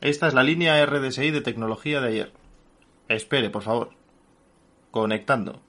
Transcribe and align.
Esta 0.00 0.28
es 0.28 0.34
la 0.34 0.42
línea 0.42 0.84
RDSI 0.84 1.30
de 1.30 1.40
tecnología 1.40 2.00
de 2.00 2.08
ayer. 2.08 2.32
Espere, 3.08 3.50
por 3.50 3.62
favor. 3.62 3.90
Conectando. 4.90 5.60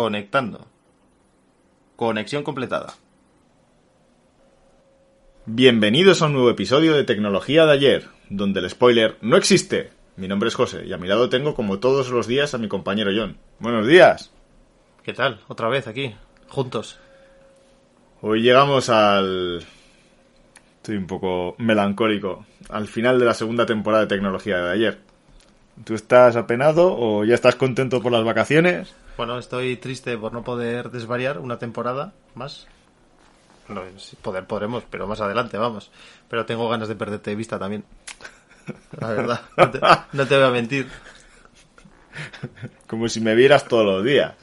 Conectando. 0.00 0.66
Conexión 1.94 2.42
completada. 2.42 2.94
Bienvenidos 5.44 6.22
a 6.22 6.26
un 6.28 6.32
nuevo 6.32 6.48
episodio 6.48 6.94
de 6.94 7.04
Tecnología 7.04 7.66
de 7.66 7.72
ayer, 7.72 8.08
donde 8.30 8.60
el 8.60 8.70
spoiler 8.70 9.18
no 9.20 9.36
existe. 9.36 9.90
Mi 10.16 10.26
nombre 10.26 10.48
es 10.48 10.54
José 10.54 10.86
y 10.86 10.94
a 10.94 10.96
mi 10.96 11.06
lado 11.06 11.28
tengo 11.28 11.54
como 11.54 11.80
todos 11.80 12.08
los 12.08 12.26
días 12.26 12.54
a 12.54 12.58
mi 12.58 12.66
compañero 12.66 13.10
John. 13.14 13.36
Buenos 13.58 13.86
días. 13.86 14.32
¿Qué 15.02 15.12
tal? 15.12 15.42
Otra 15.48 15.68
vez 15.68 15.86
aquí, 15.86 16.14
juntos. 16.48 16.98
Hoy 18.22 18.40
llegamos 18.40 18.88
al... 18.88 19.62
Estoy 20.78 20.96
un 20.96 21.06
poco 21.06 21.56
melancólico. 21.58 22.46
Al 22.70 22.88
final 22.88 23.18
de 23.18 23.26
la 23.26 23.34
segunda 23.34 23.66
temporada 23.66 24.04
de 24.04 24.08
Tecnología 24.08 24.62
de 24.62 24.72
ayer. 24.72 25.09
¿Tú 25.84 25.94
estás 25.94 26.36
apenado 26.36 26.94
o 26.98 27.24
ya 27.24 27.34
estás 27.34 27.56
contento 27.56 28.02
por 28.02 28.12
las 28.12 28.24
vacaciones? 28.24 28.92
Bueno, 29.16 29.38
estoy 29.38 29.76
triste 29.76 30.16
por 30.18 30.32
no 30.32 30.42
poder 30.44 30.90
desvariar 30.90 31.38
una 31.38 31.58
temporada 31.58 32.12
más. 32.34 32.66
No, 33.68 33.82
poder 34.22 34.46
podremos, 34.46 34.84
pero 34.90 35.06
más 35.06 35.20
adelante, 35.20 35.56
vamos. 35.56 35.90
Pero 36.28 36.44
tengo 36.44 36.68
ganas 36.68 36.88
de 36.88 36.96
perderte 36.96 37.30
de 37.30 37.36
vista 37.36 37.58
también. 37.58 37.84
La 39.00 39.08
verdad, 39.10 39.40
no 39.56 39.70
te, 39.70 39.80
no 40.12 40.26
te 40.26 40.36
voy 40.36 40.44
a 40.44 40.50
mentir. 40.50 40.88
Como 42.86 43.08
si 43.08 43.20
me 43.20 43.34
vieras 43.34 43.66
todos 43.68 43.84
los 43.86 44.04
días. 44.04 44.34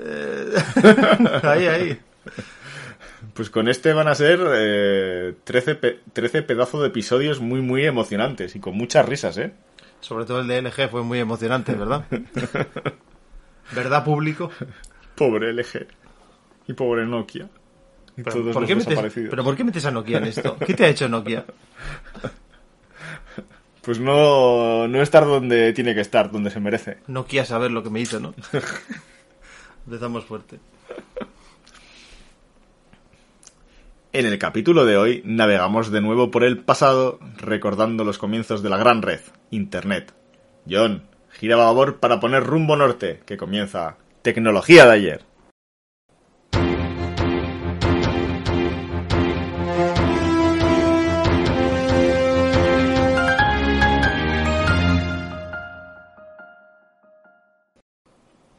Eh, 0.00 0.54
ahí, 1.42 1.66
ahí. 1.66 2.00
Pues 3.34 3.50
con 3.50 3.68
este 3.68 3.92
van 3.92 4.08
a 4.08 4.14
ser 4.14 4.40
eh, 4.54 5.34
13, 5.44 5.74
pe- 5.74 6.00
13 6.12 6.42
pedazos 6.42 6.80
de 6.82 6.88
episodios 6.88 7.40
muy, 7.40 7.60
muy 7.60 7.84
emocionantes 7.84 8.54
y 8.56 8.60
con 8.60 8.74
muchas 8.76 9.06
risas, 9.06 9.36
¿eh? 9.38 9.52
Sobre 10.00 10.24
todo 10.24 10.40
el 10.40 10.46
de 10.48 10.62
LG 10.62 10.90
fue 10.90 11.02
muy 11.02 11.18
emocionante, 11.18 11.74
¿verdad? 11.74 12.04
¿Verdad, 13.74 14.04
público? 14.04 14.50
Pobre 15.14 15.52
LG. 15.52 15.86
Y 16.68 16.72
pobre 16.72 17.06
Nokia. 17.06 17.48
Y 18.16 18.22
Pero, 18.22 18.36
todos 18.40 18.52
¿por 18.52 18.62
los 18.62 18.68
qué 18.68 18.74
metes. 18.76 19.12
¿Pero 19.14 19.44
por 19.44 19.56
qué 19.56 19.64
metes 19.64 19.84
a 19.84 19.90
Nokia 19.90 20.18
en 20.18 20.24
esto? 20.24 20.56
¿Qué 20.58 20.74
te 20.74 20.84
ha 20.84 20.88
hecho 20.88 21.08
Nokia? 21.08 21.44
Pues 23.88 24.00
no, 24.00 24.86
no 24.86 25.00
estar 25.00 25.24
donde 25.24 25.72
tiene 25.72 25.94
que 25.94 26.02
estar, 26.02 26.30
donde 26.30 26.50
se 26.50 26.60
merece. 26.60 26.98
Nokia 27.06 27.46
saber 27.46 27.70
lo 27.70 27.82
que 27.82 27.88
me 27.88 28.00
hizo, 28.00 28.20
¿no? 28.20 28.34
Empezamos 29.86 30.26
fuerte. 30.26 30.60
En 34.10 34.24
el 34.24 34.38
capítulo 34.38 34.86
de 34.86 34.96
hoy 34.96 35.20
navegamos 35.26 35.90
de 35.90 36.00
nuevo 36.00 36.30
por 36.30 36.42
el 36.42 36.56
pasado, 36.56 37.18
recordando 37.36 38.04
los 38.04 38.16
comienzos 38.16 38.62
de 38.62 38.70
la 38.70 38.78
gran 38.78 39.02
red, 39.02 39.20
Internet. 39.50 40.14
John, 40.66 41.02
gira 41.28 41.56
a 41.56 41.58
babor 41.58 42.00
para 42.00 42.18
poner 42.18 42.42
rumbo 42.42 42.74
norte, 42.74 43.20
que 43.26 43.36
comienza 43.36 43.98
Tecnología 44.22 44.86
de 44.86 44.92
ayer. 44.92 45.24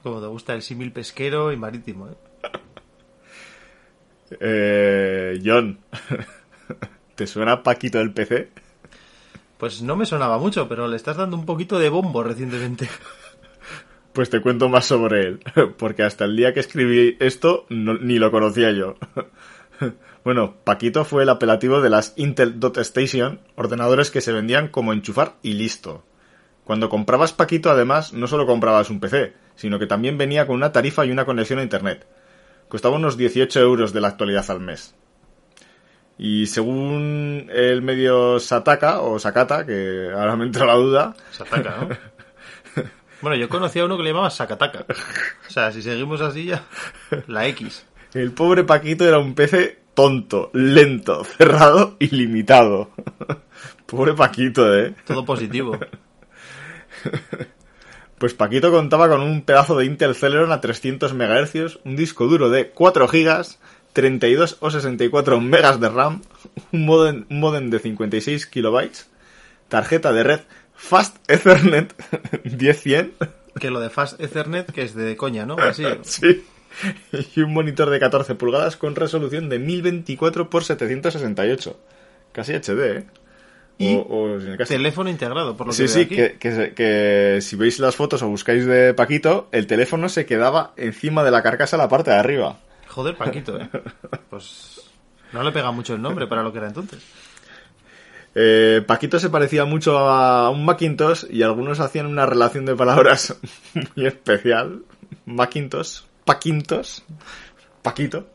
Como 0.03 0.22
te 0.22 0.28
gusta 0.28 0.53
el 0.53 0.62
símil 0.62 0.91
pesquero 0.91 1.52
y 1.52 1.57
marítimo, 1.57 2.07
¿eh? 2.07 2.28
Eh, 4.40 5.40
John, 5.44 5.79
¿te 7.16 7.28
suena 7.28 7.63
Paquito 7.63 7.97
del 8.00 8.12
PC? 8.13 8.50
Pues 9.57 9.81
no 9.81 9.95
me 9.95 10.06
sonaba 10.06 10.38
mucho, 10.38 10.67
pero 10.69 10.88
le 10.88 10.95
estás 10.95 11.17
dando 11.17 11.35
un 11.38 11.45
poquito 11.45 11.79
de 11.79 11.90
bombo 11.90 12.23
recientemente. 12.23 12.90
Pues 14.12 14.31
te 14.31 14.41
cuento 14.41 14.69
más 14.69 14.85
sobre 14.85 15.22
él, 15.22 15.40
porque 15.78 16.01
hasta 16.01 16.25
el 16.25 16.35
día 16.35 16.51
que 16.53 16.59
escribí 16.59 17.16
esto 17.19 17.67
no- 17.69 17.94
ni 17.94 18.17
lo 18.17 18.31
conocía 18.31 18.72
yo. 18.72 18.95
Bueno, 20.23 20.56
Paquito 20.63 21.06
fue 21.06 21.23
el 21.23 21.29
apelativo 21.29 21.79
de 21.79 21.91
las 21.91 22.13
Intel 22.17 22.59
Dot 22.59 22.79
Station, 22.79 23.40
ordenadores 23.56 24.09
que 24.09 24.19
se 24.22 24.34
vendían 24.34 24.67
como 24.69 24.94
enchufar 24.94 25.35
y 25.44 25.53
listo. 25.53 26.03
Cuando 26.66 26.90
comprabas 26.90 27.34
Paquito, 27.34 27.69
además, 27.69 28.11
no 28.11 28.28
solo 28.28 28.47
comprabas 28.47 28.90
un 28.90 29.00
PC, 29.00 29.34
sino 29.56 29.78
que 29.78 29.85
también 29.88 30.17
venía 30.17 30.47
con 30.47 30.56
una 30.56 30.72
tarifa 30.72 31.06
y 31.06 31.11
una 31.11 31.25
conexión 31.25 31.59
a 31.59 31.63
Internet. 31.63 32.07
Costaba 32.69 32.96
unos 32.96 33.18
18 33.18 33.59
euros 33.59 33.94
de 33.94 34.02
la 34.02 34.09
actualidad 34.09 34.50
al 34.50 34.62
mes. 34.62 34.96
Y 36.19 36.46
según 36.47 37.50
el 37.52 37.81
medio 37.81 38.40
Sataka, 38.40 39.02
o 39.02 39.18
Sakata, 39.19 39.66
que 39.66 40.12
ahora 40.13 40.35
me 40.35 40.46
entra 40.46 40.66
la 40.66 40.75
duda, 40.75 41.16
Se 41.31 41.44
ataca, 41.44 41.78
¿no? 41.81 41.90
Bueno, 43.22 43.35
yo 43.35 43.50
conocí 43.50 43.79
a 43.79 43.85
uno 43.85 43.97
que 43.97 44.03
le 44.03 44.12
llamaba 44.12 44.29
Sakataka. 44.29 44.85
O 45.47 45.52
sea, 45.52 45.74
si 45.74 45.81
seguimos 45.81 46.22
así 46.22 46.46
ya, 46.46 46.63
la 47.28 47.47
X. 47.47 47.85
El 48.13 48.31
pobre 48.31 48.63
Paquito 48.63 49.06
era 49.06 49.19
un 49.19 49.35
PC 49.35 49.79
tonto, 49.94 50.52
lento, 50.53 51.25
cerrado 51.25 51.97
y 52.00 52.16
limitado. 52.16 52.91
pobre 53.85 54.13
Paquito, 54.13 54.74
¿eh? 54.74 54.96
Todo 55.06 55.25
positivo. 55.25 55.78
Pues 58.19 58.34
Paquito 58.34 58.69
contaba 58.69 59.07
con 59.07 59.22
un 59.22 59.44
pedazo 59.44 59.78
de 59.78 59.85
Intel 59.85 60.13
Celeron 60.13 60.52
a 60.52 60.59
300 60.59 61.13
MHz, 61.13 61.80
un 61.85 61.96
disco 61.96 62.28
duro 62.28 62.50
de 62.50 62.69
4 62.69 63.07
GB, 63.07 63.46
32 63.94 64.57
o 64.59 64.69
64 64.69 65.40
MB 65.40 65.80
de 65.80 65.90
RAM, 65.90 66.22
un 66.74 66.85
modem, 66.85 67.25
un 67.29 67.40
modem 67.40 67.69
de 67.69 67.79
56 67.79 68.46
KB, 68.46 68.90
tarjeta 69.69 70.12
de 70.12 70.24
red 70.24 70.41
Fast 70.75 71.18
Ethernet 71.29 71.94
10100 72.44 73.13
Que 73.58 73.69
lo 73.69 73.79
de 73.79 73.90
Fast 73.90 74.19
Ethernet, 74.19 74.69
que 74.72 74.84
es 74.84 74.96
de 74.96 75.16
coña, 75.16 75.46
¿no? 75.46 75.56
Así. 75.58 75.84
Sí. 76.03 76.46
Y 77.35 77.41
un 77.41 77.53
monitor 77.53 77.90
de 77.90 78.00
14 78.00 78.35
pulgadas 78.35 78.78
con 78.78 78.96
resolución 78.96 79.50
de 79.50 79.59
1024 79.59 80.50
x 80.52 80.68
768. 80.68 81.79
Casi 82.31 82.53
HD, 82.53 82.79
¿eh? 82.79 83.06
Y 83.81 83.95
O- 83.95 84.01
o 84.01 84.35
en 84.40 84.47
el 84.51 84.57
caso- 84.57 84.73
Teléfono 84.73 85.09
integrado, 85.09 85.56
por 85.57 85.67
lo 85.67 85.72
que 85.72 85.78
Sí, 85.78 85.84
veo 85.84 85.91
sí, 85.94 86.01
aquí. 86.01 86.16
que, 86.16 86.38
que, 86.38 86.73
que 86.75 87.40
si 87.41 87.56
veis 87.56 87.79
las 87.79 87.95
fotos 87.95 88.22
o 88.22 88.28
buscáis 88.28 88.66
de 88.66 88.94
Paquito, 88.94 89.47
el 89.53 89.67
teléfono 89.67 90.09
se 90.09 90.25
quedaba 90.25 90.73
encima 90.75 91.23
de 91.23 91.31
la 91.31 91.41
carcasa 91.41 91.78
la 91.78 91.88
parte 91.88 92.12
de 92.12 92.17
arriba. 92.17 92.57
Joder, 92.88 93.16
Paquito, 93.16 93.57
¿eh? 93.59 93.69
Pues 94.29 94.81
no 95.31 95.41
le 95.44 95.51
pega 95.53 95.72
mucho 95.72 95.94
el 95.95 96.01
nombre 96.01 96.28
para 96.28 96.44
lo 96.44 96.51
que 96.51 96.57
era 96.57 96.67
entonces. 96.67 97.00
Eh, 98.35 98.84
Paquito 98.85 99.17
se 99.19 99.29
parecía 99.29 99.66
mucho 99.66 99.97
a 99.97 100.50
un 100.50 100.63
Macintosh 100.66 101.25
y 101.29 101.41
algunos 101.44 101.79
hacían 101.79 102.06
una 102.06 102.25
relación 102.25 102.66
de 102.66 102.75
palabras 102.75 103.35
muy 103.96 104.06
especial. 104.07 104.81
Macintosh, 105.25 106.01
Paquintos, 106.25 107.03
Paquito. 107.81 108.28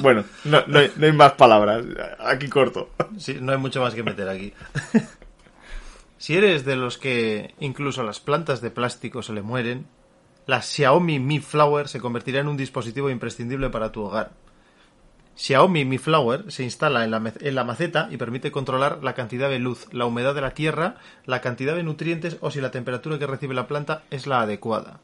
Bueno, 0.00 0.24
no, 0.44 0.62
no 0.66 0.78
hay, 0.78 0.92
no 0.96 1.06
hay 1.06 1.12
más 1.12 1.32
palabras. 1.32 1.84
Aquí 2.18 2.48
corto. 2.48 2.90
Sí, 3.18 3.38
no 3.40 3.52
hay 3.52 3.58
mucho 3.58 3.80
más 3.80 3.94
que 3.94 4.02
meter 4.02 4.28
aquí. 4.28 4.52
si 6.18 6.36
eres 6.36 6.64
de 6.64 6.76
los 6.76 6.98
que 6.98 7.54
incluso 7.60 8.02
las 8.02 8.20
plantas 8.20 8.60
de 8.60 8.70
plástico 8.70 9.22
se 9.22 9.32
le 9.32 9.42
mueren, 9.42 9.86
la 10.46 10.62
Xiaomi 10.62 11.18
Mi 11.18 11.38
Flower 11.38 11.88
se 11.88 12.00
convertirá 12.00 12.40
en 12.40 12.48
un 12.48 12.56
dispositivo 12.56 13.10
imprescindible 13.10 13.70
para 13.70 13.92
tu 13.92 14.02
hogar. 14.02 14.32
Xiaomi 15.36 15.84
Mi 15.84 15.96
Flower 15.96 16.50
se 16.52 16.64
instala 16.64 17.04
en 17.04 17.10
la, 17.10 17.32
en 17.40 17.54
la 17.54 17.64
maceta 17.64 18.08
y 18.10 18.18
permite 18.18 18.52
controlar 18.52 19.02
la 19.02 19.14
cantidad 19.14 19.48
de 19.48 19.58
luz, 19.58 19.86
la 19.92 20.04
humedad 20.04 20.34
de 20.34 20.42
la 20.42 20.52
tierra, 20.52 20.96
la 21.24 21.40
cantidad 21.40 21.74
de 21.74 21.82
nutrientes 21.82 22.36
o 22.40 22.50
si 22.50 22.60
la 22.60 22.70
temperatura 22.70 23.18
que 23.18 23.26
recibe 23.26 23.54
la 23.54 23.66
planta 23.66 24.02
es 24.10 24.26
la 24.26 24.42
adecuada. 24.42 25.00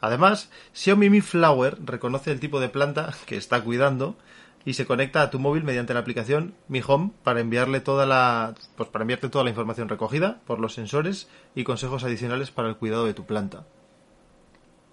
Además, 0.00 0.50
Xiaomi 0.72 1.10
Mi 1.10 1.20
Flower 1.20 1.76
reconoce 1.84 2.32
el 2.32 2.40
tipo 2.40 2.60
de 2.60 2.68
planta 2.68 3.14
que 3.26 3.36
está 3.36 3.62
cuidando 3.62 4.16
y 4.64 4.74
se 4.74 4.86
conecta 4.86 5.22
a 5.22 5.30
tu 5.30 5.38
móvil 5.38 5.64
mediante 5.64 5.94
la 5.94 6.00
aplicación 6.00 6.54
Mi 6.68 6.82
Home 6.86 7.10
para 7.22 7.40
enviarle 7.40 7.80
toda 7.80 8.06
la 8.06 8.54
pues 8.76 8.88
para 8.88 9.02
enviarte 9.02 9.28
toda 9.28 9.44
la 9.44 9.50
información 9.50 9.88
recogida 9.88 10.40
por 10.46 10.58
los 10.58 10.74
sensores 10.74 11.28
y 11.54 11.64
consejos 11.64 12.04
adicionales 12.04 12.50
para 12.50 12.68
el 12.68 12.76
cuidado 12.76 13.06
de 13.06 13.14
tu 13.14 13.24
planta. 13.24 13.64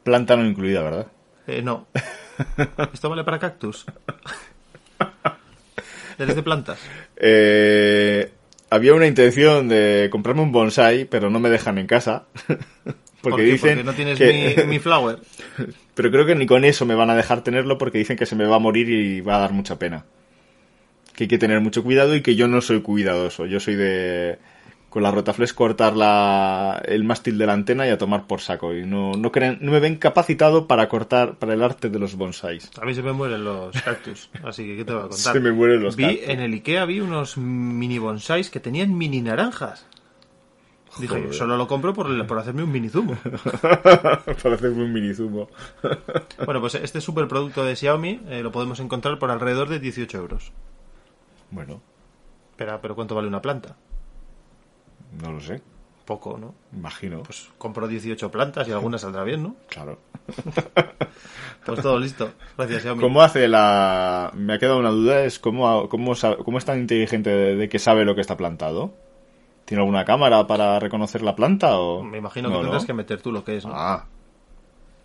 Planta 0.03 0.35
no 0.37 0.45
incluida, 0.45 0.81
¿verdad? 0.81 1.07
Eh, 1.47 1.61
no. 1.61 1.87
¿Esto 2.93 3.09
vale 3.09 3.23
para 3.23 3.39
cactus? 3.39 3.85
¿Eres 6.17 6.35
de 6.35 6.43
plantas? 6.43 6.79
Eh, 7.15 8.31
había 8.69 8.93
una 8.93 9.07
intención 9.07 9.69
de 9.69 10.09
comprarme 10.11 10.41
un 10.41 10.51
bonsai, 10.51 11.05
pero 11.05 11.29
no 11.29 11.39
me 11.39 11.49
dejan 11.49 11.77
en 11.77 11.87
casa. 11.87 12.25
Porque 13.21 13.41
dicen 13.43 13.69
Porque 13.79 13.83
no 13.83 13.93
tienes 13.93 14.17
que- 14.17 14.63
mi, 14.65 14.73
mi 14.73 14.79
flower. 14.79 15.19
Pero 15.95 16.11
creo 16.11 16.25
que 16.25 16.35
ni 16.35 16.45
con 16.45 16.63
eso 16.65 16.85
me 16.85 16.95
van 16.95 17.09
a 17.09 17.15
dejar 17.15 17.43
tenerlo 17.43 17.77
porque 17.77 17.97
dicen 17.97 18.17
que 18.17 18.25
se 18.27 18.35
me 18.35 18.45
va 18.45 18.57
a 18.57 18.59
morir 18.59 18.89
y 18.89 19.21
va 19.21 19.37
a 19.37 19.39
dar 19.39 19.51
mucha 19.53 19.79
pena. 19.79 20.05
Que 21.15 21.23
hay 21.23 21.27
que 21.27 21.39
tener 21.39 21.59
mucho 21.61 21.83
cuidado 21.83 22.15
y 22.15 22.21
que 22.21 22.35
yo 22.35 22.47
no 22.47 22.61
soy 22.61 22.81
cuidadoso. 22.81 23.45
Yo 23.47 23.59
soy 23.59 23.75
de 23.75 24.37
con 24.89 25.03
la 25.03 25.11
rotaflex 25.11 25.51
cortar 25.53 25.95
la, 25.97 26.81
el 26.85 27.03
mástil 27.03 27.37
de 27.37 27.45
la 27.45 27.53
antena 27.53 27.85
y 27.85 27.89
a 27.89 27.97
tomar 27.97 28.25
por 28.27 28.39
saco. 28.39 28.73
Y 28.73 28.85
no, 28.85 29.13
no, 29.13 29.31
creen, 29.31 29.57
no 29.61 29.71
me 29.71 29.79
ven 29.79 29.95
capacitado 29.97 30.65
para 30.67 30.87
cortar 30.87 31.35
para 31.35 31.53
el 31.55 31.61
arte 31.63 31.89
de 31.89 31.99
los 31.99 32.15
bonsáis. 32.15 32.69
A 32.81 32.85
mí 32.85 32.93
se 32.95 33.01
me 33.01 33.11
mueren 33.11 33.43
los 33.43 33.75
cactus, 33.81 34.29
así 34.43 34.63
que 34.65 34.77
¿qué 34.77 34.85
te 34.85 34.93
voy 34.93 35.01
a 35.01 35.07
contar? 35.09 35.33
Se 35.33 35.39
me 35.39 35.51
mueren 35.51 35.81
los 35.83 35.95
vi 35.95 36.03
cactus. 36.05 36.29
En 36.29 36.39
el 36.39 36.53
Ikea 36.53 36.85
vi 36.85 36.99
unos 37.01 37.35
mini 37.37 37.97
bonsáis 37.97 38.49
que 38.49 38.59
tenían 38.59 38.95
mini 38.97 39.21
naranjas. 39.21 39.85
Dije, 40.99 41.15
Joder. 41.15 41.33
solo 41.33 41.57
lo 41.57 41.67
compro 41.67 41.93
por, 41.93 42.25
por 42.27 42.39
hacerme 42.39 42.63
un 42.63 42.71
mini 42.71 42.89
zumo. 42.89 43.15
para 43.61 44.55
hacerme 44.55 44.83
un 44.83 44.93
mini 44.93 45.13
zumo. 45.13 45.47
Bueno, 46.45 46.61
pues 46.61 46.75
este 46.75 47.01
superproducto 47.01 47.63
de 47.63 47.75
Xiaomi 47.75 48.21
eh, 48.29 48.41
lo 48.43 48.51
podemos 48.51 48.79
encontrar 48.79 49.19
por 49.19 49.31
alrededor 49.31 49.69
de 49.69 49.79
18 49.79 50.17
euros. 50.17 50.51
bueno, 51.51 51.81
Pero, 52.55 52.79
pero 52.81 52.95
¿cuánto 52.95 53.15
vale 53.15 53.27
una 53.27 53.41
planta? 53.41 53.75
no 55.21 55.31
lo 55.31 55.39
sé. 55.39 55.61
Poco, 56.05 56.37
¿no? 56.37 56.53
Imagino. 56.73 57.23
Pues 57.23 57.49
compro 57.57 57.87
18 57.87 58.31
plantas 58.31 58.67
y 58.67 58.71
alguna 58.71 58.97
saldrá 58.97 59.23
bien, 59.23 59.43
¿no? 59.43 59.55
claro. 59.69 59.99
Pues 61.65 61.81
todo 61.81 61.99
listo. 61.99 62.31
Gracias, 62.57 62.83
Xiaomi. 62.83 63.01
¿Cómo 63.01 63.21
hace 63.21 63.45
la...? 63.49 64.31
Me 64.35 64.53
ha 64.53 64.57
quedado 64.59 64.79
una 64.79 64.89
duda, 64.91 65.25
es 65.25 65.37
cómo, 65.37 65.89
cómo, 65.89 66.13
cómo 66.45 66.57
es 66.57 66.63
tan 66.65 66.79
inteligente 66.79 67.29
de, 67.29 67.55
de 67.57 67.67
que 67.67 67.77
sabe 67.77 68.05
lo 68.05 68.15
que 68.15 68.21
está 68.21 68.37
plantado. 68.37 68.93
¿Tiene 69.67 69.81
alguna 69.81 70.05
cámara 70.05 70.47
para 70.47 70.79
reconocer 70.79 71.21
la 71.21 71.35
planta 71.35 71.77
o...? 71.77 72.01
Me 72.01 72.19
imagino 72.19 72.47
que 72.47 72.55
tendrás 72.55 72.83
¿no? 72.83 72.87
que 72.87 72.93
meter 72.93 73.21
tú 73.21 73.33
lo 73.33 73.43
que 73.43 73.57
es, 73.57 73.65
¿no? 73.65 73.73
Ah, 73.75 74.05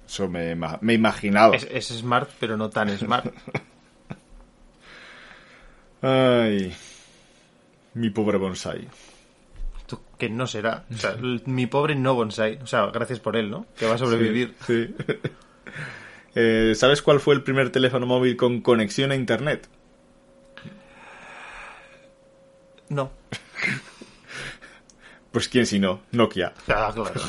eso 0.06 0.28
me, 0.28 0.54
me 0.54 0.94
imaginaba. 0.94 1.56
Es, 1.56 1.66
es 1.68 1.88
smart, 1.88 2.30
pero 2.38 2.56
no 2.56 2.70
tan 2.70 2.96
smart. 2.96 3.26
Ay, 6.00 6.72
mi 7.94 8.10
pobre 8.10 8.38
bonsai. 8.38 8.86
Tú, 9.86 9.98
que 10.16 10.30
no 10.30 10.46
será. 10.46 10.84
O 10.94 10.96
sea, 10.96 11.16
mi 11.46 11.66
pobre 11.66 11.96
no 11.96 12.14
bonsai. 12.14 12.60
O 12.62 12.66
sea, 12.68 12.86
gracias 12.86 13.18
por 13.18 13.36
él, 13.36 13.50
¿no? 13.50 13.66
Que 13.76 13.86
va 13.86 13.96
a 13.96 13.98
sobrevivir. 13.98 14.54
Sí. 14.64 14.94
Eh, 16.34 16.72
¿Sabes 16.74 17.02
cuál 17.02 17.20
fue 17.20 17.34
el 17.34 17.42
primer 17.42 17.68
teléfono 17.68 18.06
móvil 18.06 18.38
con 18.38 18.62
conexión 18.62 19.10
a 19.10 19.16
internet? 19.16 19.68
No. 22.88 23.10
Pues 25.32 25.48
quién 25.48 25.66
si 25.66 25.78
no, 25.78 26.02
Nokia. 26.12 26.52
Ah, 26.68 26.92
claro. 26.94 27.20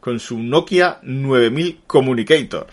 Con 0.00 0.18
su 0.18 0.38
Nokia 0.38 0.98
9000 1.02 1.82
Communicator. 1.86 2.66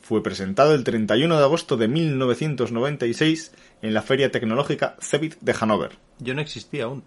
Fue 0.00 0.22
presentado 0.22 0.74
el 0.74 0.82
31 0.82 1.36
de 1.36 1.44
agosto 1.44 1.76
de 1.76 1.86
1996 1.86 3.52
en 3.82 3.94
la 3.94 4.02
Feria 4.02 4.30
Tecnológica 4.30 4.96
Cebit 5.00 5.36
de 5.40 5.54
Hannover. 5.54 5.92
Yo 6.18 6.34
no 6.34 6.40
existía 6.40 6.84
aún. 6.84 7.04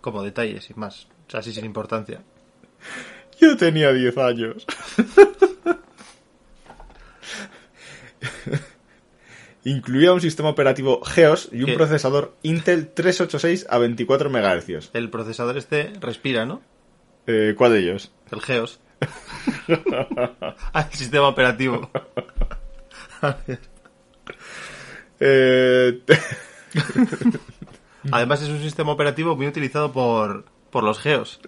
Como 0.00 0.22
detalle, 0.22 0.60
sin 0.60 0.78
más. 0.78 1.08
O 1.26 1.30
sea, 1.30 1.40
así 1.40 1.52
sin 1.52 1.64
importancia. 1.64 2.22
Yo 3.40 3.56
tenía 3.56 3.92
10 3.92 4.18
años. 4.18 4.66
Incluía 9.64 10.12
un 10.12 10.20
sistema 10.20 10.48
operativo 10.48 11.02
GEOS 11.04 11.50
y 11.52 11.60
un 11.60 11.66
¿Qué? 11.66 11.74
procesador 11.74 12.34
Intel 12.42 12.88
386 12.88 13.66
a 13.70 13.78
24 13.78 14.28
MHz. 14.28 14.90
El 14.92 15.08
procesador 15.08 15.56
este 15.56 15.92
respira, 16.00 16.46
¿no? 16.46 16.62
Eh, 17.28 17.54
¿Cuál 17.56 17.72
de 17.72 17.78
ellos? 17.78 18.10
El 18.32 18.40
GEOS. 18.40 18.80
ah, 20.72 20.88
el 20.90 20.98
sistema 20.98 21.28
operativo. 21.28 21.90
Eh, 25.24 26.02
Además 28.10 28.42
es 28.42 28.48
un 28.48 28.60
sistema 28.60 28.90
operativo 28.90 29.36
muy 29.36 29.46
utilizado 29.46 29.92
por, 29.92 30.46
por 30.70 30.82
los 30.82 30.98
GEOS. 30.98 31.38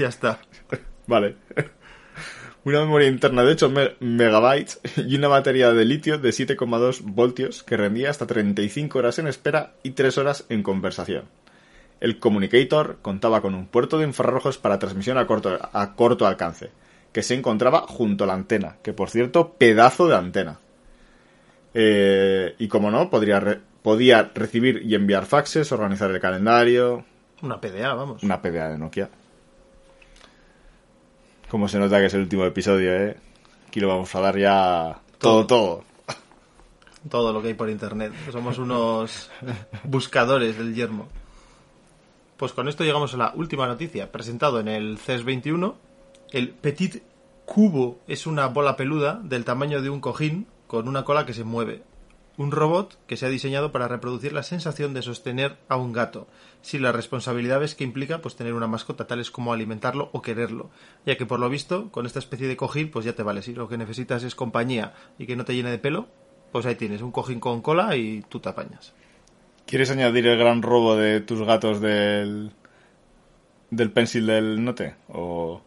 ya 0.00 0.08
está. 0.08 0.40
vale. 1.06 1.36
Una 2.68 2.80
memoria 2.80 3.08
interna 3.08 3.44
de 3.44 3.52
8 3.52 3.70
me- 3.70 3.94
megabytes 4.00 4.80
y 4.96 5.16
una 5.16 5.28
batería 5.28 5.72
de 5.72 5.86
litio 5.86 6.18
de 6.18 6.28
7,2 6.30 7.00
voltios 7.02 7.62
que 7.62 7.78
rendía 7.78 8.10
hasta 8.10 8.26
35 8.26 8.98
horas 8.98 9.18
en 9.18 9.26
espera 9.26 9.72
y 9.82 9.92
3 9.92 10.18
horas 10.18 10.44
en 10.50 10.62
conversación. 10.62 11.24
El 12.00 12.18
Communicator 12.18 12.98
contaba 13.00 13.40
con 13.40 13.54
un 13.54 13.66
puerto 13.68 13.96
de 13.98 14.04
infrarrojos 14.04 14.58
para 14.58 14.78
transmisión 14.78 15.16
a 15.16 15.26
corto, 15.26 15.58
a 15.72 15.94
corto 15.94 16.26
alcance, 16.26 16.68
que 17.10 17.22
se 17.22 17.34
encontraba 17.34 17.80
junto 17.88 18.24
a 18.24 18.26
la 18.26 18.34
antena, 18.34 18.76
que 18.82 18.92
por 18.92 19.08
cierto, 19.08 19.54
pedazo 19.54 20.06
de 20.06 20.16
antena. 20.16 20.58
Eh, 21.74 22.54
y 22.58 22.68
como 22.68 22.90
no, 22.90 23.08
podría 23.08 23.40
re- 23.40 23.60
podía 23.82 24.30
recibir 24.34 24.82
y 24.84 24.94
enviar 24.94 25.24
faxes, 25.24 25.72
organizar 25.72 26.10
el 26.10 26.20
calendario, 26.20 27.04
Una 27.40 27.60
PDA, 27.60 27.94
vamos. 27.94 28.22
una 28.22 28.42
PDA 28.42 28.68
de 28.68 28.78
Nokia. 28.78 29.08
Como 31.48 31.68
se 31.68 31.78
nota 31.78 31.98
que 31.98 32.06
es 32.06 32.14
el 32.14 32.20
último 32.20 32.44
episodio, 32.44 32.92
¿eh? 32.92 33.16
Aquí 33.66 33.80
lo 33.80 33.88
vamos 33.88 34.14
a 34.14 34.20
dar 34.20 34.38
ya 34.38 35.00
todo, 35.18 35.46
todo. 35.46 35.84
Todo 37.08 37.32
lo 37.32 37.40
que 37.40 37.48
hay 37.48 37.54
por 37.54 37.70
internet. 37.70 38.12
Somos 38.30 38.58
unos 38.58 39.30
buscadores 39.84 40.58
del 40.58 40.74
yermo. 40.74 41.08
Pues 42.36 42.52
con 42.52 42.68
esto 42.68 42.84
llegamos 42.84 43.14
a 43.14 43.16
la 43.16 43.32
última 43.34 43.66
noticia. 43.66 44.12
Presentado 44.12 44.60
en 44.60 44.68
el 44.68 44.98
CES 44.98 45.24
21, 45.24 45.74
el 46.32 46.50
Petit 46.50 47.02
Cubo 47.46 47.98
es 48.06 48.26
una 48.26 48.46
bola 48.46 48.76
peluda 48.76 49.20
del 49.22 49.44
tamaño 49.44 49.80
de 49.80 49.90
un 49.90 50.00
cojín 50.00 50.46
con 50.66 50.86
una 50.86 51.04
cola 51.04 51.24
que 51.24 51.34
se 51.34 51.44
mueve. 51.44 51.82
Un 52.38 52.52
robot 52.52 52.96
que 53.08 53.16
se 53.16 53.26
ha 53.26 53.28
diseñado 53.28 53.72
para 53.72 53.88
reproducir 53.88 54.32
la 54.32 54.44
sensación 54.44 54.94
de 54.94 55.02
sostener 55.02 55.56
a 55.68 55.76
un 55.76 55.92
gato, 55.92 56.28
sin 56.62 56.82
las 56.82 56.94
responsabilidades 56.94 57.74
que 57.74 57.82
implica 57.82 58.22
pues 58.22 58.36
tener 58.36 58.54
una 58.54 58.68
mascota, 58.68 59.08
tales 59.08 59.32
como 59.32 59.52
alimentarlo 59.52 60.08
o 60.12 60.22
quererlo, 60.22 60.70
ya 61.04 61.16
que 61.16 61.26
por 61.26 61.40
lo 61.40 61.50
visto, 61.50 61.90
con 61.90 62.06
esta 62.06 62.20
especie 62.20 62.46
de 62.46 62.56
cojín, 62.56 62.92
pues 62.92 63.04
ya 63.04 63.14
te 63.14 63.24
vale. 63.24 63.42
Si 63.42 63.54
lo 63.54 63.68
que 63.68 63.76
necesitas 63.76 64.22
es 64.22 64.36
compañía 64.36 64.94
y 65.18 65.26
que 65.26 65.34
no 65.34 65.44
te 65.44 65.56
llene 65.56 65.72
de 65.72 65.78
pelo, 65.78 66.06
pues 66.52 66.64
ahí 66.64 66.76
tienes 66.76 67.02
un 67.02 67.10
cojín 67.10 67.40
con 67.40 67.60
cola 67.60 67.96
y 67.96 68.22
tú 68.28 68.38
te 68.38 68.48
apañas. 68.48 68.94
¿Quieres 69.66 69.90
añadir 69.90 70.28
el 70.28 70.38
gran 70.38 70.62
robo 70.62 70.96
de 70.96 71.20
tus 71.20 71.42
gatos 71.42 71.80
del 71.80 72.52
del 73.70 73.90
pencil 73.90 74.26
del 74.26 74.64
note? 74.64 74.94
O 75.08 75.60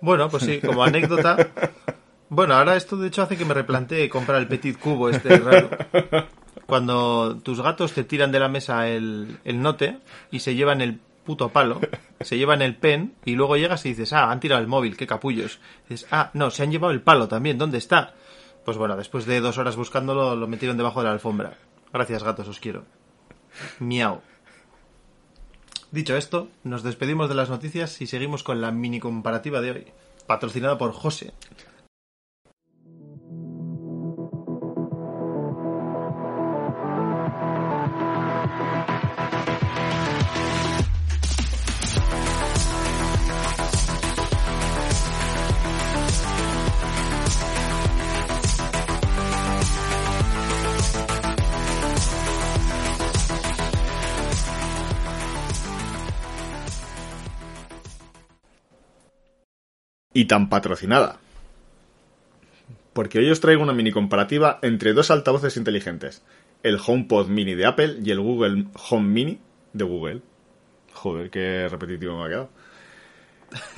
Bueno, 0.00 0.28
pues 0.28 0.42
sí, 0.42 0.60
como 0.60 0.82
anécdota. 0.82 1.36
Bueno, 2.30 2.54
ahora 2.54 2.76
esto 2.76 2.96
de 2.96 3.08
hecho 3.08 3.22
hace 3.22 3.36
que 3.36 3.44
me 3.44 3.54
replantee 3.54 4.08
comprar 4.08 4.40
el 4.40 4.46
Petit 4.46 4.78
Cubo 4.78 5.08
este 5.08 5.36
raro. 5.36 5.68
Cuando 6.66 7.36
tus 7.42 7.60
gatos 7.60 7.92
te 7.92 8.04
tiran 8.04 8.30
de 8.30 8.38
la 8.38 8.48
mesa 8.48 8.88
el, 8.88 9.38
el 9.44 9.60
note 9.60 9.98
y 10.30 10.38
se 10.38 10.54
llevan 10.54 10.80
el 10.80 11.00
puto 11.24 11.48
palo, 11.48 11.80
se 12.20 12.38
llevan 12.38 12.62
el 12.62 12.76
pen 12.76 13.14
y 13.24 13.32
luego 13.32 13.56
llegas 13.56 13.84
y 13.84 13.90
dices, 13.90 14.12
ah, 14.12 14.30
han 14.30 14.38
tirado 14.38 14.62
el 14.62 14.68
móvil, 14.68 14.96
qué 14.96 15.08
capullos. 15.08 15.58
dices, 15.88 16.06
ah, 16.12 16.30
no, 16.32 16.52
se 16.52 16.62
han 16.62 16.70
llevado 16.70 16.92
el 16.92 17.02
palo 17.02 17.26
también, 17.26 17.58
¿dónde 17.58 17.78
está? 17.78 18.14
Pues 18.64 18.76
bueno, 18.76 18.96
después 18.96 19.26
de 19.26 19.40
dos 19.40 19.58
horas 19.58 19.74
buscándolo, 19.74 20.36
lo 20.36 20.46
metieron 20.46 20.76
debajo 20.76 21.00
de 21.00 21.06
la 21.06 21.12
alfombra. 21.12 21.58
Gracias, 21.92 22.22
gatos, 22.22 22.46
os 22.46 22.60
quiero. 22.60 22.84
Miau. 23.80 24.20
Dicho 25.90 26.16
esto, 26.16 26.46
nos 26.62 26.84
despedimos 26.84 27.28
de 27.28 27.34
las 27.34 27.50
noticias 27.50 28.00
y 28.00 28.06
seguimos 28.06 28.44
con 28.44 28.60
la 28.60 28.70
mini 28.70 29.00
comparativa 29.00 29.60
de 29.60 29.72
hoy, 29.72 29.86
patrocinada 30.28 30.78
por 30.78 30.92
José. 30.92 31.32
Y 60.20 60.26
tan 60.26 60.50
patrocinada. 60.50 61.18
Porque 62.92 63.20
hoy 63.20 63.30
os 63.30 63.40
traigo 63.40 63.62
una 63.62 63.72
mini 63.72 63.90
comparativa 63.90 64.58
entre 64.60 64.92
dos 64.92 65.10
altavoces 65.10 65.56
inteligentes, 65.56 66.22
el 66.62 66.78
HomePod 66.84 67.28
Mini 67.28 67.54
de 67.54 67.64
Apple 67.64 68.00
y 68.04 68.10
el 68.10 68.20
Google 68.20 68.66
Home 68.90 69.08
Mini 69.08 69.40
de 69.72 69.84
Google. 69.84 70.20
Joder, 70.92 71.30
qué 71.30 71.68
repetitivo 71.70 72.18
me 72.18 72.26
ha 72.26 72.28
quedado. 72.28 72.50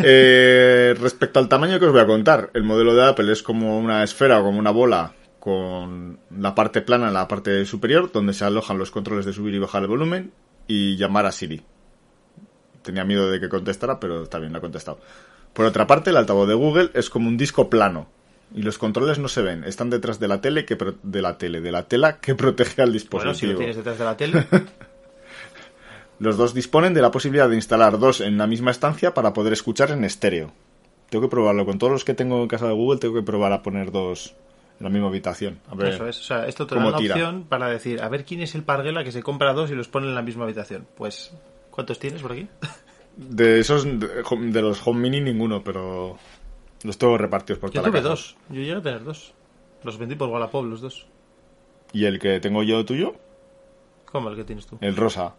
Eh, 0.05 0.95
respecto 1.01 1.39
al 1.39 1.49
tamaño 1.49 1.79
que 1.79 1.87
os 1.87 1.93
voy 1.93 2.03
a 2.03 2.07
contar, 2.07 2.51
el 2.53 2.63
modelo 2.63 2.95
de 2.95 3.07
Apple 3.07 3.33
es 3.33 3.43
como 3.43 3.79
una 3.79 4.03
esfera 4.03 4.41
o 4.41 4.45
como 4.45 4.59
una 4.59 4.71
bola 4.71 5.15
con 5.39 6.19
la 6.37 6.55
parte 6.55 6.83
plana 6.83 7.09
en 7.09 7.15
la 7.15 7.27
parte 7.27 7.65
superior, 7.65 8.11
donde 8.13 8.35
se 8.35 8.45
alojan 8.45 8.77
los 8.77 8.91
controles 8.91 9.25
de 9.25 9.33
subir 9.33 9.55
y 9.55 9.59
bajar 9.61 9.83
el 9.83 9.89
volumen 9.89 10.33
y 10.67 10.97
llamar 10.97 11.25
a 11.25 11.33
Siri. 11.33 11.63
tenía 12.83 13.05
miedo 13.05 13.31
de 13.31 13.41
que 13.41 13.49
contestara, 13.49 13.99
pero 13.99 14.25
está 14.25 14.39
bien, 14.39 14.53
lo 14.53 14.59
ha 14.59 14.61
contestado. 14.61 14.99
Por 15.53 15.67
otra 15.67 15.87
parte, 15.87 16.11
el 16.11 16.17
altavoz 16.17 16.49
de 16.49 16.55
Google 16.55 16.91
es 16.95 17.11
como 17.11 17.29
un 17.29 17.37
disco 17.37 17.69
plano. 17.71 18.09
Y 18.55 18.63
los 18.63 18.77
controles 18.79 19.19
no 19.19 19.29
se 19.29 19.41
ven, 19.43 19.65
están 19.65 19.89
detrás 19.89 20.21
de 20.21 20.29
la 20.29 20.41
tele 20.43 20.67
que 20.67 20.77
pro- 20.77 20.95
de 21.03 21.23
la 21.23 21.39
tele, 21.39 21.61
de 21.63 21.73
la 21.73 21.85
tela 21.85 22.19
que 22.21 22.35
protege 22.37 22.83
al 22.83 22.89
Bueno, 22.91 22.93
si 23.35 23.47
dispositivo. 23.47 23.53
lo 23.53 23.59
tienes 23.59 23.77
detrás 23.77 23.99
de 23.99 24.05
la 24.05 24.17
tele, 24.17 24.47
Los 26.19 26.37
dos 26.37 26.55
disponen 26.55 26.95
de 26.95 27.03
la 27.03 27.11
posibilidad 27.11 27.49
de 27.49 27.57
instalar 27.57 27.99
dos 27.99 28.21
en 28.21 28.39
la 28.39 28.47
misma 28.47 28.71
estancia 28.71 29.13
para 29.15 29.33
poder 29.33 29.53
escuchar 29.53 29.91
en 29.91 30.05
estéreo. 30.05 30.53
Tengo 31.11 31.25
que 31.25 31.31
probarlo. 31.31 31.67
Con 31.67 31.79
todos 31.79 31.93
los 31.93 32.05
que 32.05 32.15
tengo 32.15 32.43
en 32.43 32.49
casa 32.49 32.67
de 32.69 32.73
Google, 32.75 33.01
tengo 33.01 33.15
que 33.15 33.23
probar 33.23 33.53
a 33.53 33.63
poner 33.63 33.91
dos 33.91 34.35
en 34.79 34.85
la 34.85 34.91
misma 34.91 35.09
habitación. 35.09 35.59
A 35.69 35.75
ver. 35.75 35.95
eso 35.95 36.07
es. 36.07 36.21
O 36.21 36.23
sea, 36.23 36.47
esto 36.47 36.67
te 36.67 36.75
da 36.77 36.81
¿Cómo 36.81 36.91
una 36.91 36.99
tira? 36.99 37.15
opción 37.15 37.45
para 37.49 37.69
decir, 37.69 38.01
a 38.03 38.09
ver 38.09 38.25
quién 38.25 38.41
es 38.41 38.55
el 38.55 38.63
parguela 38.63 39.03
que 39.03 39.11
se 39.13 39.23
compra 39.23 39.53
dos 39.53 39.71
y 39.71 39.75
los 39.75 39.89
pone 39.89 40.07
en 40.07 40.15
la 40.15 40.23
misma 40.23 40.45
habitación. 40.45 40.87
Pues, 40.97 41.35
¿cuántos 41.71 41.99
tienes 41.99 42.23
por 42.23 42.33
aquí? 42.33 42.47
De 43.17 43.61
esos, 43.61 43.85
de, 43.85 44.63
los 44.63 44.87
Home 44.87 45.01
Mini, 45.01 45.21
ninguno, 45.21 45.63
pero 45.63 46.17
los 46.83 46.99
tengo 46.99 47.19
repartidos 47.19 47.59
por 47.59 47.71
Yo 47.71 47.83
tuve 47.83 47.99
casa. 47.99 48.09
dos. 48.09 48.37
Yo 48.49 48.57
llegué 48.57 48.73
a 48.73 48.83
tener 48.83 49.05
dos. 49.05 49.35
Los 49.85 49.99
vendí 49.99 50.15
por 50.15 50.29
Wallapop, 50.29 50.65
los 50.65 50.81
dos. 50.81 51.07
¿Y 51.93 52.07
el 52.07 52.19
que 52.19 52.41
tengo 52.41 52.63
yo 52.63 52.85
tuyo? 52.85 53.15
¿Cómo 54.07 54.29
el 54.31 54.37
que 54.37 54.45
tienes 54.45 54.67
tú? 54.67 54.79
El 54.81 54.97
rosa, 54.97 55.35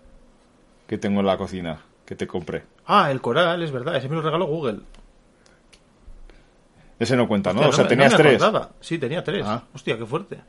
que 0.88 0.98
tengo 0.98 1.22
en 1.22 1.26
la 1.26 1.38
cocina, 1.38 1.82
que 2.06 2.16
te 2.16 2.28
compré. 2.28 2.64
Ah, 2.86 3.10
el 3.12 3.22
coral, 3.22 3.64
es 3.64 3.72
verdad. 3.72 3.96
Ese 3.96 4.10
me 4.10 4.16
lo 4.16 4.22
regaló 4.22 4.46
Google. 4.46 4.80
Ese 7.00 7.16
no 7.18 7.28
cuenta, 7.28 7.54
¿no? 7.54 7.62
Hostia, 7.62 7.70
o 7.70 7.74
sea, 7.74 7.88
tenías 7.88 8.12
me 8.12 8.18
tres. 8.18 8.42
acordaba. 8.42 8.70
Sí, 8.80 8.98
tenía 8.98 9.24
tres. 9.24 9.44
Ah. 9.46 9.64
Hostia, 9.74 9.98
qué 9.98 10.06
fuerte. 10.06 10.40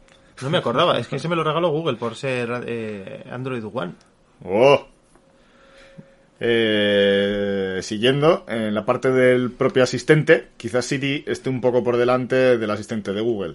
No 0.43 0.51
me 0.51 0.59
acordaba. 0.59 0.99
Es 0.99 1.09
que 1.09 1.17
ese 1.17 1.29
me 1.29 1.37
lo 1.37 1.45
regaló 1.45 1.71
Google 1.71 1.97
por 1.97 2.17
ser 2.17 2.65
eh, 2.67 3.25
Android 3.31 3.65
One. 3.73 3.95
¡Oh! 4.45 4.87
Eh, 6.47 7.79
siguiendo, 7.83 8.45
en 8.49 8.75
la 8.75 8.85
parte 8.85 9.11
del 9.11 9.51
propio 9.51 9.83
asistente, 9.83 10.49
quizás 10.59 10.85
Siri 10.85 11.25
esté 11.27 11.49
un 11.49 11.63
poco 11.63 11.83
por 11.83 11.97
delante 11.97 12.59
del 12.59 12.71
asistente 12.71 13.15
de 13.15 13.23
Google. 13.23 13.55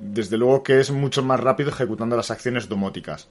Desde 0.00 0.36
luego 0.36 0.62
que 0.62 0.80
es 0.80 0.90
mucho 0.90 1.22
más 1.22 1.40
rápido 1.40 1.70
ejecutando 1.70 2.14
las 2.14 2.30
acciones 2.30 2.68
domóticas. 2.68 3.28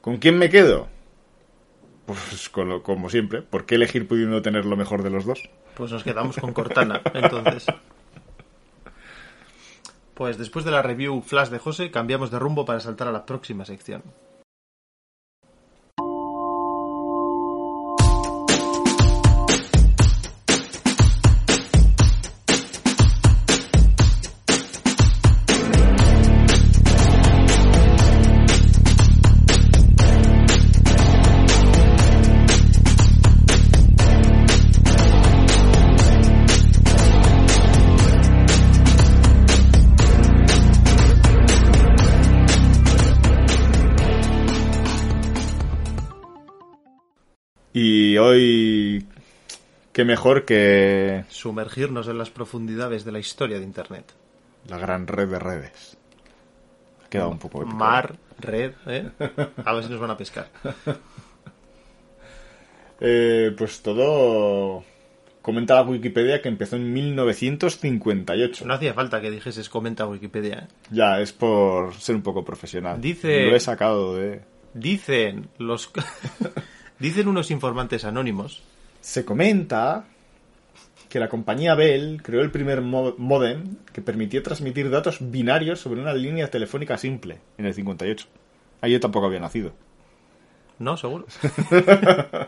¿Con 0.00 0.18
quién 0.18 0.38
me 0.38 0.50
quedo? 0.50 0.86
Pues 2.06 2.48
con 2.48 2.68
lo- 2.68 2.82
como 2.84 3.10
siempre. 3.10 3.42
¿Por 3.42 3.66
qué 3.66 3.74
elegir 3.74 4.06
pudiendo 4.06 4.40
tener 4.40 4.64
lo 4.64 4.76
mejor 4.76 5.02
de 5.02 5.10
los 5.10 5.24
dos? 5.24 5.42
Pues 5.74 5.90
nos 5.90 6.04
quedamos 6.04 6.36
con 6.36 6.52
Cortana, 6.52 7.02
entonces. 7.12 7.66
Pues 10.14 10.38
después 10.38 10.64
de 10.64 10.70
la 10.70 10.82
review 10.82 11.22
flash 11.22 11.48
de 11.48 11.58
José, 11.58 11.90
cambiamos 11.90 12.30
de 12.30 12.38
rumbo 12.38 12.64
para 12.64 12.78
saltar 12.78 13.08
a 13.08 13.12
la 13.12 13.26
próxima 13.26 13.64
sección. 13.64 14.02
Y 47.80 48.16
hoy, 48.18 49.06
qué 49.92 50.04
mejor 50.04 50.44
que 50.44 51.24
Sumergirnos 51.28 52.08
en 52.08 52.18
las 52.18 52.28
profundidades 52.28 53.04
de 53.04 53.12
la 53.12 53.20
historia 53.20 53.58
de 53.58 53.64
Internet. 53.64 54.04
la 54.68 54.78
gran 54.78 55.06
red 55.06 55.28
de 55.28 55.38
redes. 55.38 55.96
Ha 57.04 57.08
quedado 57.08 57.30
un 57.30 57.38
poco 57.38 57.62
épico. 57.62 57.76
Mar, 57.76 58.16
red, 58.40 58.72
¿eh? 58.88 59.08
A 59.64 59.72
ver 59.74 59.84
si 59.84 59.90
nos 59.90 60.00
van 60.00 60.10
a 60.10 60.16
pescar. 60.16 60.48
Eh, 63.00 63.54
pues 63.56 63.80
todo 63.80 64.82
comenta 65.40 65.76
la 65.76 65.82
Wikipedia 65.82 66.42
que 66.42 66.48
empezó 66.48 66.74
en 66.74 66.92
1958. 66.92 68.66
No 68.66 68.74
hacía 68.74 68.92
falta 68.92 69.20
que 69.20 69.30
dijeses 69.30 69.68
comenta 69.68 70.04
Wikipedia. 70.04 70.66
¿eh? 70.68 70.74
Ya, 70.90 71.20
es 71.20 71.32
por 71.32 71.94
ser 71.94 72.16
un 72.16 72.22
poco 72.22 72.44
profesional. 72.44 73.00
Dice- 73.00 73.42
Lo 73.46 73.54
he 73.54 73.60
sacado 73.60 74.16
de... 74.16 74.40
Dicen 74.74 75.48
los... 75.58 75.92
Dicen 76.98 77.28
unos 77.28 77.50
informantes 77.50 78.04
anónimos 78.04 78.62
Se 79.00 79.24
comenta 79.24 80.04
que 81.08 81.18
la 81.20 81.28
compañía 81.28 81.74
Bell 81.74 82.20
creó 82.22 82.42
el 82.42 82.50
primer 82.50 82.82
mo- 82.82 83.14
modem 83.16 83.76
que 83.92 84.02
permitía 84.02 84.42
transmitir 84.42 84.90
datos 84.90 85.18
binarios 85.20 85.80
sobre 85.80 86.00
una 86.02 86.12
línea 86.12 86.50
telefónica 86.50 86.98
simple 86.98 87.38
en 87.56 87.64
el 87.66 87.72
58. 87.74 88.26
Ahí 88.82 88.92
yo 88.92 89.00
tampoco 89.00 89.26
había 89.26 89.40
nacido. 89.40 89.72
No, 90.78 90.96
seguro. 90.98 91.26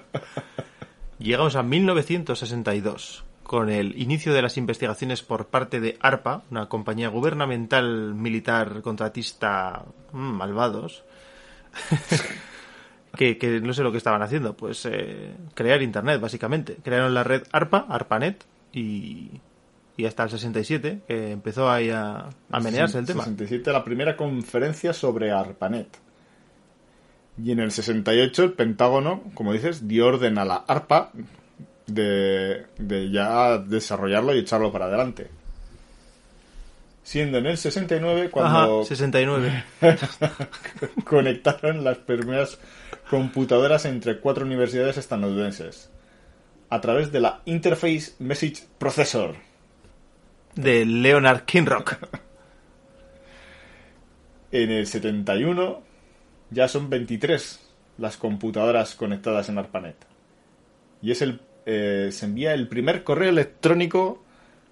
Llegamos 1.18 1.56
a 1.56 1.62
1962, 1.62 3.24
con 3.42 3.70
el 3.70 3.98
inicio 4.00 4.32
de 4.34 4.42
las 4.42 4.56
investigaciones 4.56 5.22
por 5.22 5.46
parte 5.46 5.80
de 5.80 5.96
ARPA, 6.00 6.42
una 6.50 6.68
compañía 6.68 7.08
gubernamental 7.08 8.14
militar 8.14 8.82
contratista 8.82 9.84
mm, 10.12 10.18
malvados, 10.18 11.02
que, 13.20 13.36
que 13.36 13.60
no 13.60 13.74
sé 13.74 13.82
lo 13.82 13.92
que 13.92 13.98
estaban 13.98 14.22
haciendo, 14.22 14.56
pues 14.56 14.86
eh, 14.86 15.34
crear 15.52 15.82
Internet, 15.82 16.22
básicamente. 16.22 16.78
Crearon 16.82 17.12
la 17.12 17.22
red 17.22 17.42
ARPA, 17.52 17.84
ARPANET, 17.86 18.46
y, 18.72 19.28
y 19.98 20.06
hasta 20.06 20.22
el 20.22 20.30
67, 20.30 21.02
que 21.06 21.32
empezó 21.32 21.70
ahí 21.70 21.90
a, 21.90 22.30
a 22.50 22.60
menearse 22.60 22.98
el 22.98 23.04
tema. 23.04 23.24
67 23.24 23.72
la 23.72 23.84
primera 23.84 24.16
conferencia 24.16 24.94
sobre 24.94 25.32
ARPANET. 25.32 25.98
Y 27.44 27.52
en 27.52 27.60
el 27.60 27.72
68 27.72 28.42
el 28.42 28.52
Pentágono, 28.54 29.22
como 29.34 29.52
dices, 29.52 29.86
dio 29.86 30.06
orden 30.06 30.38
a 30.38 30.46
la 30.46 30.64
ARPA 30.66 31.10
de, 31.88 32.68
de 32.78 33.10
ya 33.10 33.58
desarrollarlo 33.58 34.34
y 34.34 34.38
echarlo 34.38 34.72
para 34.72 34.86
adelante. 34.86 35.28
Siendo 37.02 37.36
en 37.36 37.44
el 37.44 37.58
69 37.58 38.30
cuando 38.30 38.80
Ajá, 38.80 38.88
69. 38.88 39.64
conectaron 41.04 41.84
las 41.84 41.98
primeras 41.98 42.58
computadoras 43.10 43.84
entre 43.86 44.20
cuatro 44.20 44.46
universidades 44.46 44.96
estadounidenses 44.96 45.90
a 46.68 46.80
través 46.80 47.10
de 47.10 47.18
la 47.20 47.42
Interface 47.44 48.12
Message 48.20 48.62
Processor. 48.78 49.34
De 50.54 50.86
Leonard 50.86 51.44
Kinrock. 51.44 51.96
En 54.52 54.70
el 54.70 54.86
71 54.86 55.82
ya 56.50 56.68
son 56.68 56.88
23 56.88 57.60
las 57.98 58.16
computadoras 58.16 58.94
conectadas 58.94 59.48
en 59.48 59.58
ARPANET. 59.58 59.96
Y 61.02 61.10
es 61.10 61.22
el 61.22 61.40
eh, 61.66 62.10
se 62.12 62.26
envía 62.26 62.54
el 62.54 62.68
primer 62.68 63.04
correo 63.04 63.28
electrónico 63.30 64.22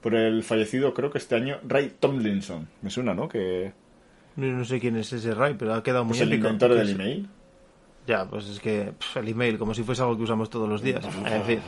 por 0.00 0.14
el 0.14 0.42
fallecido, 0.42 0.94
creo 0.94 1.10
que 1.10 1.18
este 1.18 1.34
año, 1.34 1.58
Ray 1.66 1.92
Tomlinson. 2.00 2.68
Me 2.82 2.90
suena, 2.90 3.14
¿no? 3.14 3.28
Que 3.28 3.72
No 4.36 4.46
no 4.46 4.64
sé 4.64 4.78
quién 4.80 4.96
es 4.96 5.12
ese 5.12 5.34
Ray, 5.34 5.54
pero 5.58 5.74
ha 5.74 5.82
quedado 5.82 6.04
muy 6.04 6.16
es 6.16 6.22
el 6.22 6.32
inventor 6.34 6.74
del 6.74 6.86
Sí. 6.86 6.92
email. 6.94 7.28
Ya, 8.08 8.24
pues 8.24 8.46
es 8.48 8.58
que 8.58 8.92
el 9.16 9.28
email, 9.28 9.58
como 9.58 9.74
si 9.74 9.82
fuese 9.82 10.00
algo 10.02 10.16
que 10.16 10.22
usamos 10.22 10.48
todos 10.48 10.66
los 10.68 10.80
días. 10.82 11.04
En 11.26 11.42
fin. 11.44 11.60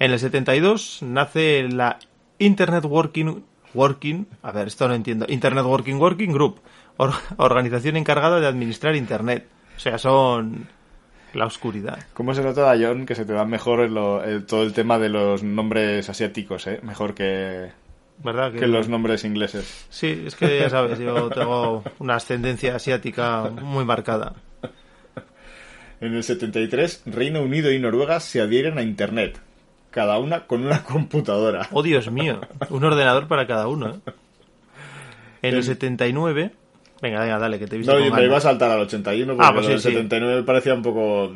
En 0.00 0.10
el 0.10 0.18
72 0.18 0.98
nace 1.02 1.62
la 1.68 1.98
Internet 2.40 2.84
Working 2.84 3.44
Working, 3.72 4.26
a 4.42 4.50
ver, 4.50 4.66
esto 4.66 4.88
no 4.88 4.94
entiendo. 4.94 5.24
Internet 5.28 5.64
Working 5.64 6.00
Working 6.00 6.32
Group, 6.32 6.60
or- 6.96 7.12
organización 7.36 7.96
encargada 7.96 8.40
de 8.40 8.46
administrar 8.48 8.96
Internet. 8.96 9.46
O 9.76 9.80
sea, 9.80 9.98
son 9.98 10.66
la 11.32 11.46
oscuridad. 11.46 11.98
¿Cómo 12.12 12.34
se 12.34 12.42
nota, 12.42 12.74
John, 12.78 13.06
que 13.06 13.14
se 13.14 13.24
te 13.24 13.32
da 13.32 13.44
mejor 13.44 13.80
el- 13.80 14.44
todo 14.46 14.64
el 14.64 14.72
tema 14.72 14.98
de 14.98 15.08
los 15.10 15.44
nombres 15.44 16.10
asiáticos, 16.10 16.66
eh? 16.66 16.80
Mejor 16.82 17.14
que, 17.14 17.70
¿Verdad? 18.18 18.52
que 18.52 18.66
los 18.66 18.88
nombres 18.88 19.24
ingleses. 19.24 19.86
Sí, 19.90 20.24
es 20.26 20.34
que 20.34 20.58
ya 20.58 20.68
sabes, 20.68 20.98
yo 20.98 21.30
tengo 21.30 21.84
una 22.00 22.16
ascendencia 22.16 22.74
asiática 22.76 23.48
muy 23.62 23.84
marcada. 23.84 24.34
En 26.02 26.14
el 26.16 26.24
73, 26.24 27.04
Reino 27.06 27.42
Unido 27.42 27.70
y 27.70 27.78
Noruega 27.78 28.18
se 28.18 28.40
adhieren 28.40 28.76
a 28.76 28.82
Internet, 28.82 29.38
cada 29.92 30.18
una 30.18 30.48
con 30.48 30.66
una 30.66 30.82
computadora. 30.84 31.68
Oh, 31.70 31.80
Dios 31.84 32.10
mío, 32.10 32.40
un 32.70 32.82
ordenador 32.82 33.28
para 33.28 33.46
cada 33.46 33.68
uno. 33.68 33.94
¿eh? 33.94 34.12
En 35.42 35.54
el 35.54 35.62
79, 35.62 36.50
venga, 37.00 37.20
venga, 37.20 37.38
dale, 37.38 37.60
que 37.60 37.68
te 37.68 37.76
he 37.76 37.78
visto 37.78 37.92
No, 37.96 38.04
yo 38.04 38.12
me 38.12 38.24
iba 38.24 38.36
a 38.36 38.40
saltar 38.40 38.72
al 38.72 38.80
81 38.80 39.36
porque 39.36 39.48
Ah, 39.48 39.54
pues 39.54 39.66
sí, 39.66 39.72
sí. 39.74 39.82
79 39.94 40.36
me 40.36 40.42
parecía 40.42 40.74
un 40.74 40.82
poco... 40.82 41.32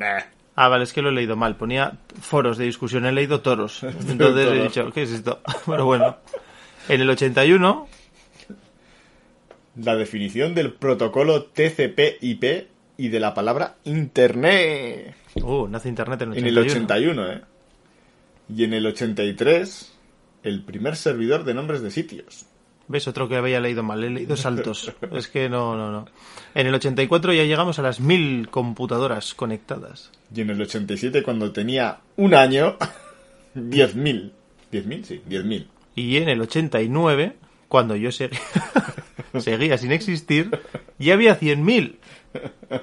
Ah, 0.56 0.68
vale, 0.68 0.82
es 0.82 0.92
que 0.92 1.00
lo 1.00 1.10
he 1.10 1.12
leído 1.12 1.36
mal. 1.36 1.54
Ponía 1.54 1.98
foros 2.20 2.58
de 2.58 2.64
discusión, 2.64 3.06
he 3.06 3.12
leído 3.12 3.42
toros. 3.42 3.82
Entonces 4.08 4.48
he 4.50 4.62
dicho, 4.64 4.90
¿qué 4.90 5.02
es 5.02 5.12
esto? 5.12 5.42
Pero 5.66 5.84
bueno. 5.84 6.16
En 6.88 7.00
el 7.00 7.10
81, 7.10 7.88
La 9.76 9.94
definición 9.94 10.54
del 10.56 10.72
protocolo 10.72 11.44
TCP/IP 11.44 12.66
y 12.96 13.08
de 13.08 13.20
la 13.20 13.34
palabra 13.34 13.76
Internet. 13.84 15.14
Uh, 15.34 15.68
nace 15.68 15.88
Internet 15.88 16.22
en 16.22 16.32
el 16.32 16.38
En 16.38 16.44
81. 16.58 16.62
el 16.62 16.68
81, 16.70 17.32
¿eh? 17.32 17.42
Y 18.48 18.64
en 18.64 18.74
el 18.74 18.86
83, 18.86 19.92
el 20.44 20.62
primer 20.64 20.96
servidor 20.96 21.44
de 21.44 21.54
nombres 21.54 21.82
de 21.82 21.90
sitios. 21.90 22.46
¿Ves? 22.88 23.08
Otro 23.08 23.28
que 23.28 23.36
había 23.36 23.60
leído 23.60 23.82
mal. 23.82 24.04
He 24.04 24.10
leído 24.10 24.36
saltos. 24.36 24.92
es 25.12 25.28
que 25.28 25.48
no, 25.48 25.76
no, 25.76 25.90
no. 25.90 26.06
En 26.54 26.66
el 26.66 26.74
84 26.74 27.32
ya 27.32 27.42
llegamos 27.44 27.78
a 27.78 27.82
las 27.82 27.98
mil 28.00 28.48
computadoras 28.48 29.34
conectadas. 29.34 30.12
Y 30.34 30.42
en 30.42 30.50
el 30.50 30.62
87, 30.62 31.22
cuando 31.22 31.50
tenía 31.52 31.98
un 32.16 32.34
año, 32.34 32.76
10.000. 33.56 34.30
¿10.000? 34.72 35.04
Sí, 35.04 35.22
10.000. 35.28 35.66
Y 35.96 36.16
en 36.18 36.28
el 36.28 36.40
89, 36.40 37.36
cuando 37.68 37.96
yo 37.96 38.12
seguía, 38.12 38.38
seguía 39.40 39.78
sin 39.78 39.90
existir, 39.92 40.50
ya 40.98 41.14
había 41.14 41.38
100.000. 41.38 41.96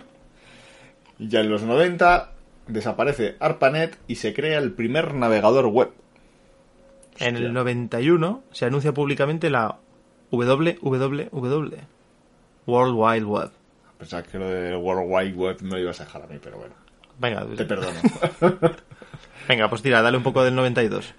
Ya 1.19 1.41
en 1.41 1.49
los 1.49 1.61
90 1.61 2.31
desaparece 2.67 3.35
ARPANET 3.39 3.97
y 4.07 4.15
se 4.15 4.33
crea 4.33 4.57
el 4.59 4.71
primer 4.73 5.13
navegador 5.13 5.67
web. 5.67 5.91
En 7.19 7.35
Hostia. 7.35 7.47
el 7.47 7.53
91 7.53 8.43
se 8.51 8.65
anuncia 8.65 8.93
públicamente 8.93 9.49
la 9.49 9.77
WWW. 10.31 11.77
World 12.65 12.95
Wide 12.95 13.25
Web. 13.25 13.51
Pensaba 13.99 14.23
que 14.23 14.39
lo 14.39 14.49
del 14.49 14.75
World 14.77 15.05
Wide 15.07 15.33
Web 15.33 15.57
lo 15.61 15.77
ibas 15.77 16.01
a 16.01 16.05
dejar 16.05 16.23
a 16.23 16.27
mí, 16.27 16.37
pero 16.41 16.57
bueno, 16.57 16.73
Venga, 17.19 17.45
te 17.55 17.65
perdono. 17.65 17.99
venga, 19.47 19.69
pues 19.69 19.81
tira, 19.81 20.01
dale 20.01 20.17
un 20.17 20.23
poco 20.23 20.43
del 20.43 20.55
92. 20.55 21.13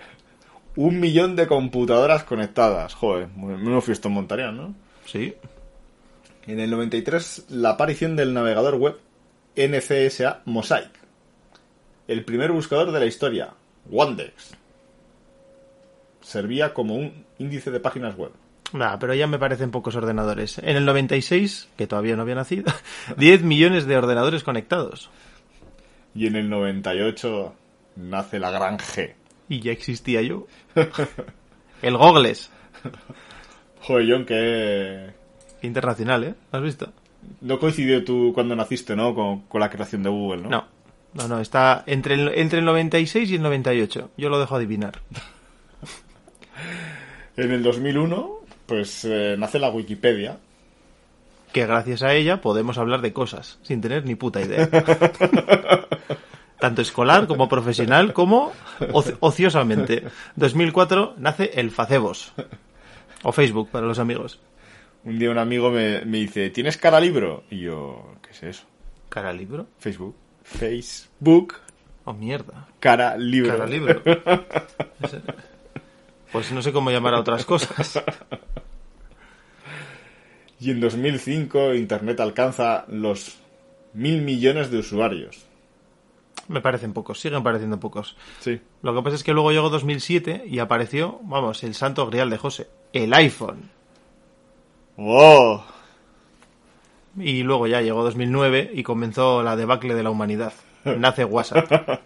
un 0.77 0.99
millón 1.01 1.37
de 1.37 1.47
computadoras 1.47 2.25
conectadas. 2.25 2.95
Joder, 2.95 3.29
menos 3.29 3.85
fiesta 3.85 4.09
montarían, 4.09 4.57
¿no? 4.57 4.75
Sí. 5.07 5.35
En 6.47 6.61
el 6.61 6.71
93, 6.71 7.47
la 7.51 7.71
aparición 7.71 8.17
del 8.17 8.35
navegador 8.35 8.75
web 8.77 8.99
NCSA 9.57 10.43
Mosaic. 10.45 10.91
El 12.07 12.25
primer 12.25 12.53
buscador 12.53 12.93
de 12.93 13.01
la 13.01 13.07
historia, 13.07 13.55
Wandex. 13.87 14.57
Servía 16.21 16.75
como 16.75 16.97
un 16.97 17.25
índice 17.39 17.71
de 17.71 17.81
páginas 17.81 18.17
web. 18.17 18.33
Nah, 18.75 18.99
pero 18.99 19.15
ya 19.15 19.27
me 19.27 19.39
parecen 19.39 19.71
pocos 19.71 19.97
ordenadores. 19.97 20.59
En 20.59 20.77
el 20.77 20.85
96, 20.85 21.69
que 21.77 21.87
todavía 21.87 22.17
no 22.17 22.23
había 22.23 22.35
nacido, 22.35 22.73
10 23.17 23.43
millones 23.43 23.87
de 23.87 23.97
ordenadores 23.97 24.43
conectados. 24.43 25.11
Y 26.15 26.27
en 26.27 26.37
el 26.37 26.51
98 26.51 27.55
nace 27.97 28.39
la 28.39 28.51
gran 28.51 28.79
G. 28.79 29.15
Y 29.49 29.61
ya 29.61 29.73
existía 29.73 30.23
yo. 30.23 30.47
El 31.83 31.97
Gogles. 31.97 32.51
Joder, 33.81 34.07
John, 34.09 34.25
Internacional, 35.65 36.25
¿eh? 36.25 36.35
¿Has 36.53 36.63
visto? 36.63 36.93
no 37.41 37.59
coincidió 37.59 38.05
tú 38.05 38.33
cuando 38.35 38.55
naciste, 38.55 38.95
¿no? 38.95 39.15
Con, 39.15 39.41
con 39.43 39.61
la 39.61 39.71
creación 39.71 40.03
de 40.03 40.11
Google, 40.11 40.43
¿no? 40.43 40.51
No. 40.51 40.65
No, 41.15 41.29
no, 41.29 41.41
está 41.41 41.85
entre 41.87 42.15
el, 42.17 42.29
entre 42.35 42.59
el 42.59 42.65
96 42.65 43.31
y 43.31 43.37
el 43.37 43.43
98. 43.43 44.11
Yo 44.17 44.29
lo 44.29 44.39
dejo 44.41 44.57
adivinar. 44.57 45.01
En 47.37 47.51
el 47.51 47.63
2001, 47.65 48.31
pues 48.67 49.05
eh, 49.05 49.35
nace 49.39 49.59
la 49.59 49.71
Wikipedia. 49.71 50.39
Que 51.53 51.67
gracias 51.67 52.03
a 52.03 52.15
ella 52.15 52.41
podemos 52.41 52.79
hablar 52.79 53.01
de 53.01 53.13
cosas 53.13 53.59
sin 53.63 53.81
tener 53.81 54.05
ni 54.05 54.15
puta 54.15 54.41
idea. 54.41 54.69
Tanto 56.61 56.83
escolar 56.83 57.27
como 57.27 57.49
profesional 57.49 58.13
como 58.13 58.53
oci- 58.93 59.17
ociosamente. 59.21 60.05
2004 60.37 61.15
nace 61.19 61.51
el 61.55 61.71
Facebos. 61.71 62.33
O 63.25 63.33
Facebook 63.33 63.69
para 63.71 63.87
los 63.87 63.99
amigos. 63.99 64.39
Un 65.05 65.19
día 65.19 65.31
un 65.31 65.39
amigo 65.39 65.71
me, 65.71 66.05
me 66.05 66.19
dice, 66.19 66.51
¿tienes 66.51 66.77
cara 66.79 66.99
libro? 67.01 67.45
Y 67.51 67.61
yo, 67.61 68.15
¿qué 68.23 68.31
es 68.31 68.43
eso? 68.43 68.65
¿Cara 69.09 69.33
libro? 69.33 69.67
Facebook. 69.79 70.17
Facebook, 70.43 71.55
Oh, 72.07 72.13
mierda. 72.13 72.69
cara 72.81 73.17
libro. 73.17 73.51
Cara 73.57 73.67
libro. 73.67 74.03
Pues 76.33 76.51
no 76.51 76.63
sé 76.63 76.73
cómo 76.73 76.91
llamar 76.91 77.15
a 77.15 77.21
otras 77.21 77.45
cosas. 77.45 78.03
Y 80.59 80.73
en 80.73 80.81
2005 80.81 81.75
Internet 81.75 82.19
alcanza 82.19 82.87
los 82.89 83.39
mil 83.93 84.21
millones 84.23 84.69
de 84.73 84.79
usuarios. 84.79 85.45
Me 86.49 86.61
parecen 86.61 86.93
pocos, 86.93 87.21
siguen 87.21 87.45
pareciendo 87.45 87.79
pocos. 87.79 88.17
Sí. 88.41 88.61
Lo 88.83 88.93
que 88.97 89.03
pasa 89.03 89.15
es 89.15 89.23
que 89.23 89.33
luego 89.33 89.53
llegó 89.53 89.71
2007 89.71 90.45
y 90.49 90.59
apareció, 90.59 91.21
vamos, 91.23 91.63
el 91.63 91.75
santo 91.75 92.05
grial 92.09 92.31
de 92.31 92.39
José, 92.39 92.67
el 92.93 93.15
iPhone. 93.15 93.71
¡Oh! 94.97 95.65
Y 97.17 97.43
luego 97.43 97.67
ya 97.67 97.81
llegó 97.81 98.03
2009 98.03 98.71
y 98.75 98.83
comenzó 98.83 99.43
la 99.43 99.57
debacle 99.57 99.95
de 99.95 100.03
la 100.03 100.11
humanidad. 100.11 100.53
Nace 100.85 101.25
WhatsApp. 101.25 102.01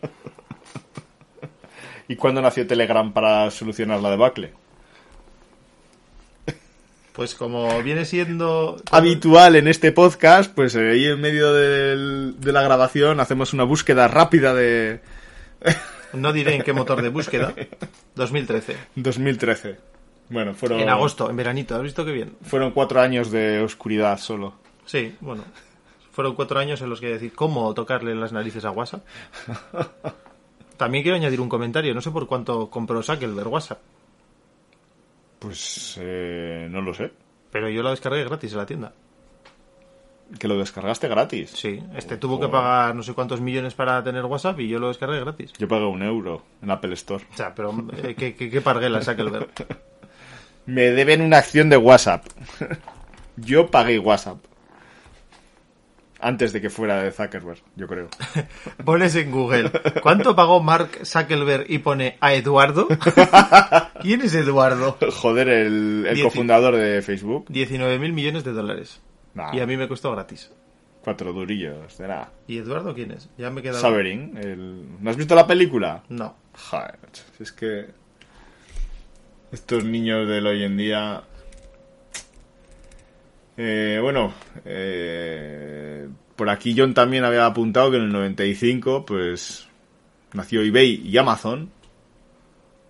¿Y 2.09 2.17
cuándo 2.17 2.41
nació 2.41 2.67
Telegram 2.67 3.13
para 3.13 3.51
solucionar 3.51 4.01
la 4.01 4.11
debacle? 4.11 4.53
Pues 7.13 7.35
como 7.35 7.83
viene 7.83 8.05
siendo... 8.05 8.81
Habitual 8.93 9.57
en 9.57 9.67
este 9.67 9.91
podcast, 9.93 10.55
pues 10.55 10.75
eh, 10.77 10.91
ahí 10.93 11.05
en 11.07 11.21
medio 11.21 11.53
del- 11.53 12.37
de 12.39 12.53
la 12.53 12.63
grabación 12.63 13.19
hacemos 13.21 13.53
una 13.53 13.65
búsqueda 13.65 14.07
rápida 14.09 14.55
de 14.55 15.01
No 16.13 16.33
diré 16.33 16.55
en 16.55 16.63
qué 16.63 16.73
motor 16.73 17.03
de 17.03 17.09
búsqueda. 17.09 17.55
2013. 18.15 18.77
2013. 18.95 19.77
Bueno, 20.31 20.55
fueron, 20.55 20.81
En 20.81 20.89
agosto, 20.89 21.31
en 21.31 21.37
veranito. 21.37 21.75
¿Has 21.77 21.83
visto 21.83 22.05
qué 22.05 22.13
bien? 22.13 22.37
fueron 22.43 22.73
cuatro 22.73 23.01
años 23.01 23.31
de 23.31 23.61
oscuridad 23.63 24.19
solo. 24.19 24.55
Sí, 24.85 25.15
bueno. 25.21 25.45
Fueron 26.13 26.35
cuatro 26.35 26.59
años 26.59 26.81
en 26.83 26.91
los 26.91 27.01
que 27.01 27.09
decir 27.09 27.33
cómo 27.33 27.73
tocarle 27.75 28.15
las 28.15 28.33
narices 28.33 28.65
a 28.65 28.71
WhatsApp. 28.71 29.05
También 30.77 31.03
quiero 31.03 31.17
añadir 31.17 31.41
un 31.41 31.49
comentario. 31.49 31.95
No 31.95 32.01
sé 32.01 32.11
por 32.11 32.27
cuánto 32.27 32.69
compró 32.71 33.03
Zuckerberg 33.03 33.49
WhatsApp. 33.49 33.79
Pues 35.39 35.99
eh, 36.01 36.69
no 36.71 36.81
lo 36.83 36.95
sé. 36.95 37.13
Pero 37.51 37.69
yo 37.69 37.83
lo 37.83 37.91
descargué 37.91 38.25
gratis 38.25 38.53
en 38.53 38.59
la 38.59 38.67
tienda. 38.67 38.93
Que 40.39 40.47
lo 40.47 40.59
descargaste 40.59 41.09
gratis. 41.09 41.51
Sí, 41.51 41.83
este 41.97 42.19
tuvo 42.19 42.39
que 42.39 42.49
pagar 42.49 42.95
no 42.95 43.03
sé 43.03 43.15
cuántos 43.15 43.41
millones 43.41 43.75
para 43.75 44.03
tener 44.05 44.25
WhatsApp 44.27 44.61
y 44.61 44.69
yo 44.69 44.79
lo 44.79 44.89
descargué 44.89 45.21
gratis. 45.21 45.53
Yo 45.57 45.67
pagué 45.69 45.87
un 45.87 46.03
euro 46.03 46.43
en 46.61 46.71
Apple 46.71 46.93
Store. 46.95 47.25
O 47.33 47.37
sea, 47.37 47.55
pero 47.55 47.73
eh, 48.03 48.15
¿qué, 48.15 48.35
qué, 48.35 48.51
qué 48.51 48.61
parguela 48.61 49.01
Zuckerberg? 49.01 49.49
Me 50.69 50.91
deben 50.91 51.23
una 51.23 51.39
acción 51.39 51.71
de 51.71 51.79
WhatsApp. 51.79 52.27
Yo 53.37 53.71
pagué 53.71 53.99
WhatsApp. 53.99 54.37
Antes 56.21 56.53
de 56.53 56.61
que 56.61 56.69
fuera 56.69 57.03
de 57.03 57.11
Zuckerberg, 57.11 57.63
yo 57.77 57.87
creo. 57.87 58.09
Pones 58.85 59.15
en 59.15 59.31
Google, 59.31 59.71
¿cuánto 60.03 60.35
pagó 60.35 60.61
Mark 60.61 60.91
Zuckerberg 61.05 61.67
y 61.71 61.79
pone 61.79 62.19
a 62.21 62.35
Eduardo? 62.35 62.89
¿Quién 64.03 64.23
es 64.23 64.35
Eduardo? 64.35 64.99
Joder, 65.13 65.49
el, 65.49 66.21
cofundador 66.25 66.75
de 66.75 67.01
Facebook. 67.03 67.47
19 67.49 68.01
mil 68.01 68.13
millones 68.13 68.43
de 68.43 68.53
dólares. 68.53 69.01
Nah, 69.35 69.55
Y 69.55 69.61
a 69.61 69.67
mí 69.67 69.77
me 69.77 69.87
costó 69.87 70.11
gratis. 70.11 70.51
Cuatro 71.03 71.33
durillos. 71.33 71.97
de 71.97 72.09
nada. 72.09 72.33
¿Y 72.49 72.59
Eduardo 72.59 72.95
quién 72.95 73.13
es? 73.13 73.31
Ya 73.39 73.51
me 73.51 73.61
he 73.61 73.63
quedado... 73.63 73.81
Saverin. 73.81 74.37
el- 74.37 75.01
¿No 75.01 75.11
has 75.11 75.17
visto 75.17 75.37
la 75.37 75.47
película? 75.47 76.03
No. 76.09 76.35
Joder, 76.53 76.99
es 77.39 77.53
que 77.53 77.87
estos 79.53 79.85
niños 79.85 80.29
del 80.29 80.47
hoy 80.47 80.63
en 80.65 80.77
día... 80.77 81.23
Eh, 83.57 83.99
bueno, 84.01 84.33
eh, 84.65 86.09
por 86.37 86.49
aquí 86.49 86.75
John 86.77 86.95
también 86.95 87.25
había 87.25 87.45
apuntado 87.47 87.91
que 87.91 87.97
en 87.97 88.05
el 88.05 88.13
95 88.13 89.05
pues 89.05 89.67
nació 90.33 90.63
eBay 90.63 91.03
y 91.05 91.17
Amazon, 91.19 91.71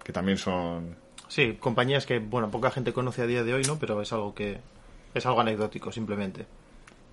que 0.05 0.13
también 0.13 0.37
son... 0.37 0.97
Sí, 1.29 1.57
compañías 1.61 2.07
que, 2.07 2.19
bueno, 2.19 2.51
poca 2.51 2.71
gente 2.71 2.93
conoce 2.93 3.23
a 3.23 3.27
día 3.27 3.45
de 3.45 3.55
hoy, 3.55 3.63
¿no? 3.65 3.79
Pero 3.79 4.01
es 4.03 4.13
algo 4.13 4.35
que... 4.35 4.59
Es 5.15 5.25
algo 5.27 5.41
anecdótico, 5.41 5.91
simplemente. 5.91 6.45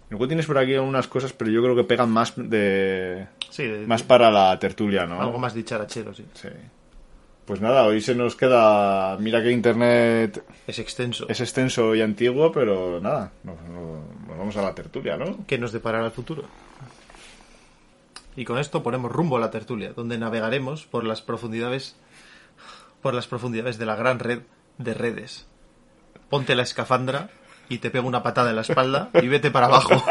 Luego 0.09 0.27
tienes 0.27 0.45
por 0.45 0.57
aquí 0.57 0.75
algunas 0.75 1.07
cosas, 1.07 1.33
pero 1.33 1.49
yo 1.49 1.61
creo 1.63 1.75
que 1.75 1.83
pegan 1.85 2.11
más 2.11 2.33
de 2.35 3.27
Sí, 3.49 3.63
de- 3.65 3.87
más 3.87 4.03
para 4.03 4.29
la 4.29 4.57
tertulia, 4.59 5.05
¿no? 5.05 5.19
algo 5.21 5.39
más 5.39 5.53
dicharachero, 5.53 6.13
sí. 6.13 6.25
Sí. 6.33 6.49
Pues 7.45 7.61
nada, 7.61 7.83
hoy 7.83 8.01
se 8.01 8.15
nos 8.15 8.35
queda... 8.35 9.17
Mira 9.19 9.41
que 9.43 9.51
Internet 9.51 10.43
Es 10.65 10.79
extenso. 10.79 11.27
Es 11.29 11.39
extenso 11.41 11.93
y 11.93 12.01
antiguo, 12.01 12.51
pero 12.51 12.99
nada, 12.99 13.31
nos, 13.43 13.61
nos- 13.63 14.27
nos 14.27 14.37
vamos 14.37 14.57
a 14.57 14.63
la 14.63 14.73
tertulia, 14.73 15.15
¿no? 15.15 15.45
que 15.45 15.59
nos 15.59 15.71
deparará 15.71 16.05
el 16.05 16.11
futuro. 16.11 16.43
Y 18.35 18.45
con 18.45 18.57
esto 18.57 18.81
ponemos 18.83 19.11
rumbo 19.11 19.37
a 19.37 19.39
la 19.39 19.51
tertulia, 19.51 19.93
donde 19.95 20.17
navegaremos 20.17 20.85
por 20.85 21.03
las 21.03 21.21
profundidades 21.21 21.95
por 23.01 23.13
las 23.13 23.27
profundidades 23.27 23.77
de 23.77 23.85
la 23.85 23.95
gran 23.95 24.17
red 24.17 24.39
de 24.79 24.93
redes. 24.95 25.45
Ponte 26.29 26.55
la 26.55 26.63
escafandra 26.63 27.29
y 27.69 27.77
te 27.77 27.91
pego 27.91 28.07
una 28.07 28.23
patada 28.23 28.49
en 28.49 28.55
la 28.55 28.63
espalda 28.63 29.11
y 29.21 29.27
vete 29.27 29.51
para 29.51 29.67
abajo. 29.67 29.91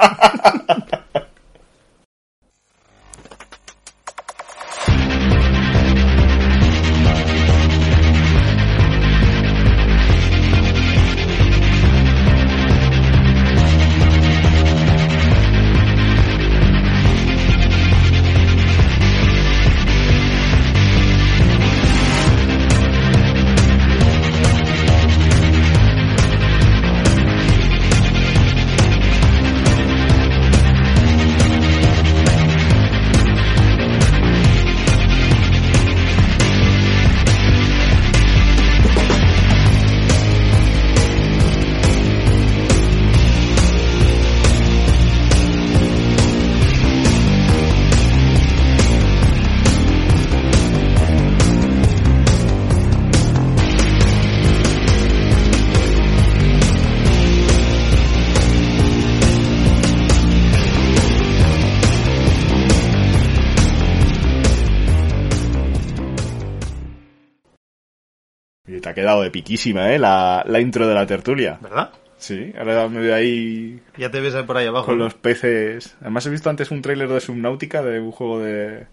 epiquísima, 69.38 69.92
¿eh? 69.92 69.98
La, 69.98 70.44
la 70.46 70.60
intro 70.60 70.86
de 70.86 70.94
la 70.94 71.06
tertulia. 71.06 71.58
¿Verdad? 71.60 71.90
Sí, 72.16 72.52
ahora 72.58 72.88
me 72.88 73.00
veo 73.00 73.14
ahí 73.14 73.80
Ya 73.98 74.10
te 74.10 74.20
ves 74.20 74.34
por 74.44 74.56
ahí 74.56 74.66
abajo. 74.66 74.86
con 74.86 74.98
¿no? 74.98 75.04
los 75.04 75.14
peces. 75.14 75.96
Además 76.00 76.24
he 76.26 76.30
visto 76.30 76.48
antes 76.48 76.70
un 76.70 76.80
tráiler 76.80 77.08
de 77.08 77.20
Subnautica, 77.20 77.82
de 77.82 78.00
un 78.00 78.12
juego 78.12 78.40
de... 78.40 78.86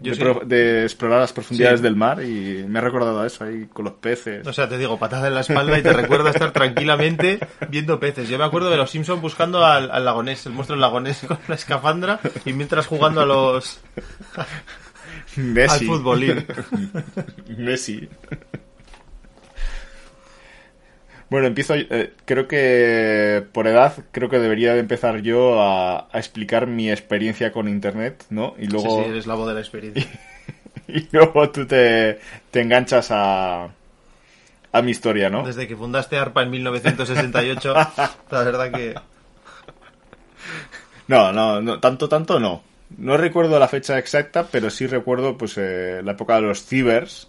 De, 0.00 0.14
sí. 0.14 0.20
pro- 0.20 0.42
de 0.44 0.82
explorar 0.82 1.20
las 1.20 1.32
profundidades 1.32 1.78
Sí. 1.80 1.84
del 1.84 1.96
mar 1.96 2.22
y 2.22 2.64
me 2.68 2.78
ha 2.78 2.82
recordado 2.82 3.20
a 3.22 3.26
eso 3.26 3.44
ahí 3.44 3.66
con 3.72 3.86
los 3.86 3.94
peces. 3.94 4.46
O 4.46 4.52
sea, 4.52 4.68
te 4.68 4.76
digo, 4.76 4.98
patada 4.98 5.28
en 5.28 5.34
la 5.34 5.40
espalda 5.40 5.78
y 5.78 5.82
te 5.82 5.92
recuerda 5.92 6.30
estar 6.30 6.50
tranquilamente 6.52 7.38
viendo 7.70 7.98
peces. 8.00 8.28
Yo 8.28 8.36
me 8.36 8.44
acuerdo 8.44 8.70
de 8.70 8.76
los 8.76 8.90
Simpsons 8.90 9.22
buscando 9.22 9.64
al, 9.64 9.90
al 9.90 10.04
lagonés, 10.04 10.44
el 10.46 10.52
monstruo 10.52 10.78
lagonés 10.78 11.24
con 11.26 11.38
la 11.48 11.54
escafandra 11.54 12.20
y 12.44 12.52
mientras 12.52 12.86
jugando 12.86 13.20
a 13.22 13.26
los 13.26 13.80
al 14.36 14.46
Messi. 15.44 15.86
futbolín. 15.86 16.44
Messi. 17.56 18.08
Bueno, 21.34 21.48
empiezo. 21.48 21.74
eh, 21.74 22.12
creo 22.26 22.46
que 22.46 23.44
por 23.50 23.66
edad, 23.66 23.92
creo 24.12 24.28
que 24.28 24.38
debería 24.38 24.72
de 24.72 24.78
empezar 24.78 25.20
yo 25.20 25.60
a, 25.60 26.06
a 26.12 26.18
explicar 26.18 26.68
mi 26.68 26.92
experiencia 26.92 27.50
con 27.50 27.68
internet, 27.68 28.24
¿no? 28.30 28.54
Y 28.56 28.66
Sí, 28.66 28.68
luego, 28.70 29.02
sí, 29.02 29.10
eres 29.10 29.26
la 29.26 29.34
voz 29.34 29.48
de 29.48 29.54
la 29.54 29.58
experiencia. 29.58 30.06
y 30.86 31.08
luego 31.10 31.50
tú 31.50 31.66
te, 31.66 32.20
te 32.52 32.60
enganchas 32.60 33.08
a, 33.10 33.68
a 34.70 34.82
mi 34.82 34.92
historia, 34.92 35.28
¿no? 35.28 35.44
Desde 35.44 35.66
que 35.66 35.74
fundaste 35.74 36.16
ARPA 36.18 36.44
en 36.44 36.50
1968, 36.52 37.74
la 38.30 38.42
verdad 38.44 38.70
que... 38.70 38.94
No, 41.08 41.32
no, 41.32 41.60
no, 41.60 41.80
tanto, 41.80 42.08
tanto 42.08 42.38
no. 42.38 42.62
No 42.96 43.16
recuerdo 43.16 43.58
la 43.58 43.66
fecha 43.66 43.98
exacta, 43.98 44.46
pero 44.52 44.70
sí 44.70 44.86
recuerdo 44.86 45.36
pues 45.36 45.58
eh, 45.58 46.00
la 46.04 46.12
época 46.12 46.36
de 46.36 46.42
los 46.42 46.64
cibers, 46.64 47.28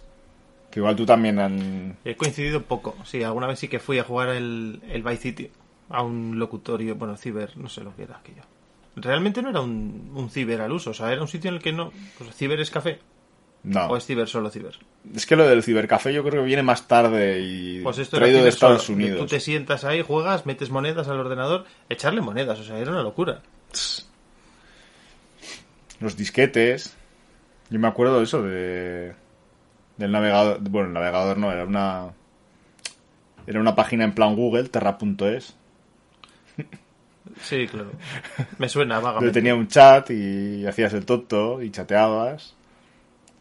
que 0.76 0.80
igual 0.80 0.94
tú 0.94 1.06
también 1.06 1.38
han... 1.38 1.96
He 2.04 2.16
coincidido 2.16 2.62
poco. 2.62 2.94
Sí, 3.02 3.22
alguna 3.22 3.46
vez 3.46 3.58
sí 3.58 3.66
que 3.66 3.78
fui 3.78 3.98
a 3.98 4.04
jugar 4.04 4.28
el, 4.28 4.82
el 4.90 5.02
Vice 5.02 5.16
City 5.22 5.50
a 5.88 6.02
un 6.02 6.38
locutorio, 6.38 6.96
bueno, 6.96 7.16
ciber, 7.16 7.56
no 7.56 7.70
sé 7.70 7.82
lo 7.82 7.96
que 7.96 8.02
era 8.02 8.18
aquello. 8.18 8.42
Realmente 8.94 9.40
no 9.40 9.48
era 9.48 9.62
un, 9.62 10.12
un 10.14 10.28
ciber 10.28 10.60
al 10.60 10.72
uso, 10.72 10.90
o 10.90 10.92
sea, 10.92 11.10
era 11.10 11.22
un 11.22 11.28
sitio 11.28 11.48
en 11.48 11.54
el 11.56 11.62
que 11.62 11.72
no... 11.72 11.92
Pues 12.18 12.34
ciber 12.36 12.60
es 12.60 12.70
café, 12.70 12.98
No, 13.62 13.86
o 13.86 13.96
es 13.96 14.04
ciber 14.04 14.28
solo 14.28 14.50
ciber. 14.50 14.74
es 15.14 15.24
que 15.24 15.34
lo 15.34 15.48
del 15.48 15.62
cibercafé 15.62 16.12
yo 16.12 16.22
creo 16.22 16.42
que 16.42 16.46
viene 16.46 16.62
más 16.62 16.86
tarde 16.86 17.40
y 17.40 17.80
Pues 17.82 17.96
esto 17.96 18.18
traído 18.18 18.42
de 18.42 18.50
Estados 18.50 18.82
solo. 18.82 18.96
Unidos. 18.98 19.18
Tú 19.20 19.26
te 19.28 19.40
sientas 19.40 19.82
ahí, 19.84 20.02
juegas, 20.02 20.44
metes 20.44 20.68
monedas 20.68 21.08
al 21.08 21.18
ordenador, 21.20 21.64
echarle 21.88 22.20
monedas, 22.20 22.58
o 22.60 22.64
sea, 22.64 22.78
era 22.78 22.90
una 22.90 23.02
locura. 23.02 23.40
Los 26.00 26.18
disquetes. 26.18 26.94
Yo 27.70 27.78
me 27.78 27.88
acuerdo 27.88 28.18
de 28.18 28.24
eso, 28.24 28.42
de 28.42 29.14
del 29.96 30.12
navegador, 30.12 30.60
bueno, 30.60 30.88
el 30.88 30.94
navegador 30.94 31.38
no, 31.38 31.52
era 31.52 31.64
una 31.64 32.10
era 33.46 33.60
una 33.60 33.74
página 33.74 34.04
en 34.04 34.12
plan 34.12 34.34
Google, 34.34 34.68
terra.es, 34.68 35.56
Sí, 37.42 37.66
claro. 37.66 37.90
Me 38.58 38.68
suena 38.68 39.00
vagamente. 39.00 39.32
tenía 39.32 39.54
un 39.54 39.68
chat 39.68 40.10
y 40.10 40.64
hacías 40.66 40.94
el 40.94 41.04
tonto 41.04 41.62
y 41.62 41.70
chateabas. 41.70 42.54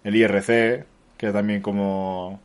El 0.04 0.16
IRC, 0.16 0.86
que 1.18 1.26
era 1.26 1.34
también 1.34 1.62
como 1.62 2.40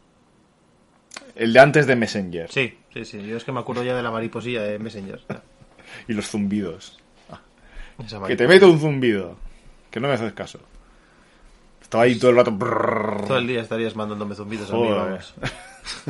el 1.34 1.52
de 1.52 1.60
antes 1.60 1.86
de 1.86 1.96
Messenger 1.96 2.50
Sí, 2.50 2.76
sí, 2.92 3.04
sí. 3.04 3.26
Yo 3.26 3.36
es 3.36 3.44
que 3.44 3.52
me 3.52 3.60
acuerdo 3.60 3.82
ya 3.82 3.96
de 3.96 4.02
la 4.02 4.10
mariposilla 4.10 4.62
de 4.62 4.78
Messenger. 4.78 5.20
y 6.08 6.12
los 6.12 6.28
zumbidos. 6.28 6.98
Esa 8.04 8.22
Que 8.26 8.36
te 8.36 8.48
meto 8.48 8.70
un 8.70 8.80
zumbido, 8.80 9.36
que 9.90 10.00
no 10.00 10.08
me 10.08 10.14
haces 10.14 10.32
caso. 10.32 10.60
Estaba 11.90 12.04
ahí 12.04 12.16
todo 12.20 12.30
el 12.30 12.36
rato. 12.36 12.56
Todo 12.56 13.36
el 13.38 13.48
día 13.48 13.60
estarías 13.62 13.96
mandándome 13.96 14.36
zumbidos 14.36 14.70
a 14.70 14.74
mí, 14.74 14.78
Joder. 14.86 14.94
vamos. 15.10 15.34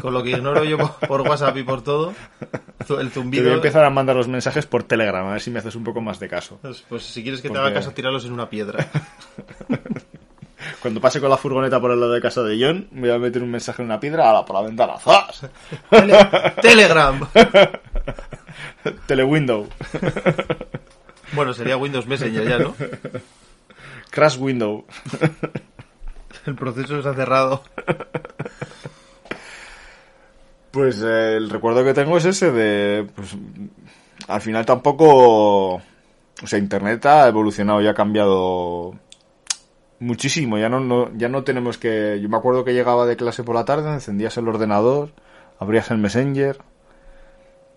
Con 0.03 0.12
lo 0.12 0.23
que 0.23 0.29
ignoro 0.33 0.62
yo 0.62 0.77
por- 0.77 1.23
WhatsApp 1.23 1.57
y 1.57 1.62
por 1.62 1.83
todo, 1.83 2.12
el 2.81 2.87
Te 2.87 2.93
voy 2.95 3.09
zumbido... 3.09 3.51
a 3.51 3.55
empezar 3.55 3.85
a 3.87 3.88
mandar 3.88 4.14
los 4.14 4.29
mensajes 4.29 4.66
por 4.66 4.83
Telegram, 4.83 5.27
a 5.27 5.33
ver 5.33 5.40
si 5.40 5.51
me 5.51 5.59
haces 5.59 5.75
un 5.77 5.83
poco 5.85 6.03
más 6.03 6.21
de 6.21 6.29
caso. 6.29 6.59
Pues, 6.61 6.85
pues 6.87 7.05
si 7.05 7.23
quieres 7.23 7.40
que 7.40 7.49
te 7.49 7.57
haga 7.57 7.73
caso, 7.73 7.93
tíralo 7.93 8.21
en 8.21 8.31
una 8.33 8.51
piedra. 8.51 8.88
Cuando 10.83 11.01
pase 11.01 11.19
con 11.19 11.31
la 11.31 11.38
furgoneta 11.38 11.81
por 11.81 11.93
el 11.93 12.01
lado 12.01 12.12
de 12.12 12.21
casa 12.21 12.43
de 12.43 12.62
John, 12.62 12.88
me 12.93 13.09
voy 13.09 13.16
a 13.16 13.19
meter 13.19 13.43
un 13.43 13.51
mensaje 13.51 13.81
en 13.81 13.87
una 13.87 13.99
piedra 14.01 14.29
ala, 14.29 14.45
por 14.45 14.57
la 14.57 14.62
ventana. 14.62 14.99
¡Zas! 14.99 15.47
Tele- 15.90 16.55
Telegram. 16.61 17.27
Telewindow. 19.07 19.66
Bueno, 21.33 21.55
sería 21.55 21.79
Windows 21.79 22.07
Messenger 22.07 22.47
ya, 22.47 22.59
¿no? 22.59 22.75
Crash 24.11 24.37
Window. 24.38 24.85
El 26.51 26.57
proceso 26.57 27.01
se 27.01 27.09
ha 27.09 27.15
cerrado. 27.15 27.63
Pues 30.71 31.03
eh, 31.03 31.37
el 31.37 31.51
recuerdo 31.51 31.83
que 31.85 31.95
tengo 31.95 32.17
es 32.17 32.25
ese 32.25 32.53
de... 32.53 33.05
Pues, 33.15 33.37
al 34.29 34.41
final 34.41 34.65
tampoco... 34.65 35.75
O 35.75 36.47
sea, 36.47 36.61
Internet 36.61 37.05
ha 37.07 37.27
evolucionado 37.27 37.83
y 37.83 37.89
ha 37.89 37.95
cambiado 37.95 38.95
muchísimo. 39.99 40.59
Ya 40.59 40.69
no, 40.69 40.79
no, 40.79 41.11
ya 41.17 41.29
no 41.29 41.43
tenemos 41.43 41.77
que... 41.77 42.21
Yo 42.23 42.29
me 42.29 42.37
acuerdo 42.37 42.65
que 42.65 42.73
llegaba 42.73 43.05
de 43.07 43.17
clase 43.17 43.43
por 43.43 43.57
la 43.57 43.65
tarde, 43.65 43.93
encendías 43.93 44.37
el 44.37 44.47
ordenador, 44.49 45.11
abrías 45.59 45.91
el 45.91 45.99
Messenger... 45.99 46.59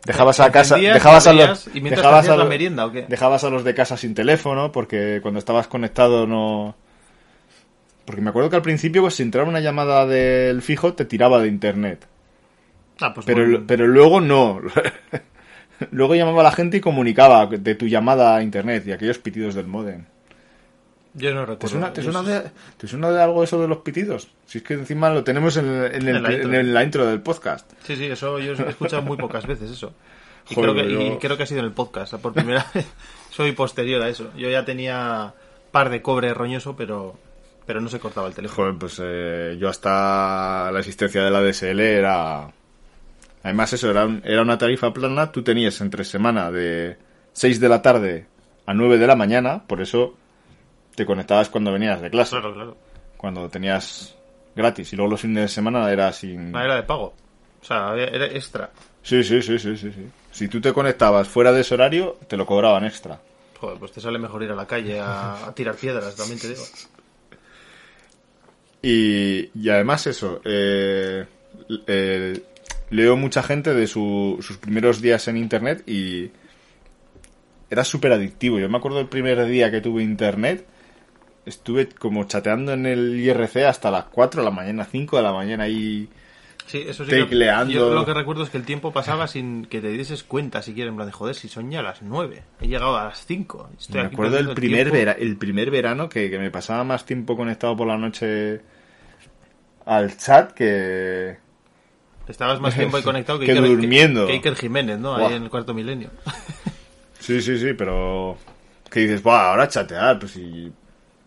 Dejabas 0.06 0.40
a 0.42 0.52
casa, 0.52 0.76
dejabas 0.76 1.26
a 1.28 1.34
los, 1.34 1.70
¿Y 1.74 1.80
dejabas 1.80 2.28
a 2.28 2.32
la 2.32 2.44
los- 2.44 2.50
merienda 2.50 2.86
o 2.86 2.92
qué? 2.92 3.06
Dejabas 3.08 3.44
a 3.46 3.50
los 3.50 3.64
de 3.64 3.74
casa 3.74 3.96
sin 3.98 4.14
teléfono 4.14 4.72
porque 4.72 5.20
cuando 5.22 5.40
estabas 5.40 5.68
conectado 5.68 6.28
no... 6.28 6.76
Porque 8.06 8.22
me 8.22 8.30
acuerdo 8.30 8.50
que 8.50 8.56
al 8.58 8.62
principio 8.62 9.02
pues, 9.02 9.16
si 9.16 9.24
entraba 9.24 9.48
una 9.50 9.60
llamada 9.62 10.06
del 10.06 10.62
fijo 10.62 10.94
te 10.94 11.06
tiraba 11.06 11.42
de 11.42 11.48
internet. 11.48 12.06
Ah, 13.00 13.14
pues 13.14 13.26
Pero, 13.26 13.44
bueno. 13.44 13.64
pero 13.68 13.88
luego 13.88 14.22
no. 14.22 14.60
luego 15.92 16.16
llamaba 16.16 16.42
a 16.42 16.44
la 16.46 16.52
gente 16.52 16.78
y 16.78 16.82
comunicaba 16.82 17.46
de 17.48 17.76
tu 17.76 17.88
llamada 17.88 18.36
a 18.36 18.44
internet 18.44 18.84
y 18.88 18.92
aquellos 18.92 19.18
pitidos 19.20 19.56
del 19.56 19.68
modem. 19.68 20.06
Yo 21.16 21.32
no 21.34 21.42
recuerdo. 21.46 21.60
¿Te 21.60 21.68
suena, 21.68 21.94
te, 21.94 22.02
suena 22.02 22.24
de, 22.24 22.50
¿Te 22.78 22.88
suena 22.88 23.12
de 23.12 23.22
algo 23.22 23.44
eso 23.44 23.62
de 23.62 23.68
los 23.68 23.78
pitidos? 23.80 24.30
Si 24.48 24.58
es 24.60 24.64
que 24.64 24.74
encima 24.74 25.10
lo 25.12 25.24
tenemos 25.24 25.56
en, 25.58 25.66
en 25.68 26.08
el- 26.08 26.16
En 26.18 26.24
la 26.24 26.32
intro. 26.34 26.54
en 26.56 26.74
la 26.74 26.84
intro 26.84 27.06
del 27.06 27.22
podcast. 27.22 27.72
Sí, 27.84 27.96
sí, 27.96 28.06
eso 28.06 28.40
yo 28.40 28.54
he 28.54 28.70
escuchado 28.70 29.02
muy 29.04 29.18
pocas 29.18 29.46
veces 29.48 29.70
eso. 29.72 29.94
Y, 30.50 30.56
Joder, 30.56 30.74
creo, 30.74 31.00
que, 31.00 31.06
y 31.08 31.18
creo 31.20 31.38
que 31.38 31.44
ha 31.44 31.46
sido 31.46 31.62
en 31.62 31.68
el 31.68 31.72
podcast. 31.72 32.16
Por 32.16 32.34
primera 32.34 32.66
vez 32.74 32.86
soy 33.30 33.54
posterior 33.54 34.02
a 34.02 34.10
eso. 34.10 34.30
Yo 34.36 34.50
ya 34.50 34.66
tenía 34.66 35.34
par 35.72 35.90
de 35.90 36.02
cobre 36.02 36.34
roñoso, 36.34 36.76
pero, 36.76 37.18
pero 37.66 37.82
no 37.82 37.90
se 37.90 38.00
cortaba 38.00 38.28
el 38.28 38.34
teléfono. 38.36 38.68
Joder, 38.68 38.80
pues 38.80 39.00
eh, 39.04 39.58
yo 39.60 39.70
hasta 39.70 40.70
la 40.72 40.80
existencia 40.80 41.24
de 41.24 41.32
la 41.32 41.42
DSL 41.42 41.80
era... 41.82 42.52
Además 43.44 43.74
eso, 43.74 43.90
era, 43.92 44.06
un- 44.06 44.22
era 44.24 44.42
una 44.42 44.58
tarifa 44.58 44.94
plana, 44.94 45.32
tú 45.32 45.44
tenías 45.44 45.80
entre 45.82 46.04
semana 46.06 46.50
de 46.52 46.98
6 47.34 47.60
de 47.60 47.70
la 47.70 47.82
tarde 47.82 48.26
a 48.66 48.74
9 48.74 48.98
de 48.98 49.08
la 49.08 49.16
mañana, 49.18 49.64
por 49.68 49.82
eso 49.82 50.16
te 50.96 51.06
conectabas 51.06 51.50
cuando 51.50 51.72
venías 51.74 52.02
de 52.02 52.10
clase, 52.10 52.32
Claro, 52.32 52.54
claro. 52.54 52.78
cuando 53.18 53.50
tenías 53.50 54.16
gratis, 54.56 54.94
y 54.94 54.96
luego 54.96 55.12
los 55.12 55.22
fines 55.22 55.42
de 55.44 55.48
semana 55.50 55.92
era 55.92 56.14
sin... 56.14 56.52
No, 56.52 56.62
era 56.62 56.76
de 56.76 56.84
pago. 56.84 57.14
O 57.62 57.66
sea, 57.66 57.96
era 57.98 58.26
extra. 58.28 58.70
Sí, 59.02 59.24
sí, 59.24 59.42
sí, 59.42 59.58
sí, 59.60 59.76
sí, 59.76 59.92
sí. 59.92 60.08
Si 60.32 60.48
tú 60.48 60.62
te 60.62 60.72
conectabas 60.72 61.28
fuera 61.28 61.52
de 61.52 61.62
ese 61.62 61.74
horario, 61.74 62.18
te 62.28 62.38
lo 62.38 62.46
cobraban 62.46 62.86
extra. 62.86 63.20
Joder, 63.60 63.78
pues 63.80 63.92
te 63.92 64.00
sale 64.02 64.20
mejor 64.20 64.44
ir 64.44 64.52
a 64.52 64.56
la 64.56 64.66
calle 64.68 65.00
a, 65.02 65.48
a 65.48 65.54
tirar 65.56 65.76
piedras, 65.76 66.16
también 66.16 66.40
te 66.40 66.50
digo. 66.50 66.64
Y, 68.84 69.50
y 69.58 69.70
además 69.70 70.06
eso, 70.08 70.42
eh, 70.46 71.26
eh, 71.88 72.42
leo 72.90 73.16
mucha 73.18 73.42
gente 73.42 73.74
de 73.74 73.88
su- 73.88 74.38
sus 74.42 74.58
primeros 74.58 75.02
días 75.02 75.28
en 75.30 75.38
Internet 75.38 75.84
y 75.88 76.30
era 77.70 77.84
súper 77.84 78.12
adictivo. 78.12 78.60
Yo 78.60 78.70
me 78.70 78.78
acuerdo 78.78 79.00
el 79.00 79.08
primer 79.08 79.44
día 79.46 79.72
que 79.72 79.82
tuve 79.82 80.04
Internet, 80.04 80.66
estuve 81.46 81.88
como 81.88 82.26
chateando 82.26 82.74
en 82.74 82.86
el 82.86 83.20
IRC 83.20 83.66
hasta 83.66 83.90
las 83.90 84.04
4 84.06 84.42
de 84.42 84.46
la 84.46 84.52
mañana, 84.56 84.86
5 84.86 85.18
de 85.18 85.24
la 85.24 85.32
mañana 85.34 85.68
y... 85.68 86.10
Sí, 86.66 86.84
eso 86.88 87.04
sí. 87.06 87.12
Tecleando. 87.12 87.72
Yo 87.74 87.94
lo 87.94 88.06
que 88.06 88.14
recuerdo 88.14 88.44
es 88.44 88.50
que 88.50 88.58
el 88.58 88.64
tiempo 88.66 88.92
pasaba 88.92 89.28
sin 89.28 89.66
que 89.66 89.80
te 89.82 89.90
dieses 89.90 90.24
cuenta 90.24 90.62
siquiera. 90.62 90.90
En 90.90 90.96
plan 90.96 91.08
de 91.08 91.12
joder, 91.12 91.36
si 91.36 91.48
son 91.48 91.70
ya 91.70 91.82
las 91.82 92.02
9. 92.02 92.44
He 92.62 92.68
llegado 92.68 92.98
a 92.98 93.06
las 93.06 93.26
5. 93.26 93.70
Estoy 93.78 94.02
me 94.02 94.08
acuerdo 94.08 94.40
el 94.40 94.54
primer, 94.54 94.90
vera- 94.92 95.12
el 95.20 95.38
primer 95.38 95.70
verano 95.70 96.10
que, 96.10 96.30
que 96.32 96.40
me 96.40 96.50
pasaba 96.52 96.84
más 96.84 97.06
tiempo 97.06 97.36
conectado 97.38 97.76
por 97.78 97.88
la 97.88 97.98
noche 97.98 98.62
al 99.86 100.18
chat 100.18 100.52
que... 100.54 101.38
Estabas 102.28 102.60
más 102.62 102.74
tiempo 102.76 102.96
ahí 102.98 103.04
conectado 103.12 103.38
que, 103.40 103.46
Que 103.48 103.52
Iker, 103.52 103.68
durmiendo. 103.68 104.26
que 104.28 104.34
Iker 104.34 104.56
Jiménez, 104.56 104.98
¿no? 104.98 105.18
Buah. 105.18 105.28
Ahí 105.28 105.36
en 105.36 105.44
el 105.44 105.50
cuarto 105.50 105.74
milenio. 105.74 106.10
Sí, 107.20 107.42
sí, 107.42 107.58
sí, 107.58 107.74
pero... 107.74 108.38
Que 108.90 109.00
dices, 109.02 109.24
Buah, 109.24 109.52
ahora 109.52 109.70
chatear, 109.70 110.20
pues 110.20 110.34
si... 110.34 110.70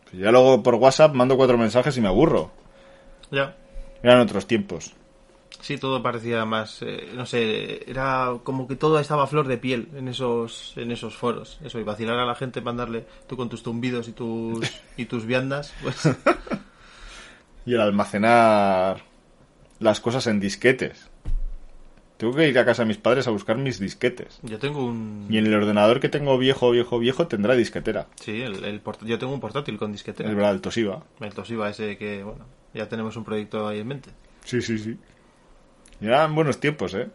pues 0.05 0.23
ya 0.23 0.31
luego 0.31 0.63
por 0.63 0.75
WhatsApp 0.75 1.15
mando 1.15 1.39
cuatro 1.39 1.57
mensajes 1.57 1.97
y 1.97 2.03
me 2.03 2.09
aburro. 2.09 2.51
ya. 3.31 3.57
Eran 4.03 4.21
otros 4.21 4.47
tiempos. 4.47 4.93
Sí, 5.61 5.79
todo 5.79 6.03
parecía 6.03 6.45
más, 6.45 6.81
eh, 6.83 7.09
no 7.15 7.27
sé, 7.27 7.89
era 7.91 8.33
como 8.45 8.69
que 8.69 8.77
todo 8.77 8.99
estaba 9.01 9.25
a 9.25 9.27
flor 9.27 9.49
de 9.49 9.59
piel 9.59 9.89
en 9.97 10.09
esos, 10.09 10.73
en 10.77 10.93
esos 10.93 11.17
foros. 11.17 11.59
Eso, 11.65 11.79
y 11.81 11.83
vacilar 11.83 12.19
a 12.19 12.27
la 12.27 12.35
gente, 12.35 12.61
mandarle 12.61 13.05
tú 13.29 13.37
con 13.37 13.49
tus 13.49 13.63
tumbidos 13.63 14.07
y 14.09 14.13
tus, 14.13 14.67
y 14.97 15.07
tus 15.07 15.25
viandas, 15.27 15.75
pues 15.83 15.97
Y 17.67 17.75
el 17.75 17.81
almacenar 17.81 19.03
las 19.81 20.01
cosas 20.01 20.27
en 20.29 20.39
disquetes. 20.41 21.09
Tengo 22.17 22.33
que 22.35 22.49
ir 22.49 22.59
a 22.59 22.65
casa 22.65 22.83
de 22.83 22.89
mis 22.89 22.97
padres 22.97 23.27
a 23.27 23.31
buscar 23.31 23.59
mis 23.59 23.79
disquetes. 23.79 24.39
Yo 24.43 24.59
tengo 24.59 24.87
un... 24.87 25.27
Y 25.29 25.37
en 25.37 25.47
el 25.47 25.55
ordenador 25.55 26.01
que 26.01 26.09
tengo 26.09 26.39
viejo, 26.39 26.71
viejo, 26.71 26.99
viejo 26.99 27.27
tendrá 27.27 27.55
disquetera. 27.55 28.07
Sí, 28.21 28.41
el, 28.41 28.65
el 28.65 28.81
port- 28.81 29.05
yo 29.05 29.19
tengo 29.19 29.35
un 29.35 29.41
portátil 29.41 29.77
con 29.77 29.93
disquetera. 29.93 30.31
Es 30.31 30.35
verdad, 30.37 30.55
el 30.55 30.61
Toshiba. 30.63 31.03
El 31.21 31.35
Toshiba 31.35 31.69
ese 31.69 31.99
que, 31.99 32.23
bueno, 32.23 32.47
ya 32.73 32.89
tenemos 32.89 33.17
un 33.17 33.25
proyecto 33.25 33.69
ahí 33.69 33.81
en 33.81 33.89
mente. 33.89 34.11
Sí, 34.45 34.63
sí, 34.63 34.79
sí. 34.79 34.97
Y 36.01 36.07
eran 36.07 36.35
buenos 36.35 36.61
tiempos, 36.61 36.95
¿eh? 36.95 37.09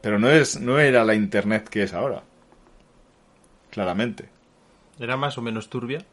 Pero 0.00 0.18
no, 0.18 0.30
es, 0.30 0.60
no 0.60 0.78
era 0.78 1.04
la 1.04 1.14
internet 1.14 1.68
que 1.68 1.82
es 1.82 1.92
ahora. 1.92 2.22
Claramente. 3.70 4.28
Era 4.98 5.16
más 5.16 5.36
o 5.38 5.42
menos 5.42 5.68
turbia. 5.68 6.04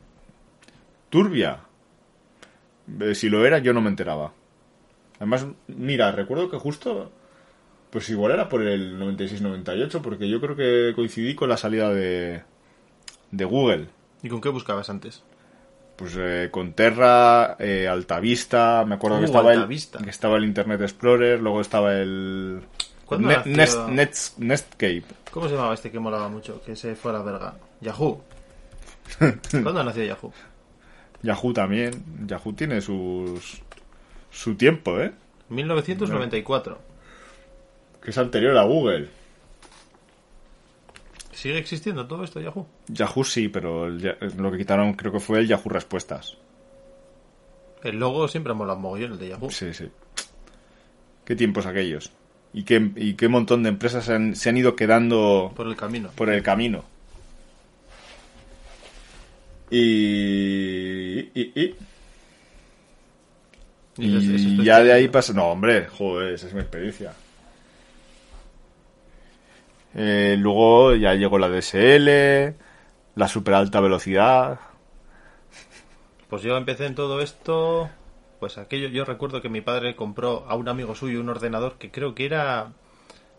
Turbia. 1.10 1.60
Eh, 3.00 3.15
Si 3.15 3.30
lo 3.30 3.45
era, 3.45 3.60
yo 3.60 3.73
no 3.73 3.82
me 3.82 3.89
enteraba. 3.89 4.34
Además, 5.17 5.47
mira, 5.67 6.12
recuerdo 6.12 6.50
que 6.50 6.58
justo. 6.58 7.12
Pues 7.89 8.10
igual 8.10 8.34
era 8.34 8.50
por 8.50 8.62
el 8.62 9.00
96-98, 9.00 10.02
porque 10.02 10.28
yo 10.30 10.41
creo 10.41 10.56
que 10.58 10.93
coincidí 10.93 11.36
con 11.36 11.50
la 11.50 11.58
salida 11.58 11.89
de. 11.93 12.43
de 13.32 13.45
Google. 13.45 13.88
¿Y 14.21 14.30
con 14.30 14.41
qué 14.41 14.50
buscabas 14.50 14.89
antes? 14.89 15.23
Pues 15.97 16.13
eh, 16.17 16.49
con 16.51 16.73
Terra, 16.73 17.55
eh, 17.60 17.88
Altavista, 17.88 18.86
me 18.86 18.95
acuerdo 18.95 19.17
Uh, 19.17 19.19
que 19.21 19.25
estaba 19.25 19.53
el, 19.53 19.67
que 19.67 20.10
estaba 20.10 20.38
el 20.38 20.45
Internet 20.45 20.81
Explorer, 20.81 21.39
luego 21.41 21.60
estaba 21.60 21.93
el 21.95 22.62
¿Cuándo 23.05 23.27
Ne- 23.29 23.41
Nest, 23.45 23.77
Nest- 23.89 24.38
Netscape. 24.38 25.03
¿Cómo 25.31 25.47
se 25.49 25.55
llamaba 25.55 25.73
este 25.73 25.89
que 25.91 25.99
molaba 25.99 26.29
mucho? 26.29 26.62
Que 26.63 26.75
se 26.75 26.95
fue 26.95 27.12
a 27.12 27.15
la 27.15 27.21
verga. 27.23 27.55
Yahoo. 27.81 28.21
¿Cuándo 29.51 29.83
nació 29.83 30.03
Yahoo? 30.03 30.31
Yahoo 31.23 31.53
también. 31.53 32.03
Yahoo 32.27 32.53
tiene 32.53 32.79
sus 32.81 33.62
su 34.29 34.55
tiempo, 34.55 34.99
¿eh? 34.99 35.12
1994. 35.49 36.77
Que 38.03 38.12
es 38.12 38.17
anterior 38.17 38.55
a 38.57 38.63
Google. 38.63 39.10
¿Sigue 41.38 41.60
existiendo 41.60 42.08
todo 42.08 42.23
esto 42.23 42.39
Yahoo? 42.41 42.65
Yahoo 42.88 43.23
sí, 43.23 43.47
pero 43.47 43.86
el 43.86 44.02
lo 44.38 44.52
que 44.52 44.58
quitaron 44.58 44.93
creo 44.93 45.12
que 45.12 45.19
fue 45.19 45.38
el 45.39 45.47
Yahoo 45.47 45.69
Respuestas. 45.69 46.36
El 47.84 47.97
logo 48.00 48.28
siempre 48.28 48.56
mola 48.56 48.73
mogollón, 48.73 49.12
el 49.12 49.19
de 49.19 49.28
Yahoo. 49.30 49.52
Sí, 49.52 49.71
sí. 49.71 49.88
Qué 51.23 51.36
tiempos 51.36 51.67
aquellos. 51.67 52.12
Y 52.54 52.63
qué, 52.63 52.89
y 52.95 53.13
qué 53.13 53.28
montón 53.28 53.62
de 53.62 53.69
empresas 53.69 54.06
se 54.06 54.13
han, 54.15 54.36
se 54.36 54.50
han 54.50 54.58
ido 54.58 54.76
quedando 54.76 55.52
Por 55.56 55.67
el 55.67 55.76
camino. 55.76 56.10
por 56.15 56.30
el 56.32 56.41
camino. 56.41 56.84
Y... 59.69 61.19
y, 61.19 61.52
y- 61.56 61.76
Y 64.00 64.06
y 64.08 64.63
ya 64.63 64.80
de 64.80 64.93
ahí 64.93 65.08
pasa... 65.08 65.34
No, 65.34 65.45
hombre, 65.50 65.88
joder, 65.88 66.34
esa 66.34 66.47
es 66.47 66.54
mi 66.54 66.62
experiencia. 66.62 67.13
Eh, 69.95 70.36
luego 70.38 70.95
ya 70.95 71.13
llegó 71.13 71.38
la 71.39 71.50
DSL, 71.50 72.56
la 73.15 73.28
super 73.28 73.54
alta 73.54 73.80
velocidad. 73.80 74.60
Pues 76.30 76.41
yo 76.41 76.58
empecé 76.58 76.86
en 76.86 76.95
todo 76.95 77.21
esto. 77.21 77.89
Pues 78.39 78.58
aquello, 78.58 78.89
yo 78.89 79.06
recuerdo 79.06 79.41
que 79.41 79.50
mi 79.50 79.62
padre 79.62 79.95
compró 79.95 80.45
a 80.47 80.56
un 80.56 80.67
amigo 80.67 80.93
suyo 80.93 81.19
un 81.19 81.30
ordenador 81.30 81.78
que 81.78 81.89
creo 81.89 82.13
que 82.13 82.26
era. 82.26 82.71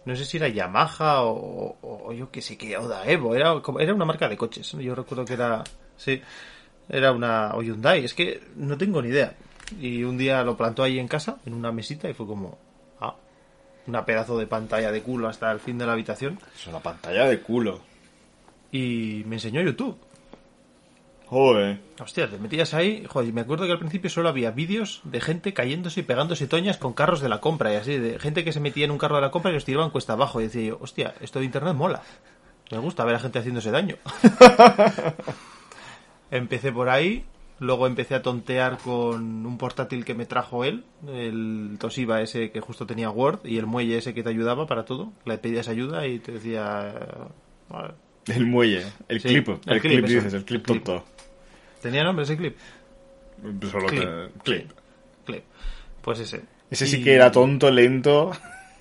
No 0.04 0.16
sé 0.16 0.24
si 0.24 0.38
era 0.38 0.48
Yamaha 0.48 1.22
o, 1.22 2.12
yo 2.12 2.30
qué 2.30 2.40
sé 2.40 2.56
qué, 2.56 2.76
o 2.78 2.88
Daewoo, 2.88 3.34
era, 3.34 3.60
era 3.78 3.94
una 3.94 4.04
marca 4.06 4.28
de 4.28 4.36
coches. 4.36 4.72
Yo 4.72 4.94
recuerdo 4.94 5.24
que 5.24 5.34
era. 5.34 5.62
Sí, 5.96 6.20
era 6.88 7.12
una. 7.12 7.52
Hyundai, 7.60 8.04
es 8.04 8.14
que 8.14 8.42
no 8.56 8.76
tengo 8.76 9.02
ni 9.02 9.10
idea. 9.10 9.34
Y 9.78 10.02
un 10.02 10.16
día 10.16 10.42
lo 10.42 10.56
plantó 10.56 10.82
ahí 10.82 10.98
en 10.98 11.08
casa, 11.08 11.38
en 11.44 11.54
una 11.54 11.70
mesita, 11.72 12.08
y 12.08 12.14
fue 12.14 12.26
como. 12.26 12.58
Una 13.88 14.04
pedazo 14.04 14.38
de 14.38 14.46
pantalla 14.46 14.92
de 14.92 15.02
culo 15.02 15.28
hasta 15.28 15.50
el 15.50 15.60
fin 15.60 15.78
de 15.78 15.86
la 15.86 15.92
habitación. 15.92 16.38
Es 16.54 16.66
una 16.66 16.80
pantalla 16.80 17.24
de 17.24 17.40
culo. 17.40 17.80
Y 18.70 19.24
me 19.26 19.36
enseñó 19.36 19.62
YouTube. 19.62 19.96
Joder. 21.24 21.80
Hostia, 21.98 22.28
te 22.28 22.36
metías 22.36 22.74
ahí. 22.74 23.06
Joder, 23.08 23.32
me 23.32 23.40
acuerdo 23.40 23.64
que 23.64 23.72
al 23.72 23.78
principio 23.78 24.10
solo 24.10 24.28
había 24.28 24.50
vídeos 24.50 25.00
de 25.04 25.22
gente 25.22 25.54
cayéndose 25.54 26.00
y 26.00 26.02
pegándose 26.02 26.46
toñas 26.46 26.76
con 26.76 26.92
carros 26.92 27.22
de 27.22 27.30
la 27.30 27.40
compra 27.40 27.72
y 27.72 27.76
así, 27.76 27.96
de 27.96 28.18
gente 28.18 28.44
que 28.44 28.52
se 28.52 28.60
metía 28.60 28.84
en 28.84 28.90
un 28.90 28.98
carro 28.98 29.16
de 29.16 29.22
la 29.22 29.30
compra 29.30 29.50
y 29.50 29.54
los 29.54 29.64
tiraban 29.64 29.88
cuesta 29.88 30.12
abajo. 30.12 30.40
Y 30.40 30.44
decía 30.44 30.68
yo, 30.68 30.78
hostia, 30.82 31.14
esto 31.22 31.38
de 31.38 31.46
internet 31.46 31.74
mola. 31.74 32.02
Me 32.70 32.78
gusta 32.78 33.06
ver 33.06 33.14
a 33.14 33.20
gente 33.20 33.38
haciéndose 33.38 33.70
daño. 33.70 33.96
empecé 36.30 36.72
por 36.72 36.90
ahí, 36.90 37.24
luego 37.60 37.86
empecé 37.86 38.14
a 38.14 38.22
tontear 38.22 38.78
con 38.78 39.44
un 39.46 39.58
portátil 39.58 40.04
que 40.04 40.14
me 40.14 40.26
trajo 40.26 40.64
él, 40.64 40.84
el 41.08 41.76
Toshiba 41.80 42.20
ese 42.22 42.50
que 42.50 42.60
justo 42.60 42.86
tenía 42.86 43.10
Word 43.10 43.40
y 43.44 43.58
el 43.58 43.66
muelle 43.66 43.98
ese 43.98 44.14
que 44.14 44.22
te 44.22 44.28
ayudaba 44.30 44.66
para 44.66 44.84
todo. 44.84 45.12
Le 45.24 45.38
pedías 45.38 45.68
ayuda 45.68 46.06
y 46.06 46.18
te 46.18 46.32
decía. 46.32 46.94
"Vale". 47.68 47.94
El 48.26 48.46
muelle, 48.46 48.84
el 49.08 49.20
Sí, 49.20 49.28
clip, 49.28 49.48
el 49.48 49.72
el, 49.74 49.80
clip, 49.80 50.04
clip, 50.04 50.06
dices, 50.06 50.34
el 50.34 50.44
clip 50.44 50.64
Clip. 50.64 50.84
tonto. 50.84 51.04
¿Tenía 51.80 52.04
nombre 52.04 52.24
ese 52.24 52.36
clip? 52.36 52.56
Solo 53.70 53.86
Clip. 53.86 54.02
te- 54.02 54.40
clip. 54.42 54.70
Clip. 55.24 55.44
Pues 56.02 56.20
ese. 56.20 56.42
Ese 56.70 56.86
sí 56.86 57.02
que 57.02 57.14
era 57.14 57.30
tonto, 57.32 57.70
lento. 57.70 58.32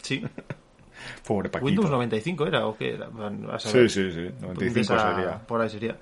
Sí. 0.02 0.22
Pobre 1.28 1.50
Paquito. 1.50 1.66
Windows 1.68 1.90
95 1.90 2.48
era 2.48 2.66
o 2.68 2.76
qué 2.78 2.96
era. 2.96 3.08
Bueno, 3.08 3.52
a 3.52 3.60
Sí, 3.60 3.70
saber. 3.70 3.90
sí, 3.90 4.12
sí. 4.12 4.30
95 4.42 4.80
Esa- 4.96 5.16
sería. 5.16 5.38
Por 5.40 5.62
ahí 5.62 5.70
sería. 5.70 5.96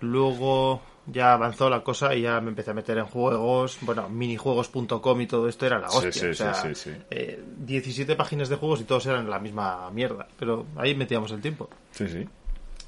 Luego 0.00 0.80
ya 1.06 1.32
avanzó 1.32 1.68
la 1.68 1.82
cosa 1.82 2.14
y 2.14 2.22
ya 2.22 2.40
me 2.40 2.50
empecé 2.50 2.70
a 2.70 2.74
meter 2.74 2.98
en 2.98 3.06
juegos. 3.06 3.78
Bueno, 3.82 4.08
minijuegos.com 4.08 5.20
y 5.20 5.26
todo 5.26 5.48
esto 5.48 5.66
era 5.66 5.78
la 5.78 5.88
hostia. 5.88 6.12
sí, 6.12 6.26
o 6.26 6.34
sea, 6.34 6.54
sí, 6.54 6.74
sí, 6.74 6.90
sí. 6.90 6.96
eh, 7.10 7.42
17 7.58 8.14
páginas 8.16 8.48
de 8.48 8.56
juegos 8.56 8.80
y 8.80 8.84
todos 8.84 9.06
eran 9.06 9.28
la 9.28 9.38
misma 9.38 9.90
mierda. 9.90 10.28
Pero 10.38 10.66
ahí 10.76 10.94
metíamos 10.94 11.32
el 11.32 11.40
tiempo. 11.40 11.68
Sí, 11.90 12.06
sí. 12.08 12.26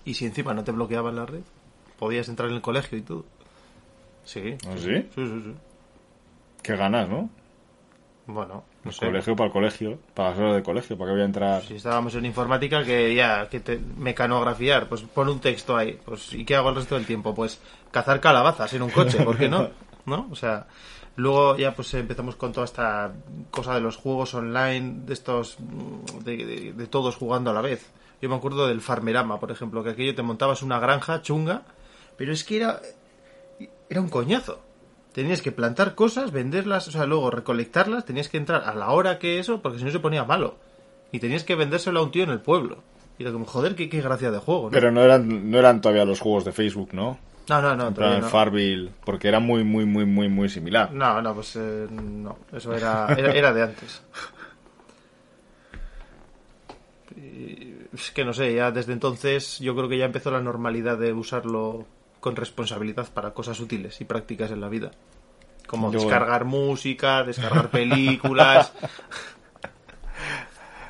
Y 0.04 0.14
si 0.14 0.26
encima 0.26 0.54
no 0.54 0.62
te 0.64 0.72
bloqueaban 0.72 1.16
la 1.16 1.26
red, 1.26 1.40
podías 1.98 2.28
entrar 2.28 2.48
en 2.50 2.56
el 2.56 2.62
colegio 2.62 2.98
y 2.98 3.02
todo. 3.02 3.24
Sí. 4.24 4.56
¿Ah, 4.66 4.74
sí? 4.76 4.94
Sí, 5.14 5.26
sí, 5.26 5.40
sí. 5.44 5.54
Qué 6.62 6.76
ganas, 6.76 7.08
¿no? 7.08 7.28
Bueno, 8.26 8.64
no 8.84 8.90
sé. 8.92 9.04
Colegio 9.06 9.36
para 9.36 9.48
el 9.48 9.52
colegio. 9.52 9.98
Para 10.14 10.30
las 10.30 10.38
horas 10.38 10.54
de 10.56 10.62
colegio. 10.62 10.96
¿Para 10.96 11.10
qué 11.10 11.12
voy 11.12 11.22
a 11.22 11.26
entrar? 11.26 11.62
Si 11.62 11.74
estábamos 11.76 12.14
en 12.14 12.24
informática, 12.24 12.82
que 12.82 13.14
ya, 13.14 13.48
que 13.48 13.60
te, 13.60 13.78
mecanografiar, 13.78 14.88
pues 14.88 15.02
pon 15.02 15.28
un 15.28 15.40
texto 15.40 15.76
ahí. 15.76 15.98
Pues, 16.04 16.32
¿y 16.32 16.44
qué 16.44 16.56
hago 16.56 16.70
el 16.70 16.76
resto 16.76 16.94
del 16.94 17.04
tiempo? 17.06 17.34
Pues 17.34 17.60
cazar 17.90 18.20
calabazas 18.20 18.72
en 18.72 18.82
un 18.82 18.90
coche, 18.90 19.22
¿por 19.22 19.36
qué 19.36 19.48
no? 19.48 19.68
¿No? 20.06 20.26
O 20.30 20.36
sea, 20.36 20.66
luego 21.16 21.56
ya 21.58 21.74
pues 21.74 21.92
empezamos 21.94 22.36
con 22.36 22.52
toda 22.52 22.64
esta 22.64 23.12
cosa 23.50 23.74
de 23.74 23.80
los 23.80 23.96
juegos 23.96 24.32
online, 24.34 25.02
de 25.04 25.12
estos, 25.12 25.56
de, 26.24 26.36
de- 26.38 26.72
de 26.72 26.86
todos 26.86 27.16
jugando 27.16 27.50
a 27.50 27.54
la 27.54 27.60
vez. 27.60 27.90
Yo 28.22 28.28
me 28.30 28.36
acuerdo 28.36 28.66
del 28.68 28.80
Farmerama, 28.80 29.38
por 29.38 29.50
ejemplo, 29.50 29.84
que 29.84 29.90
aquello 29.90 30.14
te 30.14 30.22
montabas 30.22 30.62
una 30.62 30.78
granja 30.78 31.20
chunga, 31.20 31.62
pero 32.16 32.32
es 32.32 32.42
que 32.44 32.56
era, 32.56 32.80
era 33.90 34.00
un 34.00 34.08
coñazo. 34.08 34.60
Tenías 35.14 35.40
que 35.42 35.52
plantar 35.52 35.94
cosas, 35.94 36.32
venderlas, 36.32 36.88
o 36.88 36.90
sea, 36.90 37.06
luego 37.06 37.30
recolectarlas, 37.30 38.04
tenías 38.04 38.28
que 38.28 38.36
entrar 38.36 38.64
a 38.64 38.74
la 38.74 38.90
hora 38.90 39.20
que 39.20 39.38
eso, 39.38 39.62
porque 39.62 39.78
si 39.78 39.84
no 39.84 39.92
se 39.92 40.00
ponía 40.00 40.24
malo. 40.24 40.56
Y 41.12 41.20
tenías 41.20 41.44
que 41.44 41.54
vendérselo 41.54 42.00
a 42.00 42.02
un 42.02 42.10
tío 42.10 42.24
en 42.24 42.30
el 42.30 42.40
pueblo. 42.40 42.78
Y 43.16 43.22
era 43.22 43.30
como, 43.30 43.44
joder, 43.44 43.76
qué, 43.76 43.88
qué 43.88 44.00
gracia 44.00 44.32
de 44.32 44.38
juego, 44.38 44.64
¿no? 44.64 44.70
Pero 44.72 44.90
no 44.90 45.02
eran, 45.02 45.52
no 45.52 45.56
eran 45.56 45.80
todavía 45.80 46.04
los 46.04 46.18
juegos 46.18 46.44
de 46.44 46.50
Facebook, 46.50 46.88
¿no? 46.94 47.16
no, 47.48 47.62
no, 47.62 47.76
no, 47.76 47.88
En 47.88 47.94
todavía 47.94 48.16
plan 48.16 48.20
no. 48.22 48.28
Farville. 48.28 48.90
Porque 49.04 49.28
era 49.28 49.38
muy, 49.38 49.62
muy, 49.62 49.84
muy, 49.84 50.04
muy, 50.04 50.28
muy 50.28 50.48
similar. 50.48 50.92
No, 50.92 51.22
no, 51.22 51.32
pues 51.32 51.54
eh, 51.54 51.86
no, 51.88 52.38
eso 52.52 52.74
era, 52.74 53.06
era, 53.16 53.32
era 53.32 53.52
de 53.52 53.62
antes. 53.62 54.02
Y 57.16 57.74
es 57.94 58.10
que 58.10 58.24
no 58.24 58.32
sé, 58.32 58.52
ya 58.52 58.72
desde 58.72 58.92
entonces 58.92 59.60
yo 59.60 59.76
creo 59.76 59.88
que 59.88 59.98
ya 59.98 60.06
empezó 60.06 60.32
la 60.32 60.40
normalidad 60.40 60.98
de 60.98 61.12
usarlo 61.12 61.86
con 62.24 62.36
responsabilidad 62.36 63.06
para 63.12 63.32
cosas 63.34 63.60
útiles 63.60 64.00
y 64.00 64.06
prácticas 64.06 64.50
en 64.50 64.62
la 64.62 64.70
vida. 64.70 64.92
Como 65.66 65.92
Yo- 65.92 65.98
descargar 66.00 66.46
música, 66.46 67.22
descargar 67.22 67.68
películas, 67.68 68.72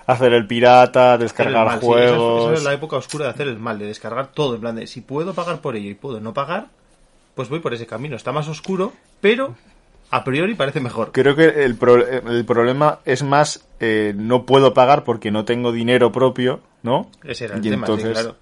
Hacer 0.07 0.33
el 0.35 0.47
pirata, 0.47 1.15
el 1.15 1.21
descargar 1.21 1.67
mal, 1.67 1.81
sí, 1.81 1.87
esa 1.87 2.05
es- 2.05 2.11
juegos. 2.11 2.45
esa 2.45 2.53
es 2.59 2.63
la 2.65 2.73
época 2.75 2.97
oscura 2.99 3.25
de 3.25 3.31
hacer 3.33 3.49
el 3.49 3.59
mal, 3.59 3.79
de 3.81 3.87
descargar 3.87 4.29
todo, 4.33 4.55
en 4.55 4.61
plan 4.61 4.77
de 4.77 4.87
si 4.87 5.01
puedo 5.01 5.33
pagar 5.35 5.61
por 5.61 5.75
ello 5.77 5.89
y 5.91 5.95
puedo 5.95 6.21
no 6.21 6.33
pagar, 6.35 6.67
pues 7.35 7.49
voy 7.49 7.59
por 7.61 7.73
ese 7.75 7.87
camino. 7.87 8.15
Está 8.15 8.31
más 8.31 8.47
oscuro, 8.47 8.93
pero 9.21 9.55
a 10.11 10.23
priori 10.23 10.55
parece 10.55 10.81
mejor. 10.81 11.11
Creo 11.11 11.35
que 11.35 11.65
el, 11.65 11.75
pro- 11.77 12.07
el 12.07 12.45
problema 12.45 12.99
es 13.07 13.23
más 13.25 13.67
eh, 13.81 14.13
no 14.15 14.45
puedo 14.47 14.73
pagar 14.75 15.03
porque 15.05 15.31
no 15.33 15.45
tengo 15.47 15.73
dinero 15.73 16.13
propio, 16.13 16.61
¿no? 16.83 17.11
Ese 17.25 17.47
era 17.47 17.57
el 17.57 17.67
Y 17.67 17.71
tema, 17.71 17.87
sí, 17.87 17.93
entonces- 17.93 18.13
claro. 18.23 18.37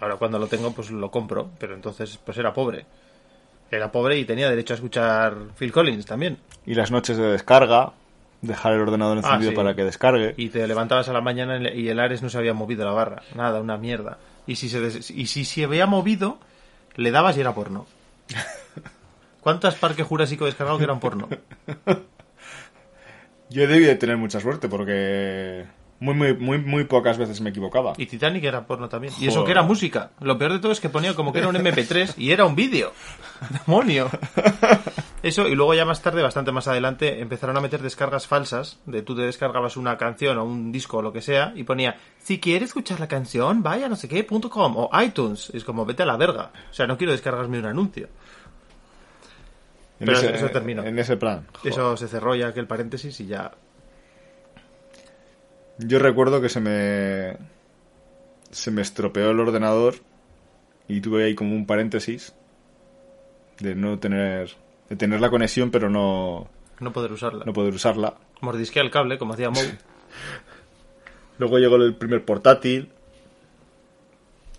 Ahora 0.00 0.16
cuando 0.16 0.38
lo 0.38 0.46
tengo, 0.46 0.72
pues 0.72 0.90
lo 0.90 1.10
compro, 1.10 1.50
pero 1.58 1.74
entonces 1.74 2.18
pues 2.24 2.38
era 2.38 2.52
pobre. 2.52 2.86
Era 3.70 3.92
pobre 3.92 4.18
y 4.18 4.24
tenía 4.24 4.48
derecho 4.48 4.74
a 4.74 4.76
escuchar 4.76 5.34
Phil 5.58 5.72
Collins 5.72 6.06
también. 6.06 6.38
Y 6.64 6.74
las 6.74 6.90
noches 6.90 7.16
de 7.16 7.26
descarga, 7.26 7.92
dejar 8.40 8.72
el 8.74 8.80
ordenador 8.80 9.18
encendido 9.18 9.50
sí. 9.50 9.56
para 9.56 9.74
que 9.74 9.84
descargue. 9.84 10.34
Y 10.36 10.48
te 10.48 10.66
levantabas 10.66 11.08
a 11.08 11.12
la 11.12 11.20
mañana 11.20 11.70
y 11.72 11.88
el 11.88 12.00
Ares 12.00 12.22
no 12.22 12.28
se 12.30 12.38
había 12.38 12.54
movido 12.54 12.84
la 12.84 12.92
barra. 12.92 13.22
Nada, 13.34 13.60
una 13.60 13.76
mierda. 13.76 14.18
Y 14.46 14.56
si 14.56 14.68
se, 14.68 14.80
des- 14.80 15.10
y 15.10 15.26
si 15.26 15.44
se 15.44 15.64
había 15.64 15.86
movido, 15.86 16.38
le 16.96 17.10
dabas 17.10 17.36
y 17.36 17.40
era 17.40 17.54
porno. 17.54 17.86
¿Cuántas 19.40 19.74
parques 19.74 20.06
jurásico 20.06 20.46
descargado 20.46 20.78
que 20.78 20.84
eran 20.84 21.00
porno? 21.00 21.28
Yo 23.50 23.66
debí 23.66 23.84
de 23.84 23.94
tener 23.96 24.16
mucha 24.16 24.40
suerte 24.40 24.68
porque 24.68 25.64
muy, 26.00 26.14
muy, 26.14 26.34
muy, 26.34 26.58
muy 26.58 26.84
pocas 26.84 27.18
veces 27.18 27.40
me 27.40 27.50
equivocaba. 27.50 27.94
Y 27.96 28.06
Titanic 28.06 28.44
era 28.44 28.66
porno 28.66 28.88
también. 28.88 29.12
Y 29.18 29.26
eso 29.26 29.44
que 29.44 29.50
era 29.50 29.62
música. 29.62 30.10
Lo 30.20 30.38
peor 30.38 30.52
de 30.52 30.58
todo 30.60 30.70
es 30.70 30.80
que 30.80 30.88
ponía 30.88 31.14
como 31.14 31.32
que 31.32 31.40
era 31.40 31.48
un 31.48 31.56
MP3 31.56 32.14
y 32.16 32.30
era 32.30 32.44
un 32.44 32.54
vídeo. 32.54 32.92
¡Demonio! 33.66 34.08
Eso, 35.22 35.48
y 35.48 35.56
luego 35.56 35.74
ya 35.74 35.84
más 35.84 36.00
tarde, 36.00 36.22
bastante 36.22 36.52
más 36.52 36.68
adelante, 36.68 37.20
empezaron 37.20 37.56
a 37.56 37.60
meter 37.60 37.82
descargas 37.82 38.28
falsas. 38.28 38.78
De 38.86 39.02
tú 39.02 39.16
te 39.16 39.22
descargabas 39.22 39.76
una 39.76 39.98
canción 39.98 40.38
o 40.38 40.44
un 40.44 40.70
disco 40.70 40.98
o 40.98 41.02
lo 41.02 41.12
que 41.12 41.20
sea 41.20 41.52
y 41.56 41.64
ponía, 41.64 41.96
si 42.18 42.38
quieres 42.38 42.68
escuchar 42.68 43.00
la 43.00 43.08
canción, 43.08 43.62
vaya 43.62 43.88
no 43.88 43.96
sé 43.96 44.08
qué, 44.08 44.22
punto 44.22 44.48
com, 44.48 44.76
o 44.76 44.90
iTunes. 45.02 45.50
Es 45.52 45.64
como, 45.64 45.84
vete 45.84 46.04
a 46.04 46.06
la 46.06 46.16
verga. 46.16 46.52
O 46.70 46.74
sea, 46.74 46.86
no 46.86 46.96
quiero 46.96 47.12
descargarme 47.12 47.58
un 47.58 47.66
anuncio. 47.66 48.08
En 49.98 50.06
Pero 50.06 50.18
ese, 50.18 50.34
eso 50.34 50.48
terminó. 50.50 50.84
En 50.84 50.96
ese 50.98 51.16
plan. 51.16 51.44
Joder. 51.54 51.72
Eso 51.72 51.96
se 51.96 52.06
cerró 52.06 52.36
ya 52.36 52.48
aquel 52.48 52.68
paréntesis 52.68 53.18
y 53.18 53.26
ya. 53.26 53.50
Yo 55.78 55.98
recuerdo 55.98 56.40
que 56.40 56.48
se 56.48 56.60
me. 56.60 57.36
Se 58.50 58.70
me 58.70 58.82
estropeó 58.82 59.30
el 59.30 59.40
ordenador 59.40 59.96
y 60.88 61.00
tuve 61.00 61.24
ahí 61.24 61.34
como 61.34 61.54
un 61.54 61.66
paréntesis 61.66 62.34
de 63.60 63.74
no 63.74 63.98
tener. 63.98 64.56
de 64.88 64.96
tener 64.96 65.20
la 65.20 65.28
conexión, 65.30 65.70
pero 65.70 65.90
no, 65.90 66.48
No 66.80 66.92
poder 66.92 67.12
usarla. 67.12 67.44
no 67.44 67.52
poder 67.52 67.74
usarla. 67.74 68.14
Mordisquea 68.40 68.82
el 68.82 68.90
cable, 68.90 69.18
como 69.18 69.34
hacía 69.34 69.50
Moe. 69.50 69.78
Luego 71.38 71.58
llegó 71.58 71.76
el 71.76 71.94
primer 71.94 72.24
portátil, 72.24 72.90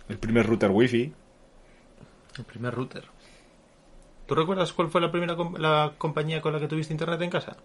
el 0.08 0.18
primer 0.18 0.46
router 0.46 0.70
wifi. 0.72 1.14
El 2.38 2.46
primer 2.46 2.74
router. 2.76 3.06
¿Tú 4.28 4.36
recuerdas 4.36 4.72
cuál 4.74 4.90
fue 4.90 5.02
la 5.02 5.12
primera 5.12 5.36
com- 5.36 5.56
la 5.58 5.94
compañía 5.98 6.42
con 6.42 6.54
la 6.54 6.60
que 6.60 6.68
tuviste 6.68 6.94
internet 6.94 7.20
en 7.22 7.30
casa? 7.32 7.58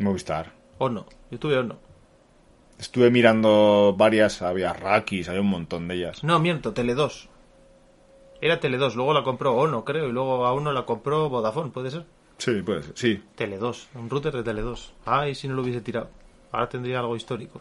Movistar. 0.00 0.52
¿O 0.78 0.88
no? 0.88 1.06
Yo 1.30 1.38
tuve 1.38 1.56
o 1.58 1.62
no. 1.62 1.78
Estuve 2.78 3.10
mirando 3.10 3.94
varias, 3.96 4.42
había 4.42 4.72
Rakis, 4.72 5.28
había 5.28 5.40
un 5.40 5.48
montón 5.50 5.88
de 5.88 5.94
ellas. 5.96 6.22
No, 6.24 6.38
miento, 6.40 6.74
Tele2. 6.74 7.28
Era 8.40 8.60
Tele2, 8.60 8.94
luego 8.94 9.14
la 9.14 9.22
compró 9.22 9.54
Ono, 9.54 9.84
creo, 9.84 10.08
y 10.08 10.12
luego 10.12 10.44
a 10.46 10.52
uno 10.52 10.72
la 10.72 10.84
compró 10.84 11.28
Vodafone, 11.30 11.70
¿puede 11.70 11.90
ser? 11.90 12.04
Sí, 12.36 12.62
puede 12.62 12.82
ser, 12.82 12.92
sí. 12.96 13.22
Tele2, 13.38 13.86
un 13.94 14.10
router 14.10 14.32
de 14.42 14.44
Tele2. 14.52 14.90
Ay, 15.06 15.34
si 15.34 15.48
no 15.48 15.54
lo 15.54 15.62
hubiese 15.62 15.80
tirado. 15.80 16.10
Ahora 16.52 16.68
tendría 16.68 16.98
algo 16.98 17.16
histórico. 17.16 17.60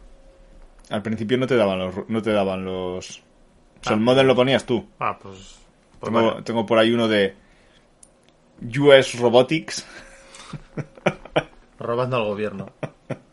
Al 0.90 1.02
principio 1.02 1.38
no 1.38 1.48
te 1.48 1.56
daban 1.56 1.80
los, 1.80 2.10
no 2.10 2.22
te 2.22 2.32
daban 2.34 2.66
los. 2.66 3.20
O 3.20 3.84
sea, 3.84 3.94
el 3.94 4.00
Ah. 4.00 4.04
modem 4.04 4.28
lo 4.28 4.36
ponías 4.36 4.66
tú. 4.66 4.86
Ah, 5.00 5.18
pues... 5.22 5.60
pues 6.00 6.12
Tengo, 6.12 6.28
vale. 6.32 6.42
tengo 6.44 6.66
por 6.66 6.80
ahí 6.80 6.92
uno 6.92 7.08
de 7.08 7.36
US 8.80 9.18
Robotics. 9.20 9.86
Robando 11.80 12.18
al 12.18 12.24
gobierno. 12.26 12.66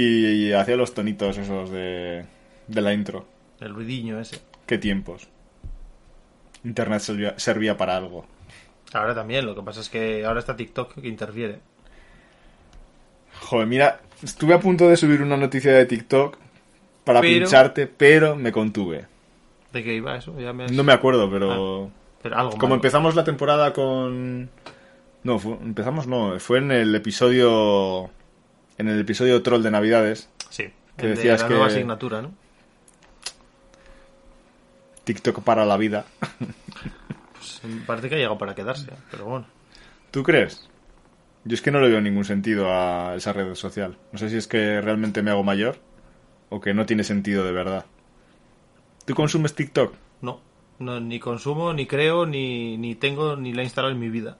Y, 0.00 0.52
hacía 0.52 0.76
los 0.76 0.94
tonitos 0.94 1.36
esos 1.38 1.70
de, 1.70 2.24
de 2.68 2.80
la 2.82 2.92
intro. 2.92 3.26
El 3.60 3.74
ruidiño 3.74 4.20
ese. 4.20 4.40
Qué 4.66 4.78
tiempos. 4.78 5.28
Internet 6.64 7.00
servía, 7.00 7.38
servía 7.38 7.76
para 7.76 7.96
algo. 7.96 8.26
Ahora 8.92 9.14
también, 9.14 9.44
lo 9.46 9.54
que 9.54 9.62
pasa 9.62 9.80
es 9.80 9.88
que 9.88 10.24
ahora 10.24 10.40
está 10.40 10.56
TikTok 10.56 10.94
que 11.00 11.08
interfiere. 11.08 11.58
Joder, 13.40 13.66
mira, 13.66 14.00
estuve 14.22 14.54
a 14.54 14.60
punto 14.60 14.88
de 14.88 14.96
subir 14.96 15.22
una 15.22 15.36
noticia 15.36 15.72
de 15.72 15.86
TikTok 15.86 16.36
para 17.04 17.20
Pero- 17.20 17.40
pincharte, 17.40 17.86
pero 17.86 18.36
me 18.36 18.52
contuve. 18.52 19.06
¿De 19.72 19.82
qué 19.84 19.94
iba 19.94 20.16
eso? 20.16 20.38
Ya 20.40 20.52
me 20.52 20.64
has- 20.64 20.72
No 20.72 20.82
me 20.84 20.92
acuerdo, 20.92 21.30
pero... 21.30 21.90
Pero 22.22 22.36
algo 22.36 22.50
Como 22.52 22.62
malo. 22.70 22.74
empezamos 22.76 23.14
la 23.14 23.24
temporada 23.24 23.72
con... 23.72 24.50
No, 25.22 25.38
fue- 25.38 25.58
empezamos 25.62 26.06
no, 26.06 26.38
fue 26.40 26.58
en 26.58 26.70
el 26.72 26.94
episodio... 26.94 28.10
En 28.78 28.88
el 28.88 29.00
episodio 29.00 29.42
troll 29.42 29.62
de 29.62 29.70
Navidades. 29.70 30.28
Sí. 30.50 30.70
que 30.96 31.06
el 31.06 31.10
de 31.10 31.16
decías 31.16 31.42
la 31.42 31.48
que- 31.48 31.54
nueva 31.54 31.66
asignatura, 31.68 32.22
¿no? 32.22 32.32
TikTok 35.04 35.40
para 35.42 35.64
la 35.64 35.76
vida. 35.76 36.04
Pues, 37.34 37.62
parece 37.86 38.08
que 38.08 38.14
ha 38.16 38.18
llegado 38.18 38.36
para 38.38 38.54
quedarse, 38.54 38.90
pero 39.10 39.24
bueno. 39.24 39.46
¿Tú 40.10 40.22
crees? 40.22 40.68
Yo 41.44 41.54
es 41.54 41.62
que 41.62 41.70
no 41.70 41.80
le 41.80 41.88
veo 41.88 42.00
ningún 42.00 42.24
sentido 42.24 42.72
a 42.72 43.14
esa 43.16 43.32
red 43.32 43.54
social. 43.54 43.96
No 44.12 44.18
sé 44.18 44.28
si 44.28 44.36
es 44.36 44.46
que 44.48 44.80
realmente 44.80 45.22
me 45.22 45.30
hago 45.30 45.44
mayor 45.44 45.78
o 46.50 46.60
que 46.60 46.74
no 46.74 46.84
tiene 46.84 47.04
sentido 47.04 47.44
de 47.44 47.52
verdad. 47.52 47.86
¿Tú 49.06 49.14
consumes 49.14 49.54
TikTok? 49.54 49.94
No, 50.20 50.40
no 50.78 51.00
ni 51.00 51.20
consumo, 51.20 51.72
ni 51.72 51.86
creo, 51.86 52.26
ni, 52.26 52.76
ni 52.76 52.94
tengo, 52.96 53.36
ni 53.36 53.52
la 53.54 53.62
he 53.62 53.64
instalado 53.64 53.94
en 53.94 54.00
mi 54.00 54.10
vida. 54.10 54.36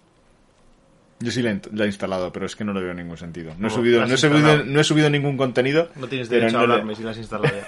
Yo 1.20 1.30
sí 1.32 1.42
la, 1.42 1.50
he- 1.50 1.60
la 1.72 1.84
he 1.84 1.86
instalado, 1.88 2.32
pero 2.32 2.46
es 2.46 2.54
que 2.54 2.64
no 2.64 2.72
le 2.72 2.80
veo 2.80 2.94
ningún 2.94 3.16
sentido. 3.16 3.52
No 3.58 3.66
he, 3.68 3.70
subido, 3.70 3.98
¿La 3.98 4.04
has 4.04 4.10
no, 4.10 4.14
he 4.14 4.18
subido, 4.18 4.38
instalado? 4.38 4.64
no 4.64 4.80
he 4.80 4.84
subido 4.84 5.10
ningún 5.10 5.36
contenido. 5.36 5.88
No 5.96 6.06
tienes 6.06 6.28
derecho 6.28 6.56
a 6.58 6.60
no 6.60 6.66
le- 6.66 6.72
hablarme 6.74 6.94
si 6.94 7.02
la 7.02 7.10
has 7.10 7.18
instalado 7.18 7.54
ya. 7.54 7.66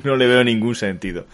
no 0.04 0.16
le 0.16 0.26
veo 0.26 0.42
ningún 0.44 0.74
sentido. 0.74 1.26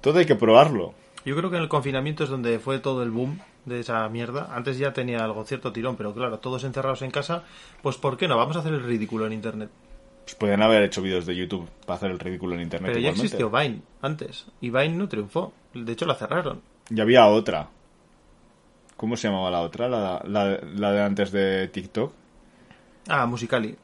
Todo 0.00 0.18
hay 0.18 0.26
que 0.26 0.34
probarlo. 0.36 0.94
Yo 1.24 1.36
creo 1.36 1.50
que 1.50 1.56
en 1.56 1.62
el 1.62 1.68
confinamiento 1.68 2.24
es 2.24 2.30
donde 2.30 2.58
fue 2.58 2.78
todo 2.78 3.02
el 3.02 3.10
boom 3.10 3.40
de 3.66 3.80
esa 3.80 4.08
mierda. 4.08 4.48
Antes 4.54 4.78
ya 4.78 4.92
tenía 4.92 5.22
algo 5.24 5.44
cierto 5.44 5.72
tirón, 5.72 5.96
pero 5.96 6.14
claro, 6.14 6.38
todos 6.38 6.64
encerrados 6.64 7.02
en 7.02 7.10
casa, 7.10 7.44
pues 7.82 7.96
¿por 7.96 8.16
qué 8.16 8.26
no? 8.28 8.36
Vamos 8.38 8.56
a 8.56 8.60
hacer 8.60 8.72
el 8.72 8.82
ridículo 8.82 9.26
en 9.26 9.32
internet. 9.34 9.70
Pues 10.24 10.34
podrían 10.34 10.62
haber 10.62 10.82
hecho 10.82 11.02
vídeos 11.02 11.26
de 11.26 11.34
YouTube 11.36 11.68
para 11.86 11.96
hacer 11.96 12.10
el 12.10 12.18
ridículo 12.18 12.54
en 12.54 12.62
internet. 12.62 12.92
Pero 12.92 13.02
ya 13.02 13.10
existió 13.10 13.50
Vine 13.50 13.82
antes, 14.00 14.46
y 14.60 14.70
Vine 14.70 14.90
no 14.90 15.08
triunfó. 15.08 15.52
De 15.74 15.92
hecho, 15.92 16.06
la 16.06 16.14
cerraron. 16.14 16.62
Y 16.88 17.00
había 17.00 17.26
otra. 17.26 17.68
¿Cómo 19.00 19.16
se 19.16 19.28
llamaba 19.28 19.50
la 19.50 19.60
otra? 19.62 19.88
La, 19.88 20.20
la- 20.26 20.60
la 20.76 20.92
de 20.92 21.02
antes 21.02 21.32
de 21.32 21.68
TikTok. 21.68 22.12
Ah, 23.08 23.24
Musicali. 23.24 23.74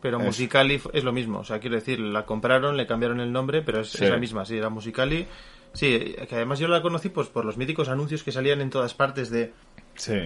Pero 0.00 0.18
Es- 0.20 0.24
Musicali 0.24 0.80
es 0.92 1.02
lo 1.02 1.12
mismo. 1.12 1.40
O 1.40 1.44
sea, 1.44 1.58
quiero 1.58 1.74
decir, 1.74 1.98
la 1.98 2.24
compraron, 2.24 2.76
le 2.76 2.86
cambiaron 2.86 3.18
el 3.18 3.32
nombre, 3.32 3.62
pero 3.62 3.80
es, 3.80 3.90
Sí. 3.90 4.04
es 4.04 4.10
la 4.10 4.16
misma. 4.16 4.44
Sí, 4.44 4.56
era 4.56 4.68
Musicali. 4.68 5.26
Sí, 5.72 6.14
que 6.28 6.36
además 6.36 6.60
yo 6.60 6.68
la 6.68 6.82
conocí 6.82 7.08
pues 7.08 7.26
por 7.26 7.44
los 7.44 7.56
míticos 7.56 7.88
anuncios 7.88 8.22
que 8.22 8.30
salían 8.30 8.60
en 8.60 8.70
todas 8.70 8.94
partes 8.94 9.28
de... 9.30 9.52
Sí. 9.96 10.20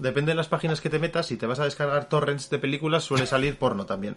Depende 0.00 0.32
de 0.32 0.36
las 0.36 0.48
páginas 0.48 0.80
que 0.80 0.90
te 0.90 0.98
metas, 0.98 1.26
si 1.26 1.36
te 1.36 1.46
vas 1.46 1.60
a 1.60 1.64
descargar 1.64 2.08
torrents 2.08 2.50
de 2.50 2.58
películas 2.58 3.04
suele 3.04 3.26
salir 3.26 3.56
porno 3.56 3.86
también. 3.86 4.16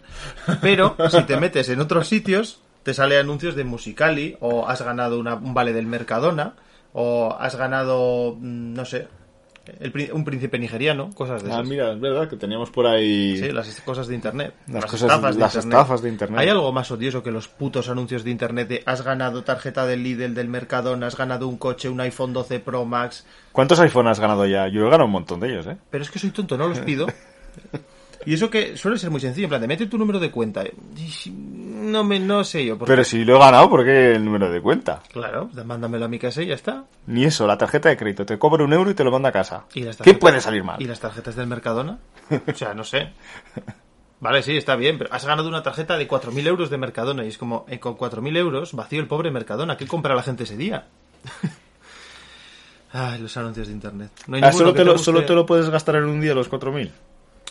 Pero 0.60 0.96
si 1.10 1.22
te 1.22 1.36
metes 1.36 1.68
en 1.68 1.78
otros 1.80 2.08
sitios, 2.08 2.60
te 2.82 2.92
sale 2.92 3.20
anuncios 3.20 3.54
de 3.54 3.62
Musicali, 3.62 4.36
o 4.40 4.66
has 4.68 4.82
ganado 4.82 5.20
una- 5.20 5.36
un 5.36 5.54
vale 5.54 5.72
del 5.72 5.86
Mercadona, 5.86 6.54
o 6.98 7.36
has 7.38 7.54
ganado, 7.56 8.36
mm, 8.40 8.72
no 8.72 8.84
sé, 8.86 9.06
el 9.80 9.92
un 10.12 10.24
príncipe 10.24 10.58
nigeriano, 10.58 11.10
cosas 11.12 11.42
de 11.42 11.50
Ah, 11.50 11.54
esas. 11.56 11.68
mira, 11.68 11.92
es 11.92 12.00
verdad 12.00 12.28
que 12.28 12.36
teníamos 12.36 12.70
por 12.70 12.86
ahí. 12.86 13.36
Sí, 13.36 13.50
las 13.50 13.80
cosas 13.82 14.06
de 14.06 14.14
internet. 14.14 14.54
Las 14.68 14.86
cosas- 14.86 15.36
las 15.36 15.56
estafas 15.56 16.00
de 16.02 16.08
internet. 16.08 16.38
¿Hay 16.40 16.48
algo 16.48 16.72
más 16.72 16.90
odioso 16.90 17.22
que 17.22 17.30
los 17.32 17.48
putos 17.48 17.88
anuncios 17.90 18.22
de 18.24 18.30
internet 18.30 18.68
de 18.68 18.82
has 18.86 19.02
ganado 19.02 19.42
tarjeta 19.44 19.84
del 19.84 20.04
Lidl, 20.04 20.34
del 20.34 20.48
Mercadona, 20.48 21.08
has 21.08 21.16
ganado 21.16 21.48
un 21.48 21.58
coche, 21.58 21.88
un 21.90 22.00
iPhone 22.00 22.32
12 22.32 22.60
Pro 22.60 22.84
Max? 22.86 23.26
¿Cuántos 23.52 23.78
iPhone 23.80 24.06
has 24.06 24.20
ganado 24.20 24.46
ya? 24.46 24.68
Yo 24.68 24.82
he 24.86 24.90
ganado 24.90 25.04
un 25.06 25.10
montón 25.12 25.40
de 25.40 25.48
ellos, 25.52 25.66
¿eh? 25.66 25.76
Pero 25.90 26.02
es 26.04 26.10
que 26.10 26.18
soy 26.18 26.30
tonto, 26.30 26.56
no 26.56 26.66
los 26.68 26.78
pido. 26.80 27.06
Y 28.24 28.34
eso 28.34 28.50
que 28.50 28.76
suele 28.76 28.98
ser 28.98 29.10
muy 29.10 29.20
sencillo, 29.20 29.44
en 29.44 29.50
plan 29.50 29.60
de 29.60 29.68
mete 29.68 29.86
tu 29.86 29.96
número 29.98 30.18
de 30.18 30.32
cuenta. 30.32 30.64
Y 30.64 31.08
No 31.78 32.04
me, 32.04 32.18
no 32.18 32.42
sé 32.42 32.64
yo. 32.64 32.78
por 32.78 32.88
Pero 32.88 33.02
qué. 33.02 33.04
si 33.08 33.24
lo 33.24 33.36
he 33.36 33.38
ganado, 33.38 33.68
¿por 33.68 33.84
qué 33.84 34.12
el 34.12 34.24
número 34.24 34.50
de 34.50 34.60
cuenta? 34.62 35.02
Claro, 35.12 35.48
pues 35.52 35.66
mándamelo 35.66 36.06
a 36.06 36.08
mi 36.08 36.18
casa 36.18 36.42
y 36.42 36.46
ya 36.46 36.54
está. 36.54 36.84
Ni 37.06 37.24
eso, 37.24 37.46
la 37.46 37.58
tarjeta 37.58 37.88
de 37.90 37.96
crédito. 37.96 38.24
Te 38.24 38.38
cobra 38.38 38.64
un 38.64 38.72
euro 38.72 38.90
y 38.90 38.94
te 38.94 39.04
lo 39.04 39.10
manda 39.10 39.28
a 39.28 39.32
casa. 39.32 39.64
¿Y 39.74 39.80
las 39.82 39.96
¿Qué 39.96 40.04
tarjetas- 40.12 40.18
puede 40.18 40.40
salir 40.40 40.64
mal? 40.64 40.80
¿Y 40.80 40.86
las 40.86 41.00
tarjetas 41.00 41.36
del 41.36 41.46
Mercadona? 41.46 41.98
O 42.50 42.54
sea, 42.54 42.72
no 42.74 42.82
sé. 42.84 43.10
Vale, 44.20 44.42
sí, 44.42 44.56
está 44.56 44.76
bien, 44.76 44.96
pero 44.96 45.12
has 45.12 45.26
ganado 45.26 45.46
una 45.48 45.62
tarjeta 45.62 45.98
de 45.98 46.08
4.000 46.08 46.46
euros 46.46 46.70
de 46.70 46.78
Mercadona 46.78 47.24
y 47.24 47.28
es 47.28 47.36
como, 47.36 47.66
eh, 47.68 47.78
con 47.78 47.96
4.000 47.98 48.36
euros, 48.38 48.72
vacío 48.72 49.00
el 49.00 49.06
pobre 49.08 49.30
Mercadona. 49.30 49.76
¿Qué 49.76 49.86
compra 49.86 50.14
la 50.14 50.22
gente 50.22 50.44
ese 50.44 50.56
día? 50.56 50.86
Ay, 52.92 53.20
los 53.20 53.36
anuncios 53.36 53.66
de 53.66 53.74
Internet. 53.74 54.10
No 54.26 54.36
hay 54.36 54.42
Ah, 54.44 54.52
solo, 54.52 54.72
que 54.72 54.78
te 54.78 54.84
lo, 54.84 54.92
guste. 54.92 55.04
solo 55.04 55.24
te 55.26 55.34
lo 55.34 55.44
puedes 55.44 55.68
gastar 55.68 55.96
en 55.96 56.04
un 56.04 56.20
día 56.20 56.34
los 56.34 56.50
4.000. 56.50 56.90